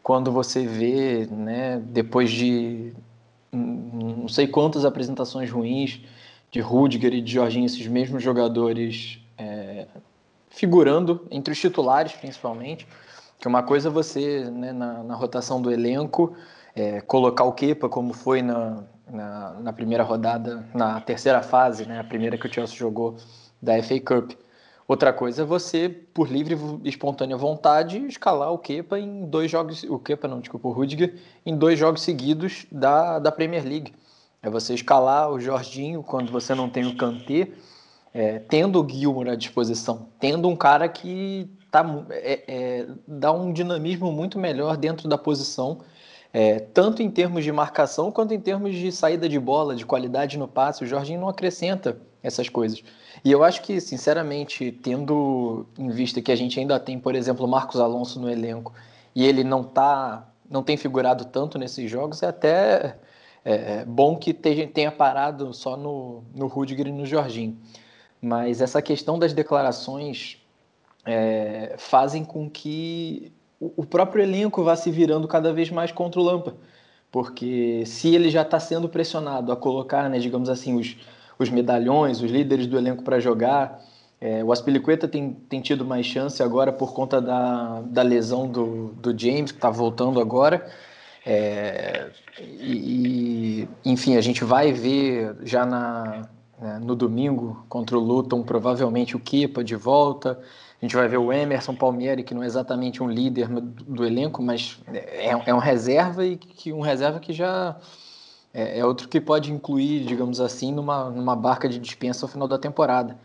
quando 0.00 0.30
você 0.30 0.64
vê, 0.64 1.26
né, 1.26 1.82
depois 1.84 2.30
de 2.30 2.92
não 3.50 4.28
sei 4.28 4.46
quantas 4.46 4.84
apresentações 4.84 5.50
ruins 5.50 6.02
de 6.52 6.60
Rudiger 6.60 7.14
e 7.14 7.20
de 7.20 7.32
Jorginho, 7.32 7.66
esses 7.66 7.84
mesmos 7.88 8.22
jogadores 8.22 9.18
é, 9.36 9.88
figurando 10.48 11.26
entre 11.32 11.50
os 11.50 11.58
titulares, 11.58 12.12
principalmente, 12.12 12.86
que 13.40 13.48
uma 13.48 13.64
coisa 13.64 13.88
é 13.88 13.90
você, 13.90 14.48
né, 14.52 14.72
na, 14.72 15.02
na 15.02 15.16
rotação 15.16 15.60
do 15.60 15.72
elenco, 15.72 16.32
é, 16.78 17.00
colocar 17.00 17.44
o 17.44 17.52
Kepa, 17.52 17.88
como 17.88 18.12
foi 18.12 18.40
na, 18.42 18.84
na, 19.10 19.50
na, 19.60 19.72
primeira 19.72 20.04
rodada, 20.04 20.64
na 20.74 21.00
terceira 21.00 21.42
fase, 21.42 21.86
né, 21.86 21.98
a 21.98 22.04
primeira 22.04 22.38
que 22.38 22.46
o 22.46 22.52
Chelsea 22.52 22.76
jogou 22.76 23.16
da 23.60 23.82
FA 23.82 24.00
Cup. 24.00 24.32
Outra 24.86 25.12
coisa 25.12 25.42
é 25.42 25.44
você, 25.44 25.88
por 25.88 26.30
livre 26.30 26.56
e 26.82 26.88
espontânea 26.88 27.36
vontade, 27.36 27.98
escalar 28.06 28.52
o 28.52 28.58
Kepa 28.58 28.98
em 28.98 29.26
dois 29.26 29.50
jogos, 29.50 29.82
o 29.82 29.98
Kepa 29.98 30.26
não, 30.26 30.40
desculpa, 30.40 30.68
o 30.68 30.72
Rudiger, 30.72 31.14
em 31.44 31.56
dois 31.56 31.78
jogos 31.78 32.00
seguidos 32.02 32.66
da, 32.72 33.18
da 33.18 33.30
Premier 33.30 33.64
League. 33.64 33.92
É 34.42 34.48
você 34.48 34.72
escalar 34.72 35.30
o 35.30 35.40
Jorginho 35.40 36.02
quando 36.02 36.32
você 36.32 36.54
não 36.54 36.70
tem 36.70 36.86
o 36.86 36.96
Kanté, 36.96 37.48
é, 38.14 38.38
tendo 38.38 38.82
o 38.82 38.88
Gilmour 38.88 39.28
à 39.28 39.34
disposição, 39.34 40.08
tendo 40.18 40.48
um 40.48 40.56
cara 40.56 40.88
que 40.88 41.50
tá, 41.70 41.84
é, 42.10 42.44
é, 42.48 42.86
dá 43.06 43.30
um 43.30 43.52
dinamismo 43.52 44.10
muito 44.10 44.38
melhor 44.38 44.76
dentro 44.76 45.06
da 45.06 45.18
posição 45.18 45.80
é, 46.32 46.58
tanto 46.58 47.02
em 47.02 47.10
termos 47.10 47.44
de 47.44 47.50
marcação 47.50 48.12
quanto 48.12 48.34
em 48.34 48.40
termos 48.40 48.74
de 48.74 48.92
saída 48.92 49.28
de 49.28 49.38
bola, 49.38 49.74
de 49.74 49.86
qualidade 49.86 50.38
no 50.38 50.46
passe. 50.46 50.84
O 50.84 50.86
Jorginho 50.86 51.20
não 51.20 51.28
acrescenta 51.28 51.98
essas 52.22 52.48
coisas. 52.48 52.82
E 53.24 53.32
eu 53.32 53.42
acho 53.42 53.62
que, 53.62 53.80
sinceramente, 53.80 54.70
tendo 54.70 55.66
em 55.78 55.88
vista 55.88 56.20
que 56.20 56.30
a 56.30 56.36
gente 56.36 56.58
ainda 56.60 56.78
tem, 56.78 56.98
por 56.98 57.14
exemplo, 57.14 57.48
Marcos 57.48 57.80
Alonso 57.80 58.20
no 58.20 58.30
elenco 58.30 58.72
e 59.14 59.26
ele 59.26 59.42
não 59.42 59.64
tá, 59.64 60.28
não 60.48 60.62
tem 60.62 60.76
figurado 60.76 61.24
tanto 61.24 61.58
nesses 61.58 61.90
jogos, 61.90 62.22
é 62.22 62.26
até 62.26 62.96
é, 63.44 63.80
é 63.80 63.84
bom 63.84 64.16
que 64.16 64.32
tenha 64.32 64.92
parado 64.92 65.52
só 65.54 65.76
no, 65.76 66.22
no 66.34 66.46
Rudiger 66.46 66.86
e 66.86 66.92
no 66.92 67.06
Jorginho. 67.06 67.58
Mas 68.20 68.60
essa 68.60 68.82
questão 68.82 69.18
das 69.18 69.32
declarações 69.32 70.38
é, 71.04 71.74
fazem 71.78 72.24
com 72.24 72.50
que 72.50 73.32
o 73.60 73.84
próprio 73.84 74.22
elenco 74.22 74.62
vai 74.62 74.76
se 74.76 74.90
virando 74.90 75.28
cada 75.28 75.52
vez 75.52 75.70
mais 75.70 75.92
contra 75.92 76.20
o 76.20 76.24
Lampa. 76.24 76.54
Porque 77.10 77.84
se 77.86 78.14
ele 78.14 78.30
já 78.30 78.42
está 78.42 78.60
sendo 78.60 78.88
pressionado 78.88 79.50
a 79.50 79.56
colocar, 79.56 80.08
né, 80.10 80.18
digamos 80.18 80.48
assim, 80.48 80.78
os, 80.78 80.96
os 81.38 81.50
medalhões, 81.50 82.20
os 82.20 82.30
líderes 82.30 82.66
do 82.66 82.76
elenco 82.78 83.02
para 83.02 83.18
jogar, 83.20 83.80
É, 84.20 84.42
o 84.42 84.50
Aspilicueta 84.50 85.06
tem, 85.06 85.30
tem 85.48 85.60
tido 85.62 85.84
mais 85.84 86.04
chance 86.04 86.42
agora 86.42 86.72
por 86.72 86.92
conta 86.92 87.20
da, 87.20 87.80
da 87.82 88.02
lesão 88.02 88.50
do, 88.50 88.88
do 89.00 89.16
James, 89.16 89.52
que 89.52 89.58
está 89.58 89.70
voltando 89.70 90.20
agora. 90.20 90.66
É, 91.24 92.10
e, 92.40 93.68
enfim, 93.84 94.16
a 94.16 94.20
gente 94.20 94.42
vai 94.42 94.72
ver 94.72 95.36
já 95.44 95.64
na, 95.64 96.28
né, 96.60 96.78
no 96.82 96.94
domingo 96.94 97.64
contra 97.68 97.96
o 97.96 98.00
Luton, 98.00 98.42
provavelmente 98.42 99.16
o 99.16 99.20
Kepa 99.20 99.62
de 99.62 99.76
volta. 99.76 100.40
A 100.80 100.84
gente 100.84 100.94
vai 100.94 101.08
ver 101.08 101.18
o 101.18 101.32
Emerson 101.32 101.74
Palmieri, 101.74 102.22
que 102.22 102.34
não 102.34 102.42
é 102.42 102.46
exatamente 102.46 103.02
um 103.02 103.10
líder 103.10 103.48
do, 103.48 104.04
elenco, 104.04 104.42
mas 104.42 104.78
é, 104.92 105.30
é 105.46 105.54
um 105.54 105.58
reserva 105.58 106.24
e 106.24 106.36
que 106.36 106.72
um 106.72 106.80
reserva 106.80 107.18
que 107.18 107.32
já 107.32 107.76
é, 108.54 108.78
é, 108.78 108.84
outro 108.84 109.08
que 109.08 109.20
pode 109.20 109.52
incluir, 109.52 110.04
digamos 110.04 110.40
assim, 110.40 110.72
numa, 110.72 111.10
numa 111.10 111.34
barca 111.34 111.68
de 111.68 111.78
dispensa 111.78 112.24
ao 112.24 112.28
final 112.28 112.46
da 112.46 112.58
temporada 112.58 113.18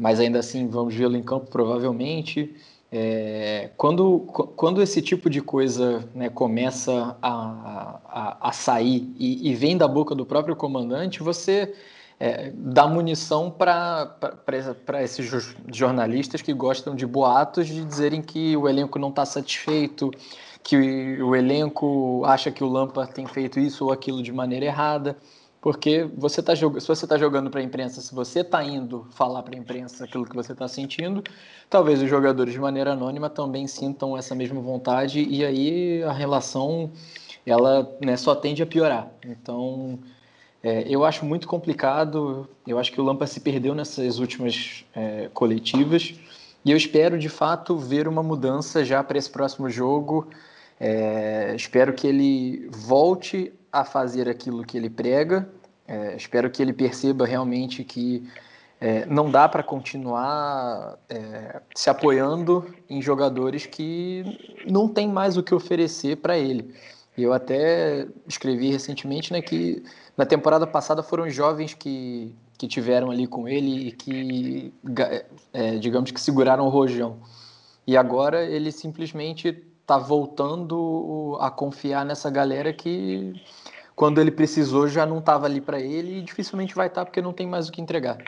mas 0.00 0.18
ainda 0.18 0.38
assim 0.38 0.66
vamos 0.66 0.94
vê-lo 0.94 1.14
em 1.14 1.22
campo 1.22 1.50
provavelmente. 1.50 2.56
É, 2.90 3.70
quando, 3.76 4.20
quando 4.56 4.82
esse 4.82 5.00
tipo 5.00 5.28
de 5.30 5.40
coisa 5.40 6.08
né, 6.12 6.28
começa 6.28 7.16
a, 7.22 8.00
a, 8.04 8.48
a 8.48 8.52
sair 8.52 9.12
e, 9.16 9.48
e, 9.48 9.54
vem 9.54 9.76
da 9.76 9.86
boca 9.86 10.12
do 10.12 10.26
próprio 10.26 10.56
comandante, 10.56 11.22
você 11.22 11.72
é, 12.20 12.52
dá 12.54 12.86
munição 12.86 13.50
para 13.50 14.14
esses 15.02 15.26
jornalistas 15.72 16.42
que 16.42 16.52
gostam 16.52 16.94
de 16.94 17.06
boatos 17.06 17.66
de 17.66 17.82
dizerem 17.82 18.20
que 18.20 18.54
o 18.58 18.68
elenco 18.68 18.98
não 18.98 19.08
está 19.08 19.24
satisfeito, 19.24 20.10
que 20.62 21.16
o 21.22 21.34
elenco 21.34 22.22
acha 22.26 22.50
que 22.50 22.62
o 22.62 22.68
Lampa 22.68 23.06
tem 23.06 23.26
feito 23.26 23.58
isso 23.58 23.86
ou 23.86 23.90
aquilo 23.90 24.22
de 24.22 24.30
maneira 24.30 24.66
errada. 24.66 25.16
Porque 25.62 26.08
você 26.16 26.42
tá, 26.42 26.54
se 26.56 26.62
você 26.64 27.04
está 27.04 27.18
jogando 27.18 27.50
para 27.50 27.60
a 27.60 27.62
imprensa, 27.62 28.00
se 28.00 28.14
você 28.14 28.40
está 28.40 28.62
indo 28.64 29.06
falar 29.10 29.42
para 29.42 29.54
a 29.54 29.58
imprensa 29.58 30.04
aquilo 30.04 30.24
que 30.24 30.34
você 30.34 30.52
está 30.52 30.66
sentindo, 30.68 31.22
talvez 31.68 32.02
os 32.02 32.08
jogadores 32.08 32.52
de 32.52 32.60
maneira 32.60 32.92
anônima 32.92 33.28
também 33.28 33.66
sintam 33.66 34.16
essa 34.16 34.34
mesma 34.34 34.60
vontade 34.60 35.22
e 35.22 35.44
aí 35.44 36.02
a 36.02 36.12
relação 36.12 36.90
ela 37.44 37.90
né, 38.00 38.16
só 38.16 38.34
tende 38.34 38.62
a 38.62 38.66
piorar. 38.66 39.10
Então 39.24 39.98
é, 40.62 40.84
eu 40.88 41.04
acho 41.04 41.24
muito 41.24 41.48
complicado. 41.48 42.48
Eu 42.66 42.78
acho 42.78 42.92
que 42.92 43.00
o 43.00 43.04
Lampa 43.04 43.26
se 43.26 43.40
perdeu 43.40 43.74
nessas 43.74 44.18
últimas 44.18 44.84
é, 44.94 45.28
coletivas 45.32 46.14
e 46.64 46.70
eu 46.70 46.76
espero 46.76 47.18
de 47.18 47.28
fato 47.28 47.76
ver 47.76 48.06
uma 48.06 48.22
mudança 48.22 48.84
já 48.84 49.02
para 49.02 49.18
esse 49.18 49.30
próximo 49.30 49.70
jogo. 49.70 50.28
É, 50.78 51.54
espero 51.56 51.92
que 51.92 52.06
ele 52.06 52.68
volte 52.70 53.52
a 53.72 53.84
fazer 53.84 54.28
aquilo 54.28 54.64
que 54.64 54.76
ele 54.76 54.90
prega. 54.90 55.48
É, 55.88 56.14
espero 56.16 56.50
que 56.50 56.62
ele 56.62 56.72
perceba 56.72 57.26
realmente 57.26 57.82
que 57.82 58.28
é, 58.80 59.04
não 59.06 59.30
dá 59.30 59.48
para 59.48 59.62
continuar 59.62 60.98
é, 61.08 61.60
se 61.74 61.90
apoiando 61.90 62.74
em 62.88 63.00
jogadores 63.00 63.66
que 63.66 64.24
não 64.66 64.88
tem 64.88 65.08
mais 65.08 65.36
o 65.36 65.42
que 65.42 65.54
oferecer 65.54 66.16
para 66.16 66.38
ele. 66.38 66.74
Eu 67.22 67.32
até 67.32 68.06
escrevi 68.26 68.70
recentemente 68.70 69.32
né, 69.32 69.40
que 69.40 69.82
na 70.16 70.26
temporada 70.26 70.66
passada 70.66 71.02
foram 71.02 71.28
jovens 71.28 71.74
que, 71.74 72.34
que 72.58 72.68
tiveram 72.68 73.10
ali 73.10 73.26
com 73.26 73.48
ele 73.48 73.88
e 73.88 73.92
que, 73.92 74.74
é, 75.52 75.78
digamos 75.78 76.10
que 76.10 76.20
seguraram 76.20 76.66
o 76.66 76.68
rojão. 76.68 77.18
E 77.86 77.96
agora 77.96 78.44
ele 78.44 78.70
simplesmente 78.70 79.48
está 79.80 79.98
voltando 79.98 81.36
a 81.40 81.50
confiar 81.50 82.04
nessa 82.04 82.30
galera 82.30 82.72
que 82.72 83.32
quando 83.96 84.20
ele 84.20 84.30
precisou 84.30 84.88
já 84.88 85.04
não 85.04 85.18
estava 85.18 85.46
ali 85.46 85.60
para 85.60 85.80
ele 85.80 86.18
e 86.18 86.22
dificilmente 86.22 86.74
vai 86.74 86.86
estar 86.86 87.02
tá 87.02 87.04
porque 87.04 87.20
não 87.20 87.32
tem 87.32 87.46
mais 87.46 87.68
o 87.68 87.72
que 87.72 87.80
entregar. 87.80 88.18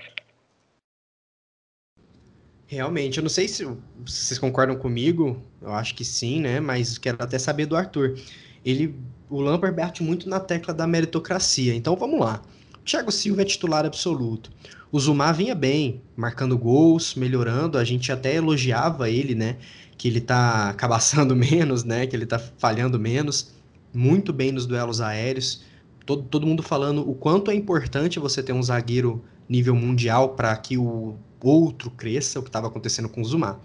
Realmente, 2.67 3.19
eu 3.19 3.23
não 3.23 3.29
sei 3.29 3.47
se, 3.49 3.65
se 4.07 4.25
vocês 4.25 4.39
concordam 4.39 4.77
comigo, 4.77 5.37
eu 5.61 5.73
acho 5.75 5.95
que 5.95 6.07
sim, 6.07 6.41
né? 6.41 6.59
Mas 6.59 6.97
quero 6.97 7.19
até 7.21 7.39
saber 7.39 7.67
do 7.67 7.77
Arthur. 7.77 8.19
Ele, 8.65 8.95
o 9.29 9.41
Lampard 9.41 9.77
bate 9.77 10.03
muito 10.03 10.29
na 10.29 10.41
tecla 10.41 10.73
da 10.73 10.87
meritocracia. 10.87 11.75
Então 11.75 11.97
vamos 11.97 12.21
lá. 12.21 12.43
Thiago 12.85 13.13
Silva 13.13 13.43
é 13.43 13.45
titular 13.45 13.85
absoluto. 13.85 14.51
O 14.91 14.99
Zumar 15.01 15.35
vinha 15.35 15.55
bem, 15.55 16.03
marcando 16.17 16.59
gols, 16.59 17.15
melhorando. 17.15 17.79
A 17.79 17.85
gente 17.85 18.13
até 18.13 18.35
elogiava 18.35 19.09
ele, 19.09 19.35
né? 19.35 19.57
Que 19.97 20.09
ele 20.09 20.21
tá 20.21 20.75
cabaçando 20.79 21.35
menos, 21.35 21.85
né? 21.85 22.07
Que 22.07 22.15
ele 22.15 22.27
tá 22.27 22.39
falhando 22.39 22.99
menos 22.99 23.53
muito 23.93 24.33
bem 24.33 24.53
nos 24.53 24.67
duelos 24.67 25.01
aéreos. 25.01 25.63
Todo, 26.07 26.23
todo 26.25 26.47
mundo 26.47 26.63
falando 26.63 27.09
o 27.09 27.15
quanto 27.15 27.51
é 27.51 27.55
importante 27.55 28.19
você 28.19 28.43
ter 28.43 28.53
um 28.53 28.63
zagueiro 28.63 29.23
nível 29.49 29.75
mundial 29.75 30.31
para 30.31 30.57
que 30.57 30.79
o 30.79 31.17
outro 31.41 31.91
cresça, 31.91 32.39
o 32.39 32.43
que 32.43 32.49
estava 32.49 32.67
acontecendo 32.67 33.09
com 33.09 33.21
o 33.21 33.25
Zuma. 33.25 33.61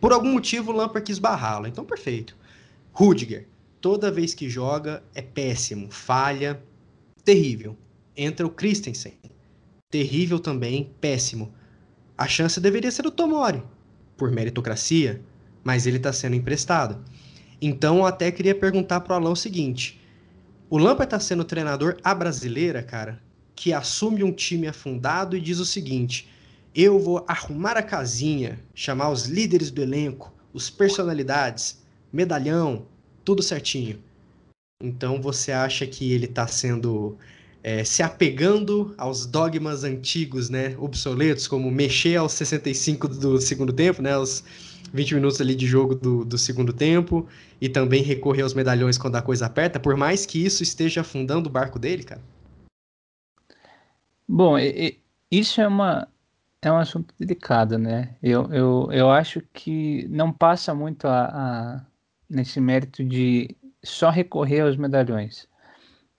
Por 0.00 0.12
algum 0.12 0.32
motivo, 0.32 0.72
o 0.72 0.76
Lampard 0.76 1.04
quis 1.04 1.18
barrá-lo, 1.18 1.66
então 1.66 1.84
perfeito. 1.84 2.36
Rudiger, 2.92 3.46
toda 3.80 4.10
vez 4.10 4.34
que 4.34 4.48
joga, 4.48 5.02
é 5.14 5.22
péssimo, 5.22 5.90
falha, 5.90 6.62
terrível. 7.24 7.76
Entra 8.16 8.46
o 8.46 8.50
Christensen, 8.50 9.14
terrível 9.90 10.38
também, 10.38 10.92
péssimo. 11.00 11.52
A 12.16 12.26
chance 12.26 12.60
deveria 12.60 12.90
ser 12.90 13.06
o 13.06 13.10
Tomori, 13.10 13.62
por 14.16 14.30
meritocracia, 14.30 15.22
mas 15.64 15.86
ele 15.86 15.96
está 15.96 16.12
sendo 16.12 16.36
emprestado. 16.36 17.02
Então, 17.60 17.98
eu 17.98 18.06
até 18.06 18.30
queria 18.30 18.54
perguntar 18.54 19.00
pro 19.00 19.14
Alão 19.14 19.32
o 19.32 19.36
seguinte: 19.36 20.00
o 20.68 20.78
Lampard 20.78 21.10
tá 21.10 21.20
sendo 21.20 21.44
treinador 21.44 21.96
a 22.04 22.14
brasileira, 22.14 22.82
cara, 22.82 23.22
que 23.54 23.72
assume 23.72 24.22
um 24.22 24.32
time 24.32 24.66
afundado 24.66 25.36
e 25.36 25.40
diz 25.40 25.58
o 25.58 25.64
seguinte: 25.64 26.28
eu 26.74 26.98
vou 26.98 27.24
arrumar 27.26 27.76
a 27.76 27.82
casinha, 27.82 28.60
chamar 28.74 29.10
os 29.10 29.26
líderes 29.26 29.70
do 29.70 29.82
elenco, 29.82 30.32
os 30.52 30.70
personalidades, 30.70 31.82
medalhão, 32.12 32.86
tudo 33.24 33.42
certinho. 33.42 33.98
Então 34.82 35.20
você 35.20 35.52
acha 35.52 35.86
que 35.86 36.12
ele 36.12 36.24
está 36.24 36.46
sendo 36.46 37.16
é, 37.62 37.84
se 37.84 38.02
apegando 38.02 38.94
aos 38.96 39.26
dogmas 39.26 39.84
antigos, 39.84 40.48
né, 40.48 40.74
obsoletos, 40.78 41.46
como 41.46 41.70
mexer 41.70 42.16
aos 42.16 42.32
65 42.32 43.06
do 43.08 43.38
segundo 43.40 43.72
tempo, 43.72 44.00
né, 44.00 44.14
aos 44.14 44.42
20 44.92 45.14
minutos 45.14 45.40
ali 45.40 45.54
de 45.54 45.66
jogo 45.66 45.94
do, 45.94 46.24
do 46.24 46.38
segundo 46.38 46.72
tempo 46.72 47.28
e 47.60 47.68
também 47.68 48.02
recorrer 48.02 48.42
aos 48.42 48.54
medalhões 48.54 48.96
quando 48.96 49.16
a 49.16 49.22
coisa 49.22 49.46
aperta, 49.46 49.78
por 49.78 49.96
mais 49.96 50.24
que 50.24 50.42
isso 50.44 50.62
esteja 50.62 51.02
afundando 51.02 51.48
o 51.48 51.52
barco 51.52 51.78
dele, 51.78 52.02
cara? 52.02 52.20
Bom, 54.26 54.56
isso 55.30 55.60
é 55.60 55.68
uma 55.68 56.08
é 56.62 56.70
um 56.70 56.76
assunto 56.76 57.14
delicado, 57.18 57.78
né? 57.78 58.16
Eu, 58.22 58.52
eu, 58.52 58.88
eu 58.92 59.10
acho 59.10 59.40
que 59.52 60.06
não 60.08 60.30
passa 60.30 60.74
muito 60.74 61.06
a, 61.06 61.24
a 61.24 61.86
nesse 62.30 62.60
mérito 62.60 63.04
de 63.04 63.56
só 63.82 64.10
recorrer 64.10 64.60
aos 64.60 64.76
medalhões. 64.76 65.48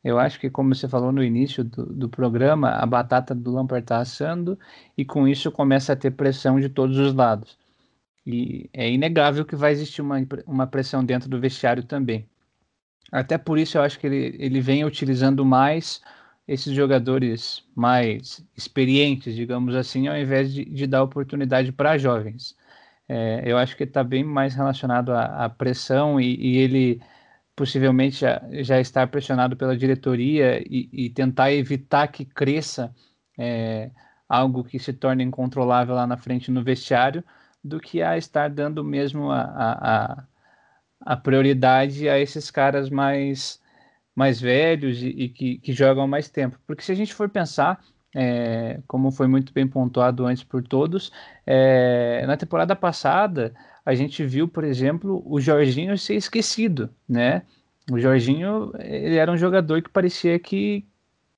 Eu 0.04 0.18
acho 0.20 0.40
que, 0.40 0.50
como 0.50 0.74
você 0.74 0.88
falou 0.88 1.12
no 1.12 1.24
início 1.24 1.64
do, 1.64 1.86
do 1.86 2.10
programa, 2.10 2.72
a 2.72 2.86
batata 2.86 3.36
do 3.36 3.52
Lampard 3.52 3.84
está 3.84 4.00
assando 4.00 4.58
e 4.98 5.06
com 5.06 5.28
isso 5.28 5.52
começa 5.52 5.94
a 5.94 5.96
ter 5.96 6.12
pressão 6.12 6.60
de 6.60 6.70
todos 6.70 6.98
os 6.98 7.14
lados. 7.14 7.58
E 8.26 8.70
é 8.74 8.90
inegável 8.90 9.46
que 9.46 9.56
vai 9.56 9.72
existir 9.72 10.02
uma, 10.02 10.18
uma 10.46 10.68
pressão 10.68 11.04
dentro 11.06 11.30
do 11.30 11.40
vestiário 11.40 11.84
também. 11.84 12.28
Até 13.12 13.38
por 13.38 13.60
isso 13.60 13.78
eu 13.78 13.82
acho 13.84 14.00
que 14.00 14.08
ele, 14.08 14.36
ele 14.40 14.62
vem 14.62 14.86
utilizando 14.86 15.46
mais 15.46 16.02
esses 16.48 16.74
jogadores 16.74 17.64
mais 17.76 18.44
experientes, 18.58 19.36
digamos 19.36 19.76
assim, 19.76 20.08
ao 20.08 20.18
invés 20.18 20.54
de, 20.54 20.66
de 20.66 20.88
dar 20.88 21.04
oportunidade 21.04 21.72
para 21.72 21.98
jovens. 21.98 22.56
É, 23.14 23.44
eu 23.46 23.58
acho 23.58 23.76
que 23.76 23.84
está 23.84 24.06
bem 24.06 24.24
mais 24.24 24.56
relacionado 24.56 25.12
à, 25.12 25.44
à 25.44 25.50
pressão 25.50 26.18
e, 26.18 26.34
e, 26.38 26.58
ele 26.58 27.02
possivelmente 27.54 28.22
já, 28.22 28.42
já 28.64 28.80
está 28.80 29.06
pressionado 29.06 29.58
pela 29.58 29.76
diretoria 29.76 30.64
e, 30.66 30.90
e 30.94 31.10
tentar 31.10 31.52
evitar 31.52 32.08
que 32.08 32.24
cresça 32.24 32.96
é, 33.38 33.92
algo 34.30 34.64
que 34.64 34.80
se 34.80 34.94
torne 34.94 35.26
incontrolável 35.26 35.94
lá 35.96 36.08
na 36.08 36.16
frente 36.16 36.50
no 36.52 36.64
vestiário, 36.64 37.22
do 37.62 37.82
que 37.82 38.02
a 38.02 38.18
estar 38.18 38.50
dando 38.50 38.82
mesmo 38.82 39.30
a, 39.30 39.42
a, 39.42 40.24
a 41.02 41.18
prioridade 41.18 42.08
a 42.08 42.18
esses 42.18 42.50
caras 42.50 42.90
mais, 42.90 43.62
mais 44.16 44.40
velhos 44.40 45.02
e, 45.02 45.08
e 45.10 45.30
que, 45.30 45.58
que, 45.58 45.74
jogam 45.74 46.08
mais 46.08 46.30
tempo. 46.30 46.58
Porque 46.66 46.82
se 46.82 46.94
a 46.94 46.96
gente 46.96 47.14
for 47.14 47.28
pensar, 47.28 47.84
é, 48.16 48.80
como 48.88 49.12
foi 49.12 49.28
muito 49.28 49.54
bem 49.54 49.68
pontuado 49.68 50.26
antes 50.26 50.44
por 50.44 50.62
todos, 50.64 51.12
é, 51.46 52.24
na 52.28 52.36
temporada 52.36 52.76
passada 52.76 53.54
a 53.86 53.96
gente 53.96 54.24
viu, 54.24 54.48
por 54.48 54.64
exemplo, 54.64 55.24
o 55.26 55.40
Jorginho 55.40 55.98
ser 55.98 56.16
esquecido, 56.16 56.90
né? 57.08 57.44
O 57.92 58.00
Jorginho 58.00 58.72
ele 58.80 59.16
era 59.16 59.32
um 59.32 59.38
jogador 59.38 59.82
que 59.82 59.90
parecia 59.90 60.38
que, 60.38 60.86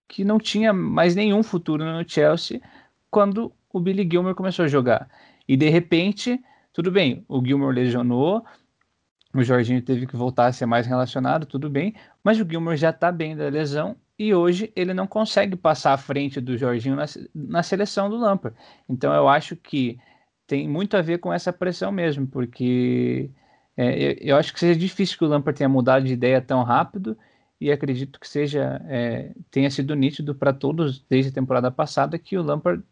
que 0.08 0.26
não 0.26 0.38
tinha 0.38 0.74
mais 0.74 1.16
nenhum 1.16 1.42
futuro 1.42 1.86
no 1.86 2.08
Chelsea 2.08 2.62
quando 3.10 3.54
o 3.72 3.80
Billy 3.80 4.08
Gilmer 4.10 4.36
começou 4.36 4.66
a 4.66 4.68
jogar. 4.68 5.10
E 5.48 5.56
de 5.56 5.70
repente, 5.70 6.40
tudo 6.74 6.92
bem, 6.92 7.24
o 7.28 7.44
Gilmore 7.44 7.74
lesionou, 7.74 8.46
o 9.34 9.44
Jorginho 9.44 9.82
teve 9.82 10.06
que 10.06 10.16
voltar 10.16 10.48
a 10.48 10.54
ser 10.54 10.66
mais 10.66 10.86
relacionado, 10.86 11.46
tudo 11.46 11.70
bem, 11.70 11.96
mas 12.24 12.40
o 12.40 12.48
Gilmore 12.48 12.78
já 12.78 12.90
está 12.90 13.12
bem 13.12 13.36
da 13.36 13.48
lesão 13.50 13.96
e 14.18 14.34
hoje 14.34 14.72
ele 14.76 14.94
não 14.94 15.08
consegue 15.08 15.56
passar 15.56 15.94
à 15.94 15.98
frente 15.98 16.40
do 16.40 16.58
Jorginho 16.58 16.96
na, 16.96 17.06
na 17.34 17.64
seleção 17.64 18.10
do 18.10 18.18
Lampard. 18.18 18.58
Então 18.88 19.14
eu 19.14 19.28
acho 19.28 19.56
que 19.56 20.00
tem 20.48 20.68
muito 20.68 20.96
a 20.96 21.02
ver 21.02 21.20
com 21.20 21.34
essa 21.34 21.52
pressão 21.52 21.92
mesmo, 21.92 22.28
porque 22.28 23.30
é, 23.76 24.12
eu, 24.12 24.18
eu, 24.20 24.38
acho 24.38 24.54
que 24.54 24.60
seja 24.60 24.80
difícil 24.80 25.18
que 25.18 25.26
o 25.26 25.28
Lampard 25.28 25.58
tenha 25.58 25.70
mudado 25.70 26.06
de 26.06 26.14
ideia 26.14 26.42
tão 26.42 26.64
rápido 26.64 27.18
e 27.60 27.72
acredito 27.72 28.20
que 28.20 28.28
seja 28.28 28.82
é, 28.88 29.32
tenha 29.50 29.70
sido 29.72 29.96
nítido 29.96 30.36
para 30.36 30.54
todos 30.54 31.04
desde 31.10 31.32
a 31.32 31.34
temporada 31.34 31.72
passada 31.72 32.20
que 32.20 32.38
o 32.38 32.44
Lampard 32.44 32.84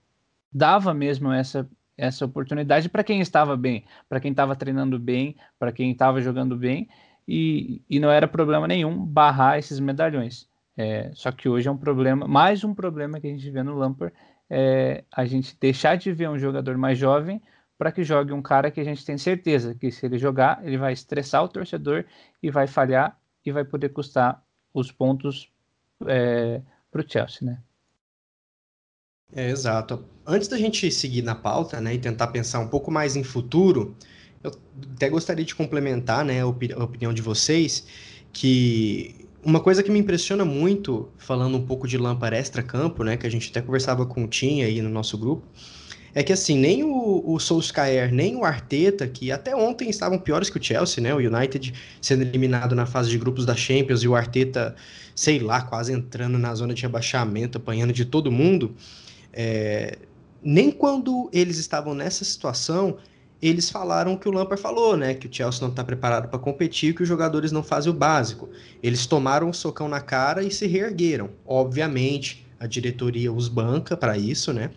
dava 0.51 0.93
mesmo 0.93 1.31
essa 1.31 1.69
essa 1.97 2.25
oportunidade 2.25 2.89
para 2.89 3.03
quem 3.03 3.21
estava 3.21 3.55
bem, 3.55 3.85
para 4.09 4.19
quem 4.19 4.31
estava 4.31 4.55
treinando 4.55 4.97
bem, 4.97 5.35
para 5.59 5.71
quem 5.71 5.91
estava 5.91 6.19
jogando 6.21 6.57
bem 6.57 6.89
e, 7.27 7.81
e 7.89 7.99
não 7.99 8.09
era 8.09 8.27
problema 8.27 8.67
nenhum 8.67 9.05
barrar 9.05 9.59
esses 9.59 9.79
medalhões. 9.79 10.49
É, 10.81 11.11
só 11.13 11.31
que 11.31 11.47
hoje 11.47 11.67
é 11.67 11.71
um 11.71 11.77
problema, 11.77 12.27
mais 12.27 12.63
um 12.63 12.73
problema 12.73 13.19
que 13.19 13.27
a 13.27 13.29
gente 13.29 13.47
vê 13.51 13.61
no 13.61 13.75
Lampard 13.75 14.11
é 14.49 15.03
a 15.11 15.25
gente 15.25 15.55
deixar 15.61 15.95
de 15.95 16.11
ver 16.11 16.27
um 16.27 16.39
jogador 16.39 16.75
mais 16.75 16.97
jovem 16.97 17.39
para 17.77 17.91
que 17.91 18.03
jogue 18.03 18.33
um 18.33 18.41
cara 18.41 18.71
que 18.71 18.81
a 18.81 18.83
gente 18.83 19.05
tem 19.05 19.15
certeza 19.15 19.75
que 19.75 19.91
se 19.91 20.07
ele 20.07 20.17
jogar, 20.17 20.59
ele 20.65 20.79
vai 20.79 20.91
estressar 20.91 21.43
o 21.43 21.47
torcedor 21.47 22.03
e 22.41 22.49
vai 22.49 22.65
falhar 22.65 23.15
e 23.45 23.51
vai 23.51 23.63
poder 23.63 23.89
custar 23.89 24.43
os 24.73 24.91
pontos 24.91 25.51
é, 26.07 26.61
para 26.91 27.01
o 27.01 27.05
Chelsea, 27.07 27.39
né? 27.43 27.59
É, 29.33 29.49
exato. 29.49 30.03
Antes 30.25 30.47
da 30.47 30.57
gente 30.57 30.89
seguir 30.91 31.21
na 31.21 31.35
pauta, 31.35 31.79
né, 31.79 31.93
e 31.93 31.99
tentar 31.99 32.27
pensar 32.27 32.59
um 32.59 32.67
pouco 32.67 32.89
mais 32.89 33.15
em 33.15 33.23
futuro, 33.23 33.95
eu 34.43 34.51
até 34.95 35.09
gostaria 35.09 35.45
de 35.45 35.53
complementar, 35.53 36.25
né, 36.25 36.41
a, 36.41 36.47
opi 36.47 36.73
a 36.73 36.83
opinião 36.83 37.13
de 37.13 37.21
vocês, 37.21 37.85
que 38.33 39.20
uma 39.43 39.59
coisa 39.59 39.81
que 39.81 39.91
me 39.91 39.99
impressiona 39.99 40.45
muito, 40.45 41.09
falando 41.17 41.57
um 41.57 41.65
pouco 41.65 41.87
de 41.87 41.97
Lampard 41.97 42.35
extra-campo, 42.35 43.03
né, 43.03 43.17
que 43.17 43.25
a 43.25 43.29
gente 43.29 43.49
até 43.49 43.61
conversava 43.61 44.05
com 44.05 44.23
o 44.23 44.27
Tim 44.27 44.61
aí 44.61 44.81
no 44.81 44.89
nosso 44.89 45.17
grupo, 45.17 45.43
é 46.13 46.21
que 46.23 46.33
assim, 46.33 46.57
nem 46.57 46.83
o, 46.83 47.23
o 47.25 47.39
Solskjaer, 47.39 48.13
nem 48.13 48.35
o 48.35 48.43
Arteta, 48.43 49.07
que 49.07 49.31
até 49.31 49.55
ontem 49.55 49.89
estavam 49.89 50.19
piores 50.19 50.49
que 50.49 50.57
o 50.57 50.63
Chelsea, 50.63 51.01
né? 51.01 51.13
O 51.13 51.17
United 51.17 51.73
sendo 52.01 52.23
eliminado 52.23 52.75
na 52.75 52.85
fase 52.85 53.09
de 53.09 53.17
grupos 53.17 53.45
da 53.45 53.55
Champions 53.55 54.03
e 54.03 54.07
o 54.07 54.15
Arteta, 54.15 54.75
sei 55.15 55.39
lá, 55.39 55.61
quase 55.61 55.93
entrando 55.93 56.37
na 56.37 56.53
zona 56.53 56.73
de 56.73 56.81
rebaixamento, 56.81 57.57
apanhando 57.57 57.93
de 57.93 58.03
todo 58.03 58.29
mundo. 58.29 58.75
É... 59.31 59.99
Nem 60.43 60.69
quando 60.69 61.29
eles 61.31 61.57
estavam 61.57 61.93
nessa 61.93 62.25
situação, 62.25 62.97
eles 63.41 63.69
falaram 63.69 64.15
que 64.15 64.29
o 64.29 64.31
Lampard 64.31 64.61
falou, 64.61 64.95
né? 64.95 65.15
Que 65.15 65.27
o 65.27 65.33
Chelsea 65.33 65.61
não 65.61 65.69
está 65.69 65.83
preparado 65.83 66.27
para 66.29 66.37
competir, 66.37 66.93
que 66.93 67.01
os 67.01 67.09
jogadores 67.09 67.51
não 67.51 67.63
fazem 67.63 67.91
o 67.91 67.95
básico. 67.95 68.49
Eles 68.83 69.05
tomaram 69.05 69.49
um 69.49 69.53
socão 69.53 69.87
na 69.87 69.99
cara 69.99 70.43
e 70.43 70.51
se 70.51 70.67
reergueram. 70.67 71.29
Obviamente, 71.45 72.45
a 72.59 72.67
diretoria 72.67 73.33
os 73.33 73.47
banca 73.47 73.97
para 73.97 74.17
isso, 74.17 74.53
né? 74.53 74.69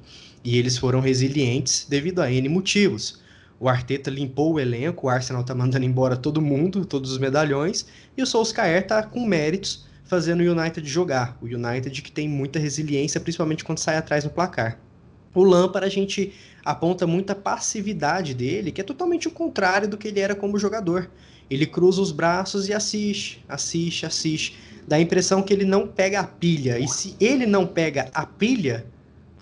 E 0.43 0.57
eles 0.57 0.79
foram 0.79 1.01
resilientes 1.01 1.87
devido 1.89 2.21
a 2.21 2.33
N 2.33 2.49
motivos. 2.49 3.23
O 3.61 3.69
Arteta 3.69 4.11
limpou 4.11 4.55
o 4.55 4.61
elenco, 4.61 5.07
o 5.07 5.11
Arsenal 5.11 5.45
tá 5.45 5.55
mandando 5.55 5.85
embora 5.85 6.17
todo 6.17 6.41
mundo, 6.41 6.85
todos 6.85 7.13
os 7.13 7.19
medalhões, 7.19 7.87
e 8.17 8.23
o 8.23 8.27
Solskjaer 8.27 8.87
tá 8.87 9.03
com 9.03 9.27
méritos 9.27 9.87
fazendo 10.05 10.43
o 10.43 10.53
United 10.53 10.87
jogar. 10.89 11.37
O 11.41 11.47
United 11.47 12.03
que 12.03 12.13
tem 12.13 12.29
muita 12.29 12.59
resiliência, 12.59 13.21
principalmente 13.21 13.65
quando 13.65 13.79
sai 13.79 13.97
atrás 13.97 14.25
no 14.25 14.31
placar. 14.31 14.79
O 15.35 15.43
Lampard 15.43 15.87
a 15.87 15.91
gente 15.91 16.33
aponta 16.65 17.07
muita 17.07 17.35
passividade 17.35 18.35
dele, 18.35 18.73
que 18.73 18.81
é 18.81 18.85
totalmente 18.85 19.29
o 19.29 19.31
contrário 19.31 19.89
do 19.89 19.99
que 19.99 20.09
ele 20.09 20.21
era 20.21 20.35
como 20.35 20.59
jogador. 20.59 21.11
Ele 21.51 21.67
cruza 21.67 22.01
os 22.01 22.11
braços 22.11 22.69
e 22.69 22.73
assiste, 22.73 23.45
assiste, 23.49 24.07
assiste. 24.07 24.57
Dá 24.89 24.97
a 24.97 25.01
impressão 25.01 25.43
que 25.43 25.53
ele 25.53 25.65
não 25.65 25.87
pega 25.87 26.21
a 26.21 26.25
pilha. 26.25 26.79
E 26.79 26.89
se 26.89 27.15
ele 27.21 27.47
não 27.47 27.67
pega 27.67 28.09
a 28.15 28.25
pilha, 28.25 28.87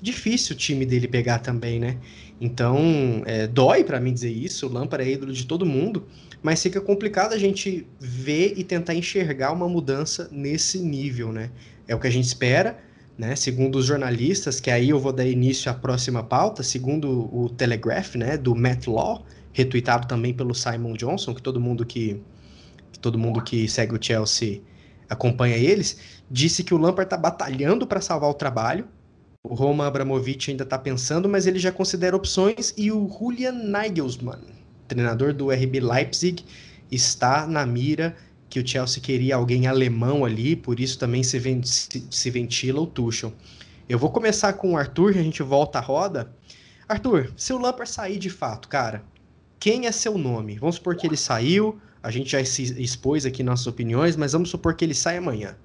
difícil 0.01 0.55
o 0.55 0.59
time 0.59 0.85
dele 0.85 1.07
pegar 1.07 1.39
também, 1.39 1.79
né? 1.79 1.97
Então, 2.41 3.23
é, 3.25 3.47
dói 3.47 3.85
para 3.85 4.01
mim 4.01 4.12
dizer 4.12 4.33
isso, 4.33 4.66
o 4.66 4.73
Lampard 4.73 5.09
é 5.09 5.12
ídolo 5.12 5.33
de 5.33 5.47
todo 5.47 5.64
mundo, 5.64 6.09
mas 6.43 6.61
fica 6.61 6.81
complicado 6.81 7.35
a 7.35 7.39
gente 7.39 7.87
ver 8.01 8.55
e 8.57 8.64
tentar 8.64 8.97
enxergar 8.97 9.53
uma 9.53 9.68
mudança 9.68 10.29
nesse 10.33 10.81
nível, 10.81 11.33
né? 11.33 11.51
É 11.87 11.95
o 11.95 12.01
que 12.01 12.09
a 12.09 12.11
gente 12.11 12.25
espera, 12.25 12.79
né? 13.17 13.37
Segundo 13.37 13.77
os 13.77 13.87
jornalistas, 13.87 14.61
que 14.61 14.71
aí 14.71 14.91
eu 14.91 14.99
vou 14.99 15.13
dar 15.13 15.27
início 15.27 15.71
à 15.71 15.75
próxima 15.75 16.23
pauta, 16.23 16.63
segundo 16.63 17.29
o 17.35 17.49
Telegraph, 17.51 18.15
né, 18.15 18.37
do 18.37 18.55
Matt 18.55 18.87
Law, 18.87 19.25
retuitado 19.53 20.07
também 20.07 20.33
pelo 20.33 20.55
Simon 20.55 20.95
Johnson, 20.95 21.35
que 21.35 21.43
todo 21.43 21.61
mundo 21.61 21.85
que, 21.85 22.21
que 22.93 22.99
todo 22.99 23.19
mundo 23.19 23.43
que 23.43 23.69
segue 23.69 23.95
o 23.95 24.03
Chelsea 24.03 24.63
acompanha 25.09 25.57
eles, 25.57 25.99
disse 26.31 26.65
que 26.65 26.73
o 26.73 26.79
Lampard 26.79 27.07
está 27.07 27.17
batalhando 27.17 27.87
para 27.87 28.01
salvar 28.01 28.31
o 28.31 28.35
trabalho, 28.35 28.89
o 29.45 29.55
Roman 29.55 29.87
Abramovich 29.87 30.51
ainda 30.51 30.63
está 30.63 30.79
pensando, 30.79 31.29
mas 31.29 31.47
ele 31.47 31.59
já 31.59 31.73
considera 31.73 32.17
opções 32.17 32.73
e 32.77 32.91
o 32.91 33.09
Julian 33.09 33.53
Nagelsmann, 33.53 34.41
treinador 34.89 35.35
do 35.35 35.51
RB 35.51 35.81
Leipzig, 35.81 36.45
está 36.91 37.47
na 37.47 37.67
mira 37.67 38.17
que 38.53 38.61
o 38.61 38.68
Chelsea 38.68 39.03
queria 39.03 39.36
alguém 39.36 39.66
alemão 39.66 40.26
ali, 40.26 40.55
por 40.55 40.78
isso 40.78 40.98
também 40.98 41.22
se, 41.22 41.40
se, 41.64 42.07
se 42.11 42.30
ventila 42.30 42.82
o 42.82 42.86
Tuchel. 42.86 43.32
Eu 43.88 43.98
vou 43.98 44.11
começar 44.11 44.53
com 44.53 44.72
o 44.72 44.76
Arthur, 44.76 45.16
a 45.16 45.22
gente 45.22 45.42
volta 45.42 45.78
à 45.78 45.80
roda. 45.80 46.30
Arthur, 46.86 47.32
se 47.34 47.55
o 47.55 47.59
Lampard 47.59 47.90
sair 47.90 48.18
de 48.18 48.28
fato, 48.28 48.68
cara, 48.68 49.03
quem 49.59 49.86
é 49.86 49.90
seu 49.90 50.18
nome? 50.18 50.59
Vamos 50.59 50.74
supor 50.74 50.96
que 50.96 51.07
ele 51.07 51.16
saiu, 51.16 51.80
a 52.03 52.11
gente 52.11 52.32
já 52.32 52.44
se 52.44 52.78
expôs 52.78 53.24
aqui 53.24 53.42
nossas 53.42 53.66
opiniões, 53.66 54.16
mas 54.16 54.32
vamos 54.32 54.50
supor 54.50 54.74
que 54.74 54.84
ele 54.84 54.92
sai 54.92 55.16
amanhã. 55.16 55.57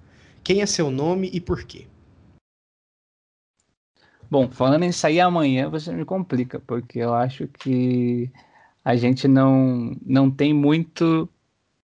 Quem 0.41 0.61
é 0.61 0.65
seu 0.65 0.89
nome 0.89 1.29
e 1.33 1.41
por 1.41 1.63
quê? 1.63 1.87
Bom, 4.31 4.49
falando 4.49 4.83
em 4.83 4.93
sair 4.93 5.19
amanhã, 5.19 5.67
você 5.69 5.91
me 5.91 6.05
complica, 6.05 6.57
porque 6.57 6.99
eu 6.99 7.13
acho 7.13 7.49
que 7.49 8.31
a 8.81 8.95
gente 8.95 9.27
não, 9.27 9.93
não 10.05 10.31
tem 10.31 10.53
muito 10.53 11.27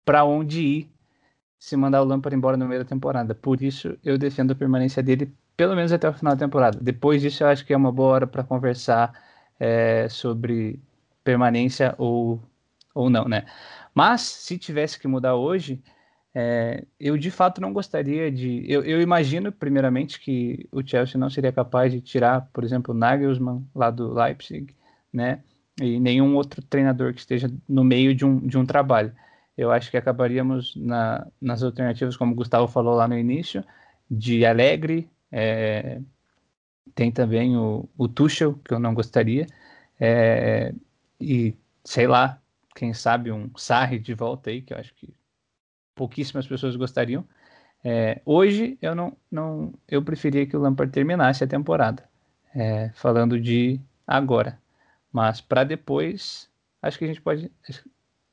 para 0.05 0.25
onde 0.25 0.61
ir 0.61 0.91
se 1.59 1.77
mandar 1.77 2.03
o 2.03 2.05
Lampard 2.05 2.35
embora 2.37 2.57
no 2.57 2.67
meio 2.67 2.83
da 2.83 2.89
temporada. 2.89 3.35
Por 3.35 3.63
isso, 3.63 3.99
eu 4.05 4.17
defendo 4.17 4.53
a 4.53 4.55
permanência 4.55 5.03
dele 5.03 5.33
pelo 5.57 5.77
menos 5.77 5.93
até 5.93 6.09
o 6.09 6.15
final 6.15 6.35
da 6.35 6.47
temporada. 6.47 6.79
Depois 6.81 7.21
disso, 7.21 7.43
eu 7.43 7.49
acho 7.49 7.67
que 7.67 7.75
é 7.75 7.77
uma 7.77 7.93
boa 7.93 8.15
hora 8.15 8.27
para 8.27 8.43
conversar 8.43 9.13
é, 9.59 10.09
sobre 10.09 10.81
permanência 11.23 11.95
ou, 11.99 12.43
ou 12.95 13.11
não, 13.11 13.27
né? 13.27 13.45
Mas, 13.95 14.23
se 14.23 14.57
tivesse 14.57 14.99
que 14.99 15.07
mudar 15.07 15.35
hoje, 15.35 15.83
é, 16.35 16.87
eu 16.99 17.19
de 17.19 17.31
fato 17.31 17.61
não 17.61 17.73
gostaria 17.73 18.31
de. 18.31 18.65
Eu, 18.67 18.83
eu, 18.85 19.03
imagino, 19.03 19.53
primeiramente, 19.53 20.21
que 20.21 20.67
o 20.73 20.87
Chelsea 20.87 21.19
não 21.19 21.29
seria 21.29 21.53
capaz 21.53 21.93
de 21.93 22.01
tirar, 22.01 22.49
por 22.53 22.65
exemplo, 22.65 22.95
Nagelsmann 22.95 23.67
lá 23.75 23.91
do 23.91 24.15
Leipzig, 24.15 24.75
né? 25.13 25.43
E 25.81 26.01
nenhum 26.01 26.37
outro 26.37 26.63
treinador 26.63 27.13
que 27.13 27.21
esteja 27.21 27.51
no 27.69 27.85
meio 27.85 28.15
de 28.15 28.25
um, 28.25 28.39
de 28.39 28.57
um 28.57 28.65
trabalho. 28.65 29.13
Eu 29.57 29.71
acho 29.71 29.91
que 29.91 29.97
acabaríamos 29.97 30.75
na, 30.77 31.27
nas 31.41 31.63
alternativas, 31.63 32.17
como 32.17 32.33
o 32.33 32.37
Gustavo 32.37 32.69
falou 32.69 32.95
lá 32.95 33.07
no 33.07 33.19
início, 33.19 33.65
de 34.11 34.45
Alegre, 34.45 35.11
é, 35.31 36.01
tem 36.95 37.13
também 37.13 37.57
o, 37.57 37.89
o 37.97 38.09
Tuchel, 38.09 38.55
que 38.65 38.75
eu 38.75 38.79
não 38.79 38.95
gostaria, 38.95 39.47
é, 39.99 40.75
e 41.21 41.55
sei 41.85 42.07
lá, 42.07 42.41
quem 42.75 42.95
sabe 42.95 43.31
um 43.31 43.51
Sarri 43.57 43.99
de 43.99 44.15
volta 44.15 44.51
aí, 44.51 44.63
que 44.63 44.73
eu 44.73 44.79
acho 44.79 44.95
que 44.95 45.13
pouquíssimas 45.95 46.47
pessoas 46.47 46.77
gostariam. 46.77 47.27
É, 47.85 48.21
hoje 48.25 48.79
eu 48.81 48.95
não, 48.95 49.17
não, 49.31 49.73
eu 49.89 50.03
preferia 50.03 50.47
que 50.47 50.57
o 50.57 50.61
Lampard 50.61 50.93
terminasse 50.93 51.45
a 51.45 51.47
temporada, 51.47 52.09
é, 52.55 52.91
falando 52.95 53.41
de 53.41 53.81
agora. 54.07 54.59
Mas 55.13 55.41
para 55.41 55.65
depois, 55.65 56.51
acho 56.83 56.99
que 56.99 57.05
a 57.05 57.09
gente 57.09 57.21
pode, 57.21 57.51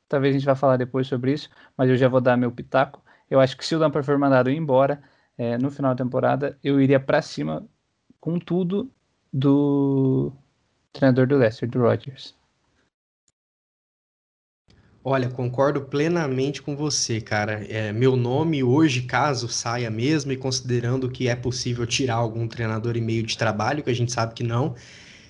talvez 0.07 0.35
a 0.35 0.37
gente 0.39 0.45
vá 0.45 0.55
falar 0.55 0.77
depois 0.77 1.07
sobre 1.07 1.33
isso, 1.33 1.49
mas 1.77 1.89
eu 1.89 1.97
já 1.97 2.07
vou 2.07 2.21
dar 2.21 2.37
meu 2.37 2.51
pitaco. 2.51 3.03
Eu 3.29 3.39
acho 3.39 3.57
que 3.57 3.65
se 3.65 3.75
o 3.75 3.79
Lampard 3.79 4.05
for 4.05 4.17
mandado 4.17 4.49
embora 4.49 5.01
é, 5.37 5.57
no 5.57 5.69
final 5.69 5.93
da 5.93 6.03
temporada, 6.03 6.57
eu 6.63 6.81
iria 6.81 6.99
para 6.99 7.21
cima 7.21 7.67
com 8.19 8.39
tudo 8.39 8.91
do 9.31 10.31
treinador 10.91 11.27
do 11.27 11.37
Leicester, 11.37 11.69
do 11.69 11.79
Rodgers. 11.79 12.35
Olha, 15.09 15.29
concordo 15.29 15.83
plenamente 15.83 16.61
com 16.61 16.75
você, 16.75 17.21
cara. 17.21 17.65
É, 17.69 17.93
meu 17.93 18.17
nome 18.17 18.61
hoje, 18.61 19.03
caso 19.03 19.47
saia 19.47 19.89
mesmo, 19.89 20.33
e 20.33 20.37
considerando 20.37 21.09
que 21.09 21.29
é 21.29 21.35
possível 21.35 21.85
tirar 21.87 22.15
algum 22.15 22.45
treinador 22.45 22.97
e 22.97 23.01
meio 23.01 23.23
de 23.23 23.37
trabalho, 23.37 23.81
que 23.81 23.89
a 23.89 23.95
gente 23.95 24.11
sabe 24.11 24.33
que 24.33 24.43
não, 24.43 24.75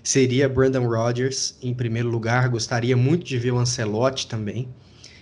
seria 0.07 0.47
Brandon 0.47 0.87
Rodgers 0.87 1.57
em 1.61 1.73
primeiro 1.73 2.07
lugar. 2.07 2.47
Gostaria 2.47 2.95
muito 2.95 3.25
de 3.25 3.37
ver 3.37 3.51
o 3.51 3.57
Ancelotti 3.57 4.25
também. 4.25 4.69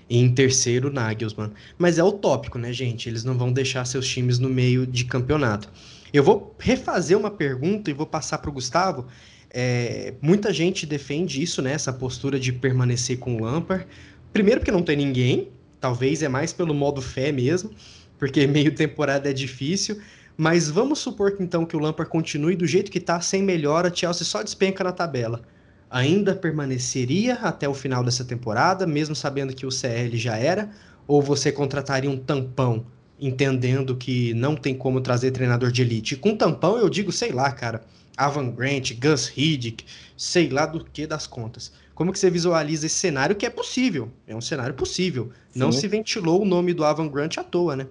E 0.07 0.19
em 0.19 0.31
terceiro, 0.31 0.93
Nagelsmann. 0.93 1.51
Mas 1.75 1.97
é 1.97 2.03
utópico, 2.03 2.59
né, 2.59 2.71
gente? 2.71 3.09
Eles 3.09 3.23
não 3.23 3.35
vão 3.35 3.51
deixar 3.51 3.83
seus 3.85 4.07
times 4.07 4.37
no 4.37 4.47
meio 4.47 4.85
de 4.85 5.05
campeonato. 5.05 5.71
Eu 6.13 6.23
vou 6.23 6.55
refazer 6.59 7.17
uma 7.17 7.31
pergunta 7.31 7.89
e 7.89 7.93
vou 7.93 8.05
passar 8.05 8.37
para 8.37 8.47
o 8.51 8.53
Gustavo. 8.53 9.07
É, 9.49 10.13
muita 10.21 10.53
gente 10.53 10.85
defende 10.85 11.41
isso, 11.41 11.63
né? 11.63 11.71
Essa 11.71 11.91
postura 11.91 12.39
de 12.39 12.53
permanecer 12.53 13.17
com 13.17 13.37
o 13.37 13.43
Lampard. 13.43 13.87
Primeiro 14.31 14.59
porque 14.59 14.71
não 14.71 14.83
tem 14.83 14.95
ninguém, 14.95 15.49
talvez 15.81 16.21
é 16.21 16.29
mais 16.29 16.53
pelo 16.53 16.75
modo 16.75 17.01
fé 17.01 17.31
mesmo, 17.31 17.71
porque 18.19 18.45
meio 18.45 18.71
temporada 18.75 19.31
é 19.31 19.33
difícil. 19.33 19.99
Mas 20.37 20.69
vamos 20.69 20.99
supor 20.99 21.31
que 21.35 21.43
então 21.43 21.65
que 21.65 21.75
o 21.75 21.79
Lampard 21.79 22.11
continue 22.11 22.55
do 22.55 22.67
jeito 22.67 22.91
que 22.91 22.97
está, 22.97 23.21
sem 23.21 23.41
melhora, 23.41 23.93
Chelsea 23.93 24.25
só 24.25 24.43
despenca 24.43 24.83
na 24.83 24.91
tabela. 24.91 25.41
ainda 25.89 26.35
permaneceria 26.35 27.35
até 27.35 27.69
o 27.69 27.73
final 27.73 28.03
dessa 28.03 28.25
temporada, 28.25 28.85
mesmo 28.85 29.15
sabendo 29.15 29.55
que 29.55 29.65
o 29.65 29.71
CL 29.71 30.17
já 30.17 30.35
era? 30.37 30.69
Ou 31.07 31.21
você 31.21 31.51
contrataria 31.51 32.09
um 32.09 32.17
tampão, 32.17 32.85
entendendo 33.19 33.95
que 33.95 34.33
não 34.33 34.55
tem 34.55 34.75
como 34.75 34.99
trazer 34.99 35.31
treinador 35.31 35.71
de 35.71 35.81
elite? 35.81 36.15
Com 36.15 36.35
tampão, 36.35 36.77
eu 36.77 36.89
digo, 36.89 37.11
sei 37.11 37.31
lá, 37.31 37.51
cara, 37.51 37.83
Avan 38.17 38.49
Grant, 38.49 38.93
Gus 38.99 39.31
Hiddink, 39.35 39.85
sei 40.17 40.49
lá 40.49 40.65
do 40.65 40.83
que 40.83 41.05
das 41.05 41.27
contas. 41.27 41.71
Como 41.93 42.11
que 42.11 42.19
você 42.19 42.29
visualiza 42.29 42.87
esse 42.87 42.95
cenário 42.95 43.35
que 43.35 43.45
é 43.45 43.49
possível? 43.49 44.11
É 44.27 44.35
um 44.35 44.41
cenário 44.41 44.73
possível. 44.73 45.31
Sim. 45.51 45.59
Não 45.59 45.71
se 45.71 45.87
ventilou 45.87 46.41
o 46.41 46.45
nome 46.45 46.73
do 46.73 46.83
Avan 46.83 47.07
Grant 47.07 47.37
à 47.37 47.43
toa, 47.43 47.75
né? 47.75 47.87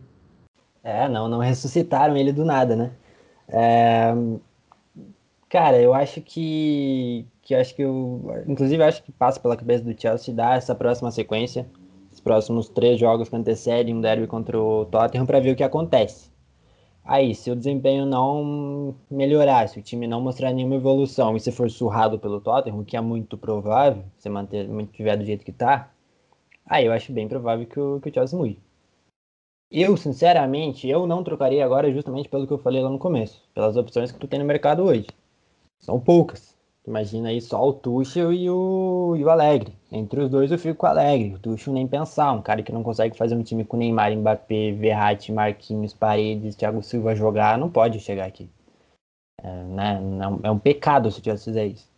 É, 0.84 1.08
não, 1.08 1.26
não 1.28 1.38
ressuscitaram 1.38 2.16
ele 2.16 2.32
do 2.32 2.44
nada, 2.44 2.76
né? 2.76 2.92
É... 3.48 4.14
Cara, 5.48 5.80
eu 5.80 5.94
acho 5.94 6.20
que, 6.20 7.26
que 7.42 7.54
acho 7.54 7.74
que 7.74 7.82
eu, 7.82 8.20
inclusive 8.46 8.82
acho 8.82 9.02
que 9.02 9.12
passa 9.12 9.40
pela 9.40 9.56
cabeça 9.56 9.84
do 9.84 9.98
Chelsea 9.98 10.34
dar 10.34 10.58
essa 10.58 10.74
próxima 10.74 11.10
sequência, 11.10 11.66
os 12.12 12.20
próximos 12.20 12.68
três 12.68 12.98
jogos 12.98 13.28
que 13.28 13.36
antecedem 13.36 13.94
um 13.94 14.00
derby 14.00 14.26
contra 14.26 14.60
o 14.60 14.84
Tottenham 14.86 15.26
para 15.26 15.40
ver 15.40 15.52
o 15.52 15.56
que 15.56 15.62
acontece. 15.62 16.30
Aí, 17.04 17.34
se 17.34 17.50
o 17.50 17.56
desempenho 17.56 18.06
não 18.06 18.94
melhorar, 19.10 19.68
se 19.68 19.78
o 19.78 19.82
time 19.82 20.06
não 20.06 20.20
mostrar 20.20 20.52
nenhuma 20.52 20.76
evolução 20.76 21.36
e 21.36 21.40
se 21.40 21.52
for 21.52 21.70
surrado 21.70 22.18
pelo 22.18 22.40
Tottenham, 22.40 22.80
o 22.80 22.84
que 22.84 22.96
é 22.96 23.00
muito 23.00 23.36
provável, 23.38 24.04
se 24.18 24.28
manter, 24.30 24.68
mantiver 24.68 25.18
do 25.18 25.24
jeito 25.24 25.44
que 25.44 25.52
tá, 25.52 25.90
aí 26.66 26.86
eu 26.86 26.92
acho 26.92 27.12
bem 27.12 27.28
provável 27.28 27.66
que 27.66 27.78
o, 27.80 28.00
que 28.00 28.10
o 28.10 28.14
Chelsea 28.14 28.38
mude. 28.38 28.63
Eu, 29.70 29.96
sinceramente, 29.96 30.88
eu 30.88 31.06
não 31.06 31.24
trocaria 31.24 31.64
agora 31.64 31.92
justamente 31.92 32.28
pelo 32.28 32.46
que 32.46 32.52
eu 32.52 32.58
falei 32.58 32.82
lá 32.82 32.90
no 32.90 32.98
começo, 32.98 33.42
pelas 33.52 33.76
opções 33.76 34.12
que 34.12 34.18
tu 34.18 34.28
tem 34.28 34.38
no 34.38 34.44
mercado 34.44 34.84
hoje. 34.84 35.06
São 35.80 35.98
poucas. 36.00 36.54
Imagina 36.86 37.30
aí 37.30 37.40
só 37.40 37.66
o 37.66 37.72
Tuchel 37.72 38.32
e 38.32 38.48
o, 38.50 39.14
e 39.16 39.24
o 39.24 39.30
Alegre. 39.30 39.74
Entre 39.90 40.20
os 40.20 40.28
dois 40.28 40.52
eu 40.52 40.58
fico 40.58 40.76
com 40.76 40.86
o 40.86 40.90
Alegre. 40.90 41.34
O 41.34 41.38
Tuchel 41.38 41.72
nem 41.72 41.86
pensar. 41.86 42.32
Um 42.32 42.42
cara 42.42 42.62
que 42.62 42.72
não 42.72 42.82
consegue 42.82 43.16
fazer 43.16 43.34
um 43.34 43.42
time 43.42 43.64
com 43.64 43.76
Neymar, 43.76 44.14
Mbappé, 44.14 44.72
Verratti, 44.72 45.32
Marquinhos, 45.32 45.94
Paredes, 45.94 46.54
Thiago 46.54 46.82
Silva 46.82 47.14
jogar, 47.14 47.58
não 47.58 47.70
pode 47.70 48.00
chegar 48.00 48.26
aqui. 48.26 48.50
É, 49.42 49.64
né? 49.64 50.00
é 50.42 50.50
um 50.50 50.58
pecado 50.58 51.10
se 51.10 51.20
o 51.20 51.24
Chelsea 51.24 51.44
fizer 51.44 51.66
isso. 51.66 51.88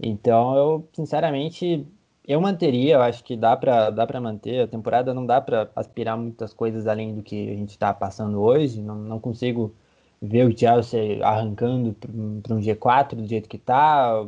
Então 0.00 0.56
eu, 0.56 0.88
sinceramente, 0.92 1.86
eu 2.26 2.40
manteria. 2.40 2.94
Eu 2.94 3.02
acho 3.02 3.22
que 3.24 3.36
dá 3.36 3.56
para 3.56 3.90
dá 3.90 4.06
pra 4.06 4.20
manter. 4.20 4.62
A 4.62 4.68
temporada 4.68 5.14
não 5.14 5.26
dá 5.26 5.40
para 5.40 5.70
aspirar 5.76 6.16
muitas 6.16 6.52
coisas 6.52 6.86
além 6.86 7.14
do 7.14 7.22
que 7.22 7.50
a 7.50 7.54
gente 7.54 7.70
está 7.70 7.92
passando 7.94 8.40
hoje. 8.40 8.80
Não, 8.82 8.96
não 8.96 9.20
consigo 9.20 9.74
ver 10.20 10.46
o 10.46 10.56
Chelsea 10.56 11.24
arrancando 11.24 11.92
para 11.94 12.54
um 12.54 12.60
G4 12.60 13.16
do 13.16 13.26
jeito 13.26 13.48
que 13.48 13.56
está, 13.56 14.26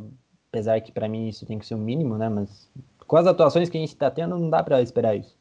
apesar 0.49 0.81
que 0.81 0.93
para 0.93 1.09
mim 1.09 1.29
isso 1.29 1.47
tem 1.47 1.59
que 1.59 1.67
ser 1.67 1.75
o 1.75 1.79
mínimo, 1.79 2.19
né? 2.19 2.29
Mas 2.29 2.71
com 3.07 3.17
as 3.17 3.27
atuações 3.27 3.71
que 3.71 3.77
a 3.79 3.81
gente 3.81 3.91
está 3.91 4.11
tendo, 4.11 4.39
não 4.39 4.51
dá 4.51 4.63
para 4.63 4.83
esperar 4.83 5.17
isso. 5.17 5.37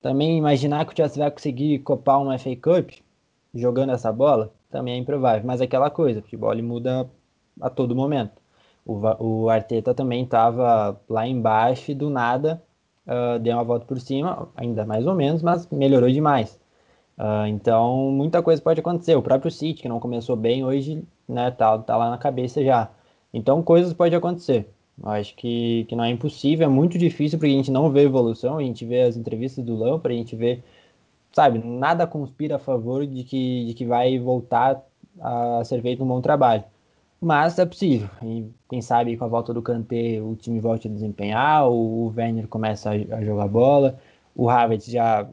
Também 0.00 0.38
imaginar 0.38 0.86
que 0.86 0.92
o 0.92 0.96
Chelsea 0.96 1.22
vai 1.22 1.30
conseguir 1.30 1.80
copar 1.80 2.20
uma 2.22 2.38
FA 2.38 2.56
Cup 2.56 2.90
jogando 3.54 3.92
essa 3.92 4.12
bola, 4.12 4.52
também 4.70 4.94
é 4.94 4.96
improvável. 4.98 5.42
Mas 5.46 5.60
é 5.60 5.64
aquela 5.64 5.90
coisa, 5.90 6.22
futebol 6.22 6.52
ele 6.52 6.62
muda 6.62 7.10
a 7.60 7.70
todo 7.70 7.96
momento. 7.96 8.40
O, 8.86 9.00
o 9.44 9.50
Arteta 9.50 9.92
também 9.94 10.24
estava 10.24 11.00
lá 11.08 11.26
embaixo 11.26 11.90
e 11.90 11.94
do 11.94 12.08
nada 12.08 12.62
uh, 13.06 13.38
deu 13.38 13.54
uma 13.56 13.64
volta 13.64 13.86
por 13.86 14.00
cima, 14.00 14.48
ainda 14.56 14.84
mais 14.84 15.06
ou 15.06 15.14
menos, 15.14 15.42
mas 15.42 15.66
melhorou 15.70 16.10
demais. 16.10 16.58
Uh, 17.18 17.46
então, 17.48 18.10
muita 18.10 18.42
coisa 18.42 18.60
pode 18.62 18.80
acontecer. 18.80 19.16
O 19.16 19.22
próprio 19.22 19.50
City, 19.50 19.82
que 19.82 19.88
não 19.88 20.00
começou 20.00 20.36
bem, 20.36 20.64
hoje 20.64 21.02
né, 21.28 21.50
tá, 21.50 21.78
tá 21.78 21.96
lá 21.96 22.10
na 22.10 22.18
cabeça 22.18 22.62
já. 22.64 22.90
Então, 23.32 23.62
coisas 23.62 23.92
podem 23.92 24.16
acontecer. 24.18 24.68
Eu 25.02 25.10
acho 25.10 25.34
que, 25.36 25.84
que 25.88 25.96
não 25.96 26.04
é 26.04 26.10
impossível, 26.10 26.66
é 26.66 26.70
muito 26.70 26.96
difícil 26.98 27.38
porque 27.38 27.52
a 27.52 27.56
gente 27.56 27.70
não 27.70 27.90
vê 27.90 28.02
evolução, 28.02 28.58
a 28.58 28.62
gente 28.62 28.84
vê 28.84 29.02
as 29.02 29.16
entrevistas 29.16 29.64
do 29.64 29.76
Lampard, 29.76 30.14
a 30.14 30.18
gente 30.18 30.34
vê, 30.34 30.62
sabe, 31.32 31.58
nada 31.58 32.06
conspira 32.06 32.56
a 32.56 32.58
favor 32.58 33.06
de 33.06 33.24
que, 33.24 33.66
de 33.66 33.74
que 33.74 33.84
vai 33.84 34.18
voltar 34.18 34.82
a 35.20 35.62
ser 35.64 35.82
feito 35.82 36.02
um 36.02 36.08
bom 36.08 36.20
trabalho. 36.20 36.64
Mas 37.26 37.58
é 37.58 37.66
possível. 37.66 38.08
E 38.22 38.48
quem 38.68 38.80
sabe 38.80 39.16
com 39.16 39.24
a 39.24 39.26
volta 39.26 39.52
do 39.52 39.60
Kanté 39.60 40.22
o 40.22 40.36
time 40.36 40.60
volte 40.60 40.86
a 40.86 40.90
desempenhar, 40.92 41.68
o 41.68 42.14
Werner 42.16 42.46
começa 42.46 42.90
a, 42.90 43.24
jogar 43.24 43.48
bola, 43.48 43.98
o 44.32 44.48
Havertz 44.48 44.86
já 44.86 45.28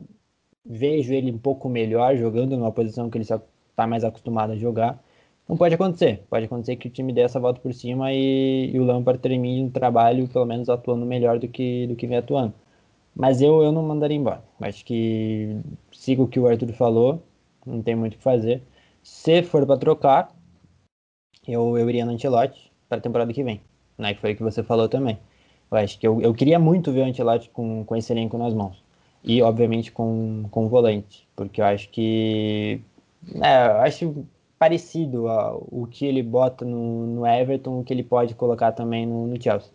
vejo 0.66 1.14
ele 1.14 1.32
um 1.32 1.38
pouco 1.38 1.70
melhor 1.70 2.18
jogando 2.18 2.58
numa 2.58 2.72
posição 2.72 3.12
que 3.12 3.18
ele 3.20 3.24
está 3.26 3.86
mais 3.86 4.04
acostumado 4.04 4.54
a 4.54 4.56
jogar. 4.56 5.00
Não 5.48 5.56
pode 5.56 5.76
acontecer. 5.76 6.24
Pode 6.32 6.46
acontecer 6.46 6.78
que 6.78 6.88
o 6.88 6.92
time 6.92 7.14
dê 7.14 7.22
essa 7.22 7.40
volta 7.40 7.60
por 7.62 7.72
cima 7.76 8.12
e, 8.12 8.72
e 8.74 8.80
o 8.80 8.84
Lampard 8.86 9.20
termine 9.22 9.68
o 9.68 9.70
trabalho, 9.70 10.28
pelo 10.28 10.46
menos 10.46 10.70
atuando 10.70 11.06
melhor 11.06 11.38
do 11.38 11.48
que, 11.48 11.86
do 11.86 11.96
que 11.96 12.08
vem 12.08 12.18
atuando. 12.18 12.56
Mas 13.16 13.40
eu, 13.40 13.62
eu 13.62 13.72
não 13.72 13.84
mandaria 13.84 14.18
embora. 14.18 14.44
Acho 14.62 14.84
que 14.84 15.58
sigo 15.92 16.24
o 16.24 16.28
que 16.28 16.40
o 16.40 16.48
Arthur 16.48 16.74
falou, 16.74 17.22
não 17.68 17.84
tem 17.84 17.96
muito 17.96 18.16
o 18.16 18.18
que 18.18 18.24
fazer. 18.24 18.64
Se 19.04 19.44
for 19.44 19.64
para 19.68 19.78
trocar, 19.78 20.34
eu, 21.48 21.78
eu 21.78 21.90
iria 21.90 22.06
no 22.06 22.12
Antelote 22.12 22.72
para 22.88 22.98
a 22.98 23.02
temporada 23.02 23.34
que 23.34 23.44
vem. 23.44 23.62
Né, 23.98 24.14
que 24.14 24.22
foi 24.22 24.34
o 24.34 24.36
que 24.36 24.44
você 24.44 24.64
falou 24.64 24.90
também. 24.90 25.20
Eu 25.72 25.78
acho 25.78 26.00
que 26.00 26.08
eu, 26.08 26.20
eu 26.22 26.34
queria 26.34 26.58
muito 26.58 26.92
ver 26.92 27.02
o 27.02 27.06
Antelote 27.06 27.50
com, 27.50 27.84
com 27.86 27.96
esse 27.96 28.12
elenco 28.12 28.38
nas 28.38 28.54
mãos 28.54 28.84
e 29.24 29.42
obviamente 29.42 29.92
com, 29.92 30.46
com 30.52 30.68
volante, 30.68 31.28
porque 31.36 31.62
eu 31.62 31.66
acho 31.66 31.90
que 31.90 32.82
é, 33.42 33.68
eu 33.68 33.78
acho 33.78 34.26
parecido 34.60 35.26
o 35.72 35.88
que 35.88 36.06
ele 36.06 36.22
bota 36.22 36.66
no, 36.66 37.08
no, 37.08 37.28
Everton, 37.28 37.80
o 37.80 37.84
que 37.84 37.94
ele 37.94 38.04
pode 38.04 38.36
colocar 38.36 38.72
também 38.74 39.06
no, 39.06 39.28
no, 39.28 39.42
Chelsea, 39.42 39.72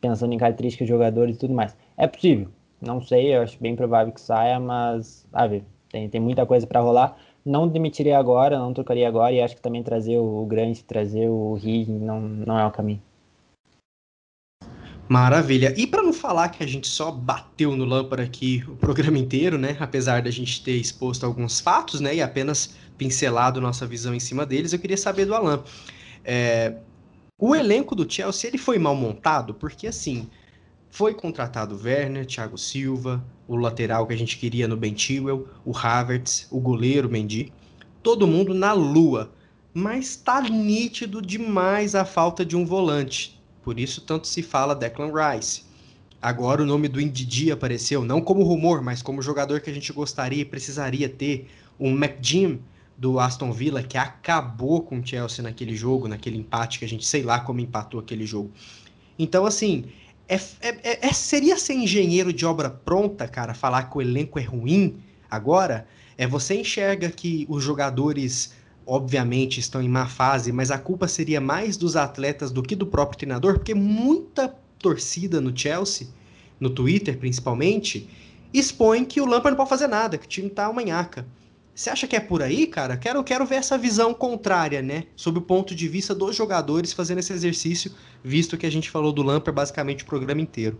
pensando 0.00 0.32
em 0.32 0.38
características 0.38 0.86
de 0.86 0.92
jogadores 0.92 1.36
e 1.36 1.38
tudo 1.38 1.54
mais. 1.54 1.76
É 1.96 2.06
possível, 2.06 2.48
não 2.80 3.00
sei, 3.00 3.34
eu 3.34 3.42
acho 3.42 3.58
bem 3.60 3.76
provável 3.76 4.12
que 4.12 4.20
saia, 4.20 4.58
mas 4.58 5.26
ver, 5.48 5.64
tem, 5.90 6.08
tem 6.08 6.20
muita 6.20 6.46
coisa 6.46 6.66
para 6.66 6.80
rolar. 6.80 7.16
Não 7.44 7.66
demitiria 7.66 8.18
agora, 8.18 8.58
não 8.58 8.74
trocaria 8.74 9.08
agora, 9.08 9.32
e 9.32 9.40
acho 9.40 9.56
que 9.56 9.62
também 9.62 9.82
trazer 9.82 10.18
o 10.18 10.44
Grande, 10.46 10.84
trazer 10.84 11.28
o 11.28 11.54
Rig 11.54 11.90
não, 11.90 12.20
não 12.20 12.58
é 12.58 12.66
o 12.66 12.70
caminho. 12.70 13.02
Maravilha. 15.08 15.74
E 15.76 15.88
para 15.88 16.04
não 16.04 16.12
falar 16.12 16.50
que 16.50 16.62
a 16.62 16.66
gente 16.66 16.86
só 16.86 17.10
bateu 17.10 17.76
no 17.76 17.84
Lâmpada 17.84 18.22
aqui 18.22 18.62
o 18.68 18.76
programa 18.76 19.18
inteiro, 19.18 19.58
né? 19.58 19.76
Apesar 19.80 20.22
da 20.22 20.30
gente 20.30 20.62
ter 20.62 20.76
exposto 20.76 21.26
alguns 21.26 21.58
fatos, 21.58 22.00
né? 22.00 22.14
E 22.14 22.22
apenas 22.22 22.76
pincelado 22.96 23.60
nossa 23.60 23.86
visão 23.88 24.14
em 24.14 24.20
cima 24.20 24.46
deles, 24.46 24.72
eu 24.72 24.78
queria 24.78 24.96
saber 24.96 25.24
do 25.24 25.34
Alan. 25.34 25.64
É, 26.24 26.76
o 27.36 27.56
elenco 27.56 27.96
do 27.96 28.08
Chelsea 28.08 28.48
ele 28.48 28.58
foi 28.58 28.78
mal 28.78 28.94
montado 28.94 29.52
porque 29.54 29.88
assim 29.88 30.28
foi 30.90 31.14
contratado 31.14 31.80
Werner, 31.82 32.26
Thiago 32.26 32.58
Silva, 32.58 33.24
o 33.48 33.56
lateral 33.56 34.06
que 34.06 34.12
a 34.12 34.18
gente 34.18 34.36
queria 34.36 34.68
no 34.68 34.76
Ben 34.76 34.96
Chilwell, 34.96 35.48
o 35.64 35.76
Havertz, 35.76 36.46
o 36.50 36.60
goleiro 36.60 37.08
Mendy, 37.08 37.52
todo 38.02 38.26
mundo 38.26 38.52
na 38.52 38.72
lua. 38.72 39.32
Mas 39.72 40.16
tá 40.16 40.40
nítido 40.42 41.22
demais 41.22 41.94
a 41.94 42.04
falta 42.04 42.44
de 42.44 42.56
um 42.56 42.64
volante 42.64 43.40
por 43.62 43.78
isso 43.78 44.00
tanto 44.00 44.26
se 44.26 44.42
fala 44.42 44.74
Declan 44.74 45.12
Rice. 45.12 45.62
Agora 46.20 46.62
o 46.62 46.66
nome 46.66 46.88
do 46.88 47.00
Indidi 47.00 47.50
apareceu, 47.50 48.04
não 48.04 48.20
como 48.20 48.42
rumor, 48.42 48.82
mas 48.82 49.00
como 49.00 49.22
jogador 49.22 49.60
que 49.60 49.70
a 49.70 49.72
gente 49.72 49.92
gostaria 49.92 50.42
e 50.42 50.44
precisaria 50.44 51.08
ter. 51.08 51.48
Um 51.78 51.92
McJim 51.92 52.60
do 52.96 53.18
Aston 53.18 53.52
Villa 53.52 53.82
que 53.82 53.96
acabou 53.96 54.82
com 54.82 54.98
o 54.98 55.06
Chelsea 55.06 55.42
naquele 55.42 55.74
jogo, 55.74 56.08
naquele 56.08 56.36
empate 56.36 56.78
que 56.78 56.84
a 56.84 56.88
gente 56.88 57.06
sei 57.06 57.22
lá 57.22 57.40
como 57.40 57.60
empatou 57.60 57.98
aquele 58.00 58.26
jogo. 58.26 58.50
Então, 59.18 59.46
assim, 59.46 59.86
é, 60.36 60.68
é, 60.68 61.08
é, 61.08 61.12
seria 61.12 61.56
ser 61.56 61.74
engenheiro 61.74 62.32
de 62.32 62.46
obra 62.46 62.70
pronta, 62.70 63.26
cara, 63.26 63.52
falar 63.52 63.90
que 63.90 63.98
o 63.98 64.00
elenco 64.00 64.38
é 64.38 64.42
ruim 64.42 65.02
agora? 65.28 65.88
É 66.16 66.26
você 66.26 66.54
enxerga 66.54 67.10
que 67.10 67.46
os 67.48 67.64
jogadores 67.64 68.52
obviamente 68.86 69.58
estão 69.58 69.82
em 69.82 69.88
má 69.88 70.06
fase, 70.06 70.52
mas 70.52 70.70
a 70.70 70.78
culpa 70.78 71.08
seria 71.08 71.40
mais 71.40 71.76
dos 71.76 71.96
atletas 71.96 72.50
do 72.50 72.62
que 72.62 72.76
do 72.76 72.86
próprio 72.86 73.18
treinador, 73.18 73.54
porque 73.54 73.74
muita 73.74 74.48
torcida 74.78 75.40
no 75.40 75.56
Chelsea, 75.56 76.08
no 76.58 76.70
Twitter 76.70 77.18
principalmente, 77.18 78.08
expõe 78.52 79.04
que 79.04 79.20
o 79.20 79.26
Lampard 79.26 79.50
não 79.50 79.56
pode 79.56 79.68
fazer 79.68 79.86
nada, 79.86 80.16
que 80.16 80.26
o 80.26 80.28
time 80.28 80.48
tá 80.48 80.68
uma 80.68 80.82
nhaca. 80.82 81.26
Você 81.80 81.88
acha 81.88 82.06
que 82.06 82.14
é 82.14 82.20
por 82.20 82.42
aí, 82.42 82.66
cara? 82.66 82.94
Quero, 82.94 83.24
quero 83.24 83.46
ver 83.46 83.54
essa 83.54 83.78
visão 83.78 84.12
contrária, 84.12 84.82
né? 84.82 85.04
Sob 85.16 85.38
o 85.38 85.40
ponto 85.40 85.74
de 85.74 85.88
vista 85.88 86.14
dos 86.14 86.36
jogadores 86.36 86.92
fazendo 86.92 87.20
esse 87.20 87.32
exercício, 87.32 87.90
visto 88.22 88.58
que 88.58 88.66
a 88.66 88.70
gente 88.70 88.90
falou 88.90 89.14
do 89.14 89.22
Lampard 89.22 89.56
basicamente 89.56 90.04
o 90.04 90.06
programa 90.06 90.42
inteiro. 90.42 90.78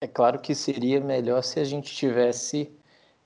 É 0.00 0.06
claro 0.06 0.38
que 0.38 0.54
seria 0.54 0.98
melhor 1.02 1.42
se 1.42 1.60
a 1.60 1.64
gente 1.64 1.94
tivesse 1.94 2.70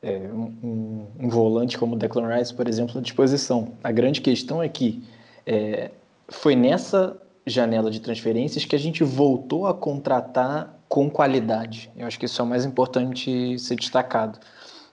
é, 0.03 0.17
um, 0.17 1.07
um, 1.17 1.29
volante 1.29 1.79
como 1.79 1.95
o 1.95 1.97
Declan 1.97 2.37
Rice, 2.37 2.53
por 2.53 2.67
exemplo, 2.67 2.99
à 2.99 3.01
disposição. 3.01 3.79
A 3.85 3.93
grande 3.93 4.21
questão 4.21 4.61
é 4.61 4.69
que 4.69 5.01
é, 5.47 5.93
foi 6.29 6.57
nessa 6.57 7.17
janela 7.47 7.89
de 7.89 8.01
transferências 8.01 8.65
que 8.65 8.75
a 8.75 8.81
gente 8.81 9.05
voltou 9.05 9.69
a 9.69 9.75
contratar 9.75 10.77
com 10.89 11.09
qualidade. 11.09 11.89
Eu 11.97 12.09
acho 12.09 12.19
que 12.19 12.27
isso 12.27 12.43
é 12.43 12.45
o 12.45 12.49
mais 12.49 12.65
importante 12.65 13.57
ser 13.61 13.77
destacado. 13.77 14.41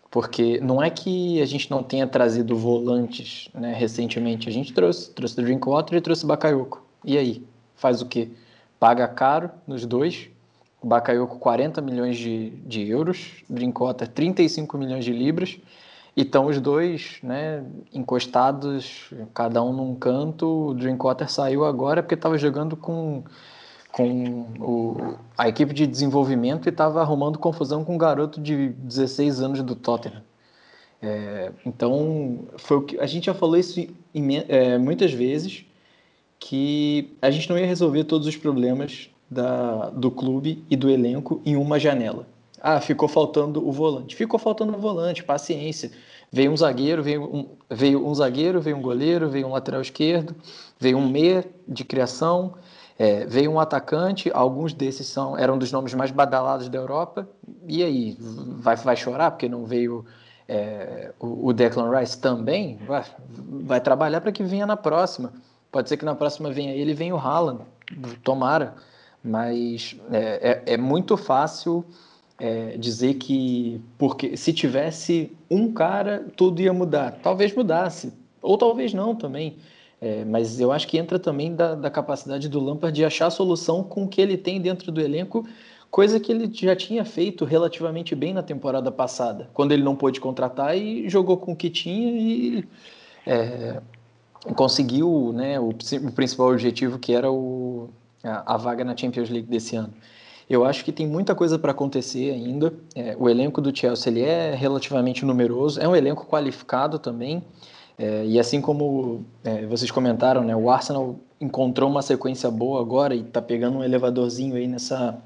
Porque 0.10 0.60
não 0.62 0.82
é 0.82 0.90
que 0.90 1.42
a 1.42 1.46
gente 1.46 1.70
não 1.70 1.84
tenha 1.84 2.08
trazido 2.08 2.56
volantes 2.56 3.50
né, 3.54 3.74
recentemente. 3.74 4.48
A 4.48 4.52
gente 4.52 4.74
trouxe, 4.74 5.12
trouxe 5.12 5.40
o 5.40 5.44
Drinkwater 5.44 5.98
e 5.98 6.02
trouxe 6.02 6.24
o 6.24 6.28
Bakayoko. 6.28 6.82
E 7.04 7.18
aí? 7.18 7.46
faz 7.78 8.02
o 8.02 8.06
quê? 8.06 8.30
Paga 8.80 9.08
caro 9.08 9.50
nos 9.66 9.86
dois. 9.86 10.30
Bakayoko 10.84 11.40
40 11.40 11.82
milhões 11.82 12.18
de, 12.18 12.50
de 12.50 12.88
euros, 12.88 13.44
Drinkwater 13.50 14.08
35 14.08 14.78
milhões 14.78 15.06
de 15.06 15.14
libras. 15.14 15.58
E 16.16 16.22
estão 16.22 16.48
os 16.48 16.60
dois 16.60 17.20
né, 17.22 17.64
encostados, 17.94 19.12
cada 19.34 19.64
um 19.64 19.72
num 19.72 19.96
canto. 19.96 20.70
O 20.70 20.74
Drinkwater 20.74 21.30
saiu 21.30 21.64
agora 21.64 22.02
porque 22.02 22.16
estava 22.16 22.38
jogando 22.38 22.76
com, 22.76 23.24
com 23.98 24.46
o, 24.60 25.16
a 25.36 25.50
equipe 25.50 25.74
de 25.74 25.88
desenvolvimento 25.88 26.68
e 26.68 26.70
estava 26.70 27.02
arrumando 27.02 27.40
confusão 27.40 27.84
com 27.84 27.96
um 27.96 27.98
garoto 27.98 28.40
de 28.40 28.70
16 28.70 29.42
anos 29.42 29.64
do 29.64 29.74
Tottenham. 29.74 30.22
É, 31.02 31.52
então, 31.66 32.46
foi 32.58 32.78
o 32.78 32.82
que 32.84 33.00
a 33.00 33.08
gente 33.08 33.26
já 33.26 33.34
falou 33.34 33.58
isso 33.58 33.88
é, 34.48 34.78
muitas 34.78 35.12
vezes, 35.12 35.66
que 36.40 37.18
a 37.20 37.32
gente 37.32 37.50
não 37.50 37.58
ia 37.58 37.66
resolver 37.66 38.04
todos 38.04 38.28
os 38.28 38.38
problemas 38.38 39.10
da, 39.32 39.90
do 39.90 40.12
clube 40.12 40.64
e 40.70 40.76
do 40.76 40.92
elenco 40.92 41.42
em 41.44 41.56
uma 41.56 41.80
janela. 41.80 42.28
Ah, 42.62 42.80
ficou 42.80 43.08
faltando 43.08 43.68
o 43.68 43.72
volante. 43.72 44.16
Ficou 44.16 44.40
faltando 44.40 44.78
o 44.78 44.80
volante, 44.80 45.24
paciência. 45.24 45.92
Veio 46.32 46.52
um 46.52 46.58
zagueiro, 46.58 47.02
veio 47.02 47.24
um, 47.24 47.48
veio 47.68 48.06
um 48.06 48.14
zagueiro, 48.14 48.62
veio 48.62 48.78
um 48.78 48.82
goleiro, 48.82 49.28
veio 49.28 49.48
um 49.48 49.52
lateral 49.52 49.82
esquerdo, 49.82 50.36
veio 50.80 51.00
um 51.00 51.10
meia 51.10 51.44
de 51.68 51.84
criação, 51.84 52.54
é, 52.98 53.26
veio 53.26 53.52
um 53.52 53.60
atacante. 53.60 54.32
Alguns 54.34 54.74
desses 54.74 55.08
são 55.08 55.38
eram 55.38 55.58
dos 55.58 55.72
nomes 55.72 55.94
mais 55.94 56.12
badalados 56.12 56.70
da 56.70 56.78
Europa. 56.78 57.28
E 57.68 57.84
aí, 57.84 58.18
vai, 58.20 58.76
vai 58.76 58.96
chorar 58.96 59.32
porque 59.32 59.48
não 59.48 59.66
veio 59.66 60.06
é, 60.48 61.12
o, 61.20 61.50
o, 61.50 61.54
Declan 61.54 61.98
Rice 61.98 62.18
também 62.18 62.78
vai, 62.88 63.04
vai 63.30 63.82
trabalhar 63.82 64.22
para 64.22 64.32
que 64.32 64.44
venha 64.44 64.66
na 64.66 64.78
próxima. 64.78 65.34
Pode 65.72 65.90
ser 65.90 65.98
que 65.98 66.06
na 66.06 66.16
próxima 66.16 66.50
venha 66.52 66.74
ele 66.74 66.92
e 66.92 66.94
venha 66.94 67.14
o 67.14 67.20
Haaland, 67.20 67.62
tomara. 68.24 68.76
Mas 69.24 69.96
é, 70.12 70.64
é, 70.66 70.74
é 70.74 70.78
muito 70.78 71.18
fácil 71.18 71.84
é, 72.40 72.78
dizer 72.78 73.16
que 73.16 73.82
porque 73.98 74.38
se 74.38 74.54
tivesse 74.54 75.36
um 75.52 75.74
cara 75.74 76.26
tudo 76.36 76.62
ia 76.62 76.72
mudar. 76.72 77.20
Talvez 77.22 77.54
mudasse, 77.54 78.14
ou 78.42 78.58
talvez 78.58 78.94
não 78.94 79.16
também. 79.16 79.58
É, 80.00 80.24
mas 80.24 80.60
eu 80.60 80.72
acho 80.72 80.88
que 80.88 80.98
entra 80.98 81.18
também 81.18 81.56
da, 81.56 81.74
da, 81.74 81.90
capacidade 81.90 82.48
do 82.48 82.60
Lampard 82.60 82.96
de 82.96 83.04
achar 83.04 83.28
a 83.28 83.32
solução 83.32 83.84
com 83.84 84.04
o 84.04 84.08
que 84.08 84.22
ele 84.22 84.38
tem 84.38 84.62
dentro 84.62 84.92
do 84.92 85.02
elenco 85.02 85.44
coisa 85.90 86.20
que 86.20 86.32
ele 86.32 86.50
já 86.54 86.76
tinha 86.76 87.04
feito 87.04 87.46
relativamente 87.46 88.14
bem 88.14 88.34
na 88.34 88.44
temporada 88.44 88.92
passada, 88.92 89.50
quando 89.54 89.72
ele 89.72 89.84
não 89.84 89.96
pôde 89.96 90.20
contratar 90.20 90.78
e 90.78 91.10
jogou 91.10 91.38
com 91.38 91.54
o 91.54 91.56
que 91.56 91.70
tinha 91.70 92.12
e 92.12 92.68
é, 93.26 93.82
conseguiu 94.56 95.32
né, 95.34 95.60
o, 95.60 95.70
o, 95.70 96.12
principal 96.12 96.52
objetivo 96.52 97.00
que 97.00 97.14
era 97.14 97.32
o, 97.32 97.90
a, 98.24 98.54
a, 98.54 98.58
vaga 98.58 98.84
na 98.84 98.96
Champions 98.96 99.30
League 99.30 99.48
desse 99.48 99.76
ano. 99.76 99.94
Eu 100.50 100.64
acho 100.64 100.86
que 100.86 100.94
tem 100.94 101.06
muita 101.06 101.36
coisa 101.36 101.60
para 101.60 101.72
acontecer 101.72 102.32
ainda. 102.32 102.74
É, 102.96 103.16
o 103.20 103.28
elenco 103.28 103.60
do 103.60 103.76
Chelsea 103.76 104.12
ele 104.12 104.22
é 104.22 104.56
relativamente 104.56 105.26
numeroso, 105.26 105.80
é 105.82 105.88
um 105.88 105.96
elenco 105.96 106.26
qualificado 106.26 106.98
também. 107.00 107.44
É, 107.98 108.26
e 108.26 108.40
assim 108.40 108.62
como 108.62 109.26
é, 109.44 109.66
vocês 109.66 109.90
comentaram, 109.90 110.44
né, 110.44 110.56
o 110.56 110.70
Arsenal 110.70 111.20
encontrou 111.42 111.90
uma 111.90 112.02
sequência 112.02 112.50
boa 112.52 112.80
agora 112.80 113.16
e 113.16 113.22
está 113.22 113.42
pegando 113.42 113.80
um 113.80 113.84
elevadorzinho 113.84 114.56
aí 114.56 114.68
nessa, 114.68 115.18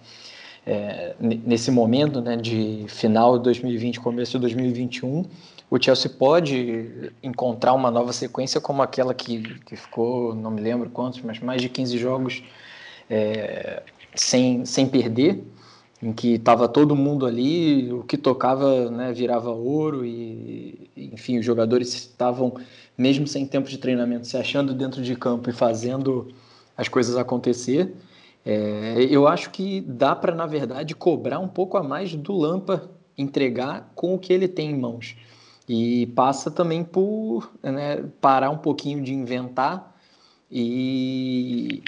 é, 0.65 1.15
nesse 1.19 1.69
momento 1.69 2.22
né, 2.22 2.38
de 2.38 2.86
final 2.88 3.38
de 3.38 3.43
2020, 3.43 3.99
começo 3.99 4.34
de 4.34 4.39
2021, 4.39 5.26
o 5.69 5.82
Chelsea 5.82 6.09
pode 6.09 7.11
encontrar 7.24 7.74
uma 7.74 7.91
nova 7.91 8.13
sequência 8.13 8.59
como 8.59 8.82
aquela 8.82 9.13
que, 9.13 9.41
que 9.65 9.76
ficou, 9.76 10.36
não 10.36 10.51
me 10.51 10.61
lembro 10.61 10.89
quantos, 10.89 11.22
mas 11.22 11.39
mais 11.39 11.61
de 11.61 11.69
15 11.69 11.97
jogos 11.97 12.43
é, 13.09 13.84
sem, 14.15 14.65
sem 14.65 14.88
perder, 14.88 15.43
em 16.02 16.12
que 16.12 16.34
estava 16.34 16.68
todo 16.68 16.95
mundo 16.95 17.26
ali, 17.26 17.91
o 17.93 18.04
que 18.04 18.18
tocava 18.18 18.89
né, 18.89 19.14
virava 19.14 19.52
ouro 19.52 20.04
e, 20.04 20.89
enfim, 20.97 21.38
os 21.38 21.45
jogadores 21.45 21.93
estavam, 21.93 22.56
mesmo 22.97 23.28
sem 23.28 23.45
tempo 23.45 23.70
de 23.70 23.78
treinamento, 23.78 24.26
se 24.26 24.36
achando 24.36 24.74
dentro 24.74 25.02
de 25.02 25.16
campo 25.16 25.49
e 25.49 25.54
fazendo 25.54 26.30
as 26.76 26.88
coisas 26.88 27.16
acontecer. 27.16 27.93
É, 28.43 29.06
eu 29.10 29.28
acho 29.28 29.52
que 29.52 29.82
dá 29.82 30.16
para, 30.16 30.34
na 30.34 30.47
verdade, 30.47 30.95
cobrar 30.95 31.39
um 31.39 31.47
pouco 31.47 31.78
a 31.78 31.84
mais 31.84 32.16
do 32.16 32.36
Lampa 32.36 32.89
entregar 33.16 33.91
com 33.93 34.16
o 34.16 34.20
que 34.20 34.34
ele 34.34 34.47
tem 34.47 34.72
em 34.72 34.80
mãos. 34.80 35.16
E 35.70 36.08
passa 36.08 36.49
também 36.49 36.84
por 36.84 37.52
né, 37.62 38.04
parar 38.20 38.49
um 38.49 38.58
pouquinho 38.58 39.04
de 39.04 39.14
inventar 39.14 39.91
e, 40.52 41.82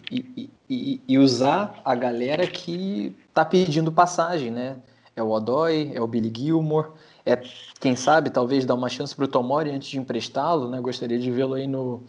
e, 0.69 1.01
e, 1.07 1.17
usar 1.17 1.81
a 1.83 1.93
galera 1.93 2.47
que 2.47 3.15
está 3.27 3.43
pedindo 3.43 3.91
passagem, 3.91 4.49
né? 4.49 4.77
É 5.15 5.21
o 5.21 5.29
Odoi, 5.29 5.91
é 5.93 6.01
o 6.01 6.07
Billy 6.07 6.31
Gilmore, 6.35 6.87
é, 7.25 7.41
quem 7.79 7.95
sabe, 7.95 8.29
talvez 8.29 8.65
dar 8.65 8.75
uma 8.75 8.89
chance 8.89 9.15
para 9.15 9.25
o 9.25 9.27
Tomori 9.27 9.69
antes 9.69 9.89
de 9.89 9.99
emprestá-lo, 9.99 10.69
né? 10.69 10.79
Gostaria 10.81 11.17
de 11.17 11.31
vê-lo 11.31 11.53
aí 11.53 11.67
no, 11.67 12.03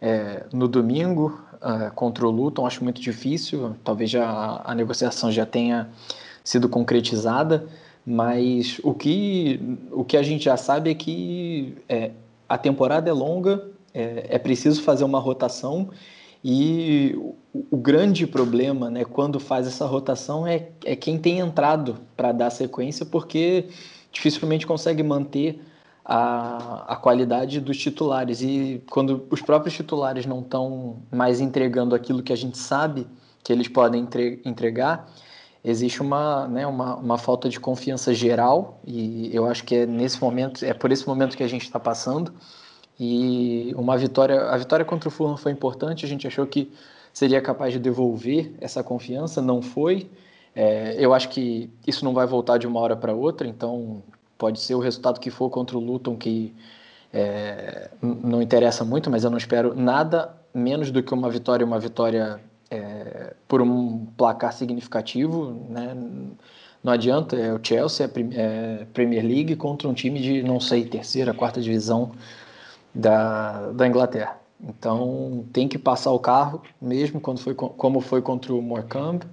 é, 0.00 0.46
no 0.52 0.68
domingo 0.68 1.40
uh, 1.54 1.92
contra 1.94 2.26
o 2.26 2.30
Luton, 2.30 2.66
acho 2.66 2.84
muito 2.84 3.00
difícil. 3.00 3.76
Talvez 3.82 4.10
já 4.10 4.60
a 4.64 4.74
negociação 4.74 5.30
já 5.30 5.44
tenha 5.44 5.88
sido 6.44 6.68
concretizada, 6.68 7.66
mas 8.06 8.80
o 8.82 8.94
que, 8.94 9.78
o 9.90 10.04
que 10.04 10.16
a 10.16 10.22
gente 10.22 10.44
já 10.44 10.56
sabe 10.56 10.90
é 10.90 10.94
que 10.94 11.76
é, 11.88 12.12
a 12.48 12.56
temporada 12.56 13.10
é 13.10 13.12
longa, 13.12 13.69
é, 13.92 14.26
é 14.30 14.38
preciso 14.38 14.82
fazer 14.82 15.04
uma 15.04 15.18
rotação 15.18 15.90
e 16.42 17.14
o, 17.16 17.36
o, 17.70 17.76
grande 17.76 18.26
problema, 18.26 18.90
né, 18.90 19.04
quando 19.04 19.38
faz 19.38 19.66
essa 19.66 19.84
rotação, 19.84 20.46
é, 20.46 20.70
é 20.84 20.96
quem 20.96 21.18
tem 21.18 21.38
entrado 21.38 21.98
para 22.16 22.32
dar 22.32 22.50
sequência, 22.50 23.04
porque 23.04 23.66
dificilmente 24.10 24.66
consegue 24.66 25.02
manter 25.02 25.60
a, 26.04 26.94
a 26.94 26.96
qualidade 26.96 27.60
dos 27.60 27.76
titulares. 27.76 28.40
E 28.40 28.82
quando 28.90 29.26
os 29.30 29.42
próprios 29.42 29.74
titulares 29.74 30.24
não 30.24 30.40
estão 30.40 31.02
mais 31.12 31.40
entregando 31.40 31.94
aquilo 31.94 32.22
que 32.22 32.32
a 32.32 32.36
gente 32.36 32.56
sabe 32.56 33.06
que 33.44 33.52
eles 33.52 33.68
podem 33.68 34.02
entre, 34.02 34.40
entregar, 34.44 35.10
existe 35.62 36.00
uma, 36.00 36.48
né, 36.48 36.66
uma, 36.66 36.96
uma 36.96 37.18
falta 37.18 37.50
de 37.50 37.60
confiança 37.60 38.14
geral 38.14 38.80
e 38.86 39.30
eu 39.34 39.46
acho 39.46 39.62
que 39.64 39.74
é 39.74 39.86
nesse 39.86 40.20
momento, 40.20 40.64
é 40.64 40.72
por 40.72 40.90
esse 40.90 41.06
momento 41.06 41.36
que 41.36 41.42
a 41.42 41.48
gente 41.48 41.62
está 41.62 41.78
passando. 41.78 42.32
E 43.00 43.72
uma 43.76 43.96
vitória, 43.96 44.42
a 44.42 44.56
vitória 44.58 44.84
contra 44.84 45.08
o 45.08 45.12
Fulham 45.12 45.36
foi 45.36 45.52
importante, 45.52 46.04
a 46.04 46.08
gente 46.08 46.26
achou 46.26 46.46
que 46.46 46.70
seria 47.12 47.40
capaz 47.40 47.72
de 47.72 47.78
devolver 47.78 48.52
essa 48.60 48.84
confiança, 48.84 49.40
não 49.40 49.62
foi. 49.62 50.10
É, 50.54 50.96
eu 50.98 51.14
acho 51.14 51.30
que 51.30 51.70
isso 51.86 52.04
não 52.04 52.12
vai 52.12 52.26
voltar 52.26 52.58
de 52.58 52.66
uma 52.66 52.78
hora 52.78 52.94
para 52.94 53.14
outra, 53.14 53.48
então 53.48 54.02
Pode 54.40 54.58
ser 54.58 54.74
o 54.74 54.78
resultado 54.78 55.20
que 55.20 55.30
for 55.30 55.50
contra 55.50 55.76
o 55.76 55.80
Luton, 55.80 56.16
que 56.16 56.54
é, 57.12 57.90
não 58.00 58.40
interessa 58.40 58.86
muito, 58.86 59.10
mas 59.10 59.22
eu 59.22 59.28
não 59.28 59.36
espero 59.36 59.74
nada 59.74 60.34
menos 60.54 60.90
do 60.90 61.02
que 61.02 61.12
uma 61.12 61.28
vitória, 61.28 61.66
uma 61.66 61.78
vitória 61.78 62.40
é, 62.70 63.34
por 63.46 63.60
um 63.60 64.06
placar 64.16 64.54
significativo, 64.54 65.68
né? 65.68 65.94
Não 66.82 66.90
adianta, 66.90 67.36
é 67.36 67.52
o 67.52 67.60
Chelsea, 67.62 68.06
é, 68.06 68.80
é 68.80 68.86
Premier 68.94 69.22
League 69.22 69.56
contra 69.56 69.86
um 69.86 69.92
time 69.92 70.18
de, 70.18 70.42
não 70.42 70.58
sei, 70.58 70.86
terceira, 70.86 71.34
quarta 71.34 71.60
divisão 71.60 72.12
da, 72.94 73.70
da 73.72 73.86
Inglaterra. 73.86 74.38
Então 74.62 75.44
tem 75.52 75.66
que 75.66 75.78
passar 75.78 76.12
o 76.12 76.18
carro, 76.18 76.62
mesmo 76.80 77.20
quando 77.20 77.40
foi, 77.40 77.54
como 77.54 78.00
foi 78.00 78.20
contra 78.20 78.52
o 78.52 78.60
Morecambe 78.60 79.26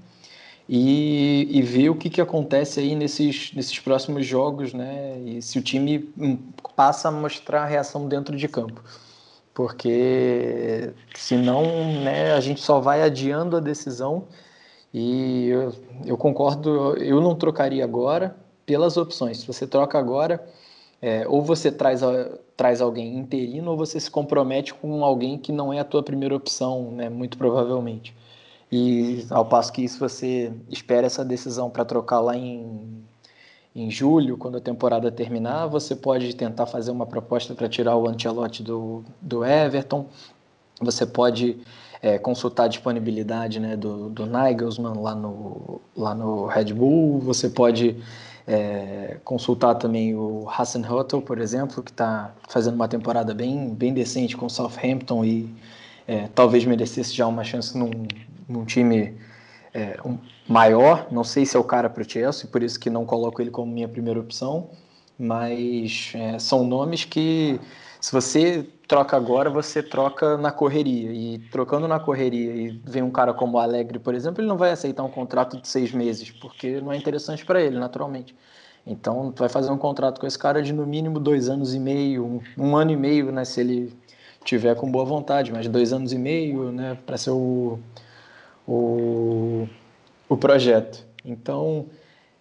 e, 0.69 1.47
e 1.49 1.61
ver 1.61 1.89
o 1.89 1.95
que, 1.95 2.09
que 2.09 2.21
acontece 2.21 2.79
aí 2.79 2.95
nesses, 2.95 3.53
nesses 3.53 3.79
próximos 3.79 4.25
jogos, 4.25 4.73
né? 4.73 5.19
E 5.25 5.41
se 5.41 5.59
o 5.59 5.61
time 5.61 6.09
hum, 6.17 6.37
passa 6.75 7.09
a 7.09 7.11
mostrar 7.11 7.63
a 7.63 7.65
reação 7.65 8.07
dentro 8.07 8.35
de 8.35 8.47
campo. 8.47 8.81
Porque 9.53 10.93
senão 11.15 11.63
né, 12.03 12.33
a 12.33 12.39
gente 12.39 12.61
só 12.61 12.79
vai 12.79 13.01
adiando 13.01 13.57
a 13.57 13.59
decisão 13.59 14.25
e 14.93 15.47
eu, 15.47 15.73
eu 16.05 16.17
concordo, 16.17 16.95
eu 16.97 17.19
não 17.21 17.35
trocaria 17.35 17.83
agora 17.83 18.35
pelas 18.65 18.97
opções. 18.97 19.39
Se 19.39 19.47
você 19.47 19.65
troca 19.65 19.97
agora, 19.97 20.45
é, 21.01 21.27
ou 21.27 21.41
você 21.41 21.71
traz, 21.71 22.01
traz 22.57 22.81
alguém 22.81 23.15
interino 23.15 23.71
ou 23.71 23.77
você 23.77 23.99
se 23.99 24.09
compromete 24.09 24.73
com 24.73 25.05
alguém 25.05 25.37
que 25.37 25.51
não 25.51 25.71
é 25.71 25.79
a 25.79 25.85
tua 25.85 26.01
primeira 26.01 26.35
opção, 26.35 26.91
né, 26.91 27.07
muito 27.07 27.37
provavelmente. 27.37 28.15
E 28.71 29.25
ao 29.29 29.45
passo 29.45 29.71
que 29.71 29.83
isso 29.83 29.99
você 29.99 30.51
espera 30.67 31.05
essa 31.05 31.23
decisão 31.23 31.69
para 31.69 31.85
trocar 31.85 32.19
lá 32.19 32.35
em, 32.35 33.05
em 33.75 33.89
julho, 33.91 34.35
quando 34.37 34.57
a 34.57 34.61
temporada 34.61 35.11
terminar, 35.11 35.67
você 35.67 35.95
pode 35.95 36.35
tentar 36.35 36.65
fazer 36.65 36.89
uma 36.89 37.05
proposta 37.05 37.53
para 37.53 37.69
tirar 37.69 37.95
o 37.95 38.09
Ancelotti 38.09 38.63
do, 38.63 39.05
do 39.21 39.45
Everton, 39.45 40.07
você 40.81 41.05
pode 41.05 41.57
é, 42.01 42.17
consultar 42.17 42.65
a 42.65 42.67
disponibilidade 42.67 43.59
né, 43.59 43.77
do, 43.77 44.09
do 44.09 44.25
Nigelsmann 44.25 44.99
lá 44.99 45.15
no, 45.15 45.79
lá 45.95 46.13
no 46.13 46.47
Red 46.47 46.73
Bull, 46.73 47.19
você 47.19 47.49
pode 47.49 47.95
é, 48.47 49.17
consultar 49.25 49.75
também 49.75 50.15
o 50.15 50.47
Hassan 50.49 50.81
Huttel, 50.81 51.21
por 51.21 51.37
exemplo, 51.37 51.83
que 51.83 51.91
está 51.91 52.33
fazendo 52.47 52.75
uma 52.75 52.87
temporada 52.87 53.33
bem, 53.33 53.73
bem 53.73 53.93
decente 53.93 54.37
com 54.37 54.45
o 54.45 54.49
Southampton 54.49 55.25
e 55.25 55.53
é, 56.07 56.29
talvez 56.33 56.63
merecesse 56.63 57.13
já 57.13 57.27
uma 57.27 57.43
chance 57.43 57.77
num, 57.77 58.07
um 58.49 58.63
time 58.63 59.17
é, 59.73 59.99
um, 60.05 60.17
maior. 60.47 61.07
Não 61.11 61.25
sei 61.25 61.45
se 61.45 61.57
é 61.57 61.59
o 61.59 61.63
cara 61.63 61.89
para 61.89 62.01
o 62.01 62.09
Chelsea, 62.09 62.49
por 62.49 62.63
isso 62.63 62.79
que 62.79 62.89
não 62.89 63.05
coloco 63.05 63.41
ele 63.41 63.51
como 63.51 63.69
minha 63.69 63.87
primeira 63.87 64.19
opção. 64.19 64.69
Mas 65.19 66.13
é, 66.15 66.39
são 66.39 66.63
nomes 66.63 67.03
que, 67.03 67.59
se 67.99 68.13
você 68.13 68.65
troca 68.87 69.17
agora, 69.17 69.49
você 69.49 69.83
troca 69.83 70.37
na 70.37 70.51
correria. 70.51 71.11
E 71.11 71.39
trocando 71.51 71.87
na 71.87 71.99
correria 71.99 72.53
e 72.55 72.81
vem 72.85 73.03
um 73.03 73.11
cara 73.11 73.33
como 73.33 73.57
o 73.57 73.59
Alegre, 73.59 73.99
por 73.99 74.15
exemplo, 74.15 74.41
ele 74.41 74.47
não 74.47 74.57
vai 74.57 74.71
aceitar 74.71 75.03
um 75.03 75.09
contrato 75.09 75.59
de 75.61 75.67
seis 75.67 75.91
meses, 75.91 76.31
porque 76.31 76.79
não 76.79 76.91
é 76.91 76.97
interessante 76.97 77.45
para 77.45 77.61
ele, 77.61 77.77
naturalmente. 77.77 78.35
Então, 78.85 79.31
tu 79.33 79.39
vai 79.39 79.49
fazer 79.49 79.69
um 79.69 79.77
contrato 79.77 80.19
com 80.19 80.25
esse 80.25 80.39
cara 80.39 80.61
de 80.61 80.71
no 80.71 80.87
mínimo 80.87 81.19
dois 81.19 81.49
anos 81.49 81.75
e 81.75 81.79
meio, 81.79 82.25
um, 82.25 82.41
um 82.57 82.77
ano 82.77 82.91
e 82.91 82.95
meio, 82.95 83.31
né? 83.31 83.43
Se 83.43 83.59
ele 83.59 83.93
tiver 84.45 84.75
com 84.75 84.89
boa 84.89 85.03
vontade, 85.03 85.51
mas 85.51 85.67
dois 85.67 85.91
anos 85.91 86.13
e 86.13 86.17
meio, 86.17 86.71
né? 86.71 86.97
Para 87.05 87.17
ser 87.17 87.31
o, 87.31 87.79
o, 88.65 89.67
o 90.29 90.37
projeto. 90.37 91.05
Então, 91.25 91.87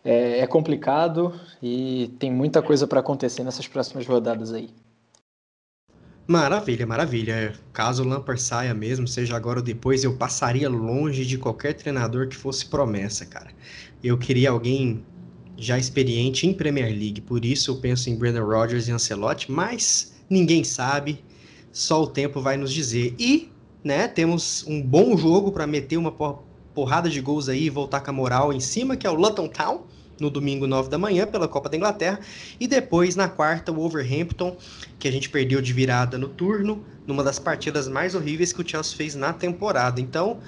é, 0.05 0.39
é 0.41 0.47
complicado 0.47 1.35
e 1.61 2.15
tem 2.21 2.31
muita 2.31 2.63
coisa 2.63 2.87
para 2.87 3.01
acontecer 3.01 3.43
nessas 3.43 3.67
próximas 3.67 4.07
rodadas 4.07 4.53
aí. 4.53 4.71
Maravilha, 6.27 6.85
maravilha. 6.85 7.55
Caso 7.73 8.03
o 8.03 8.07
Lampard 8.07 8.43
saia 8.43 8.75
mesmo, 8.75 9.07
seja 9.07 9.37
agora 9.37 9.61
ou 9.61 9.65
depois, 9.65 10.03
eu 10.03 10.17
passaria 10.17 10.69
longe 10.69 11.25
de 11.25 11.39
qualquer 11.39 11.75
treinador 11.75 12.27
que 12.27 12.37
fosse 12.37 12.67
promessa, 12.67 13.25
cara. 13.25 13.51
Eu 14.03 14.19
queria 14.19 14.51
alguém 14.51 15.05
já 15.57 15.79
experiente 15.79 16.45
em 16.45 16.53
Premier 16.53 16.89
League. 16.89 17.21
Por 17.21 17.45
isso 17.45 17.71
eu 17.71 17.77
penso 17.77 18.11
em 18.11 18.17
Brendan 18.17 18.45
Rodgers 18.45 18.89
e 18.89 18.93
Ancelotti, 18.93 19.53
mas 19.53 20.17
ninguém 20.29 20.65
sabe, 20.65 21.25
só 21.71 22.03
o 22.03 22.09
tempo 22.09 22.41
vai 22.41 22.57
nos 22.57 22.73
dizer. 22.73 23.15
E, 23.21 23.53
né, 23.85 24.09
temos 24.09 24.65
um 24.67 24.83
bom 24.83 25.17
jogo 25.17 25.53
para 25.53 25.65
meter 25.65 25.97
uma 25.97 26.11
porrada 26.75 27.09
de 27.09 27.21
gols 27.21 27.49
aí 27.49 27.67
e 27.67 27.71
voltar 27.71 28.01
com 28.01 28.11
a 28.11 28.13
moral 28.13 28.53
em 28.53 28.61
cima, 28.61 28.97
que 28.97 29.07
é 29.07 29.11
o 29.11 29.15
Luton 29.15 29.47
Town, 29.47 29.85
no 30.21 30.31
domingo 30.31 30.67
9 30.67 30.89
da 30.89 30.99
manhã 30.99 31.27
pela 31.27 31.47
Copa 31.47 31.69
da 31.69 31.77
Inglaterra, 31.77 32.21
e 32.59 32.67
depois 32.67 33.17
na 33.17 33.29
quarta 33.29 33.71
o 33.71 33.77
Wolverhampton, 33.77 34.57
que 34.99 35.09
a 35.09 35.11
gente 35.11 35.29
perdeu 35.29 35.61
de 35.61 35.73
virada 35.73 36.17
no 36.19 36.29
turno, 36.29 36.85
numa 37.07 37.23
das 37.23 37.39
partidas 37.39 37.89
mais 37.89 38.15
horríveis 38.15 38.53
que 38.53 38.63
o 38.63 38.69
Chelsea 38.69 38.97
fez 38.97 39.15
na 39.15 39.33
temporada. 39.33 40.01
Então, 40.01 40.41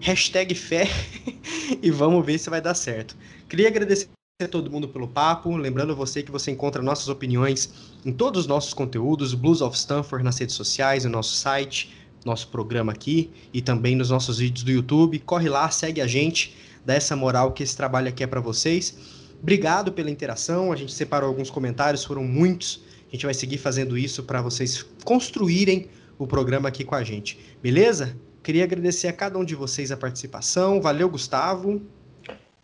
hashtag 0.00 0.54
fé 0.54 0.88
e 1.82 1.90
vamos 1.90 2.24
ver 2.24 2.38
se 2.38 2.50
vai 2.50 2.60
dar 2.60 2.74
certo. 2.74 3.16
Queria 3.48 3.68
agradecer 3.68 4.08
a 4.42 4.48
todo 4.48 4.70
mundo 4.70 4.88
pelo 4.88 5.08
papo. 5.08 5.56
Lembrando 5.56 5.96
você 5.96 6.22
que 6.22 6.30
você 6.30 6.50
encontra 6.50 6.82
nossas 6.82 7.08
opiniões 7.08 7.72
em 8.04 8.12
todos 8.12 8.42
os 8.42 8.46
nossos 8.46 8.74
conteúdos, 8.74 9.32
Blues 9.34 9.62
of 9.62 9.76
Stanford 9.76 10.24
nas 10.24 10.38
redes 10.38 10.54
sociais, 10.54 11.04
no 11.04 11.10
nosso 11.10 11.34
site, 11.34 11.90
nosso 12.24 12.48
programa 12.48 12.92
aqui 12.92 13.30
e 13.52 13.62
também 13.62 13.96
nos 13.96 14.10
nossos 14.10 14.38
vídeos 14.38 14.62
do 14.62 14.70
YouTube. 14.70 15.18
Corre 15.20 15.48
lá, 15.48 15.70
segue 15.70 16.00
a 16.00 16.06
gente, 16.06 16.54
dá 16.84 16.94
essa 16.94 17.16
moral 17.16 17.52
que 17.52 17.62
esse 17.62 17.76
trabalho 17.76 18.08
aqui 18.08 18.22
é 18.22 18.26
para 18.26 18.40
vocês. 18.40 19.15
Obrigado 19.40 19.92
pela 19.92 20.10
interação. 20.10 20.72
A 20.72 20.76
gente 20.76 20.92
separou 20.92 21.28
alguns 21.28 21.50
comentários, 21.50 22.04
foram 22.04 22.24
muitos. 22.24 22.82
A 23.08 23.12
gente 23.12 23.24
vai 23.24 23.34
seguir 23.34 23.58
fazendo 23.58 23.96
isso 23.96 24.24
para 24.24 24.42
vocês 24.42 24.82
construírem 25.04 25.88
o 26.18 26.26
programa 26.26 26.68
aqui 26.68 26.84
com 26.84 26.94
a 26.94 27.02
gente. 27.02 27.38
Beleza? 27.62 28.16
Queria 28.42 28.64
agradecer 28.64 29.08
a 29.08 29.12
cada 29.12 29.38
um 29.38 29.44
de 29.44 29.54
vocês 29.54 29.90
a 29.90 29.96
participação. 29.96 30.80
Valeu, 30.80 31.08
Gustavo. 31.08 31.82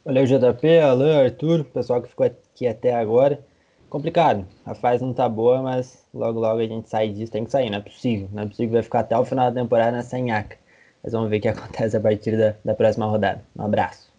Valeu, 0.05 0.25
JP, 0.25 0.79
Alan, 0.79 1.25
Arthur, 1.25 1.65
pessoal 1.65 2.03
que 2.03 2.09
ficou 2.09 2.27
aqui 2.27 2.67
até 2.67 2.95
agora. 2.95 3.45
Complicado, 3.89 4.47
a 4.65 4.75
fase 4.75 5.05
não 5.05 5.13
tá 5.13 5.29
boa, 5.29 5.61
mas 5.61 6.03
logo 6.15 6.41
logo 6.41 6.61
a 6.61 6.67
gente 6.67 6.89
sai 6.89 7.11
disso, 7.11 7.31
tem 7.31 7.45
que 7.45 7.51
sair, 7.51 7.69
não 7.69 7.79
é 7.79 7.81
possível. 7.83 8.29
Não 8.33 8.45
é 8.45 8.47
possível 8.47 8.73
vai 8.73 8.83
ficar 8.83 9.01
até 9.01 9.19
o 9.19 9.25
final 9.25 9.51
da 9.51 9.61
temporada 9.61 9.93
nessa 9.93 10.19
nhaca. 10.19 10.57
Mas 11.03 11.13
vamos 11.13 11.29
ver 11.29 11.39
o 11.39 11.41
que 11.41 11.49
acontece 11.49 11.97
a 11.97 12.01
partir 12.01 12.37
da, 12.37 12.55
da 12.65 12.75
próxima 12.75 13.07
rodada. 13.07 13.45
Um 13.57 13.63
abraço. 13.63 14.12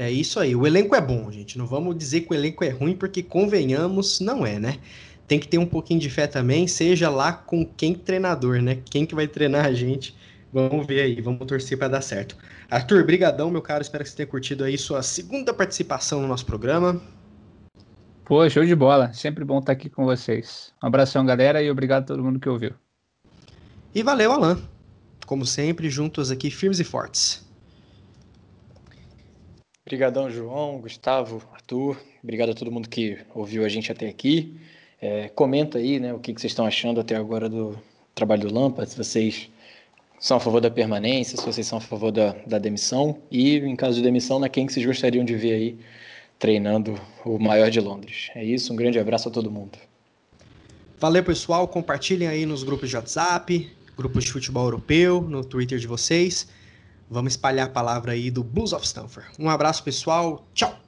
É 0.00 0.08
isso 0.08 0.38
aí, 0.38 0.54
o 0.54 0.64
elenco 0.64 0.94
é 0.94 1.00
bom, 1.00 1.28
gente. 1.28 1.58
Não 1.58 1.66
vamos 1.66 1.98
dizer 1.98 2.20
que 2.20 2.32
o 2.32 2.34
elenco 2.34 2.62
é 2.62 2.68
ruim, 2.68 2.94
porque 2.94 3.20
convenhamos, 3.20 4.20
não 4.20 4.46
é, 4.46 4.56
né? 4.56 4.78
Tem 5.26 5.40
que 5.40 5.48
ter 5.48 5.58
um 5.58 5.66
pouquinho 5.66 5.98
de 5.98 6.08
fé 6.08 6.28
também, 6.28 6.68
seja 6.68 7.10
lá 7.10 7.32
com 7.32 7.66
quem 7.66 7.94
treinador, 7.94 8.62
né? 8.62 8.78
Quem 8.88 9.04
que 9.04 9.12
vai 9.12 9.26
treinar 9.26 9.64
a 9.64 9.72
gente. 9.72 10.16
Vamos 10.52 10.86
ver 10.86 11.00
aí, 11.00 11.20
vamos 11.20 11.44
torcer 11.48 11.76
para 11.76 11.88
dar 11.88 12.00
certo. 12.00 12.36
Arthur, 12.70 13.04
brigadão, 13.04 13.50
meu 13.50 13.60
caro. 13.60 13.82
Espero 13.82 14.04
que 14.04 14.10
você 14.10 14.14
tenha 14.18 14.28
curtido 14.28 14.62
aí 14.62 14.78
sua 14.78 15.02
segunda 15.02 15.52
participação 15.52 16.22
no 16.22 16.28
nosso 16.28 16.46
programa. 16.46 17.02
Pô, 18.24 18.48
show 18.48 18.64
de 18.64 18.76
bola. 18.76 19.12
Sempre 19.12 19.44
bom 19.44 19.58
estar 19.58 19.72
aqui 19.72 19.90
com 19.90 20.04
vocês. 20.04 20.72
Um 20.80 20.86
abração, 20.86 21.26
galera, 21.26 21.60
e 21.60 21.68
obrigado 21.68 22.04
a 22.04 22.06
todo 22.06 22.22
mundo 22.22 22.38
que 22.38 22.48
ouviu. 22.48 22.72
E 23.92 24.04
valeu, 24.04 24.30
Alan. 24.30 24.62
Como 25.26 25.44
sempre, 25.44 25.90
juntos 25.90 26.30
aqui, 26.30 26.52
firmes 26.52 26.78
e 26.78 26.84
fortes. 26.84 27.47
Obrigadão, 29.88 30.30
João, 30.30 30.76
Gustavo, 30.82 31.42
Arthur. 31.50 31.98
Obrigado 32.22 32.50
a 32.50 32.54
todo 32.54 32.70
mundo 32.70 32.90
que 32.90 33.16
ouviu 33.34 33.64
a 33.64 33.70
gente 33.70 33.90
até 33.90 34.06
aqui. 34.06 34.54
É, 35.00 35.30
comenta 35.30 35.78
aí 35.78 35.98
né, 35.98 36.12
o 36.12 36.18
que, 36.18 36.34
que 36.34 36.38
vocês 36.42 36.50
estão 36.50 36.66
achando 36.66 37.00
até 37.00 37.16
agora 37.16 37.48
do 37.48 37.74
trabalho 38.14 38.42
do 38.42 38.52
Lampa, 38.52 38.84
se 38.84 38.94
vocês 38.94 39.48
são 40.20 40.36
a 40.36 40.40
favor 40.40 40.60
da 40.60 40.70
permanência, 40.70 41.38
se 41.38 41.46
vocês 41.46 41.66
são 41.66 41.78
a 41.78 41.80
favor 41.80 42.12
da, 42.12 42.36
da 42.46 42.58
demissão 42.58 43.16
e, 43.30 43.56
em 43.56 43.74
caso 43.74 43.96
de 43.96 44.02
demissão, 44.02 44.38
na 44.38 44.50
quem 44.50 44.66
que 44.66 44.74
vocês 44.74 44.84
gostariam 44.84 45.24
de 45.24 45.34
ver 45.34 45.54
aí 45.54 45.78
treinando 46.38 47.00
o 47.24 47.38
maior 47.38 47.70
de 47.70 47.80
Londres. 47.80 48.28
É 48.34 48.44
isso, 48.44 48.74
um 48.74 48.76
grande 48.76 48.98
abraço 48.98 49.30
a 49.30 49.32
todo 49.32 49.50
mundo. 49.50 49.78
Valeu, 50.98 51.24
pessoal. 51.24 51.66
Compartilhem 51.66 52.28
aí 52.28 52.44
nos 52.44 52.62
grupos 52.62 52.90
de 52.90 52.96
WhatsApp, 52.96 53.72
grupos 53.96 54.24
de 54.24 54.32
futebol 54.32 54.64
europeu, 54.64 55.22
no 55.22 55.42
Twitter 55.42 55.78
de 55.78 55.86
vocês. 55.86 56.46
Vamos 57.10 57.32
espalhar 57.32 57.68
a 57.68 57.70
palavra 57.70 58.12
aí 58.12 58.30
do 58.30 58.44
Blues 58.44 58.72
of 58.72 58.84
Stanford. 58.84 59.28
Um 59.38 59.48
abraço, 59.48 59.82
pessoal. 59.82 60.46
Tchau. 60.54 60.78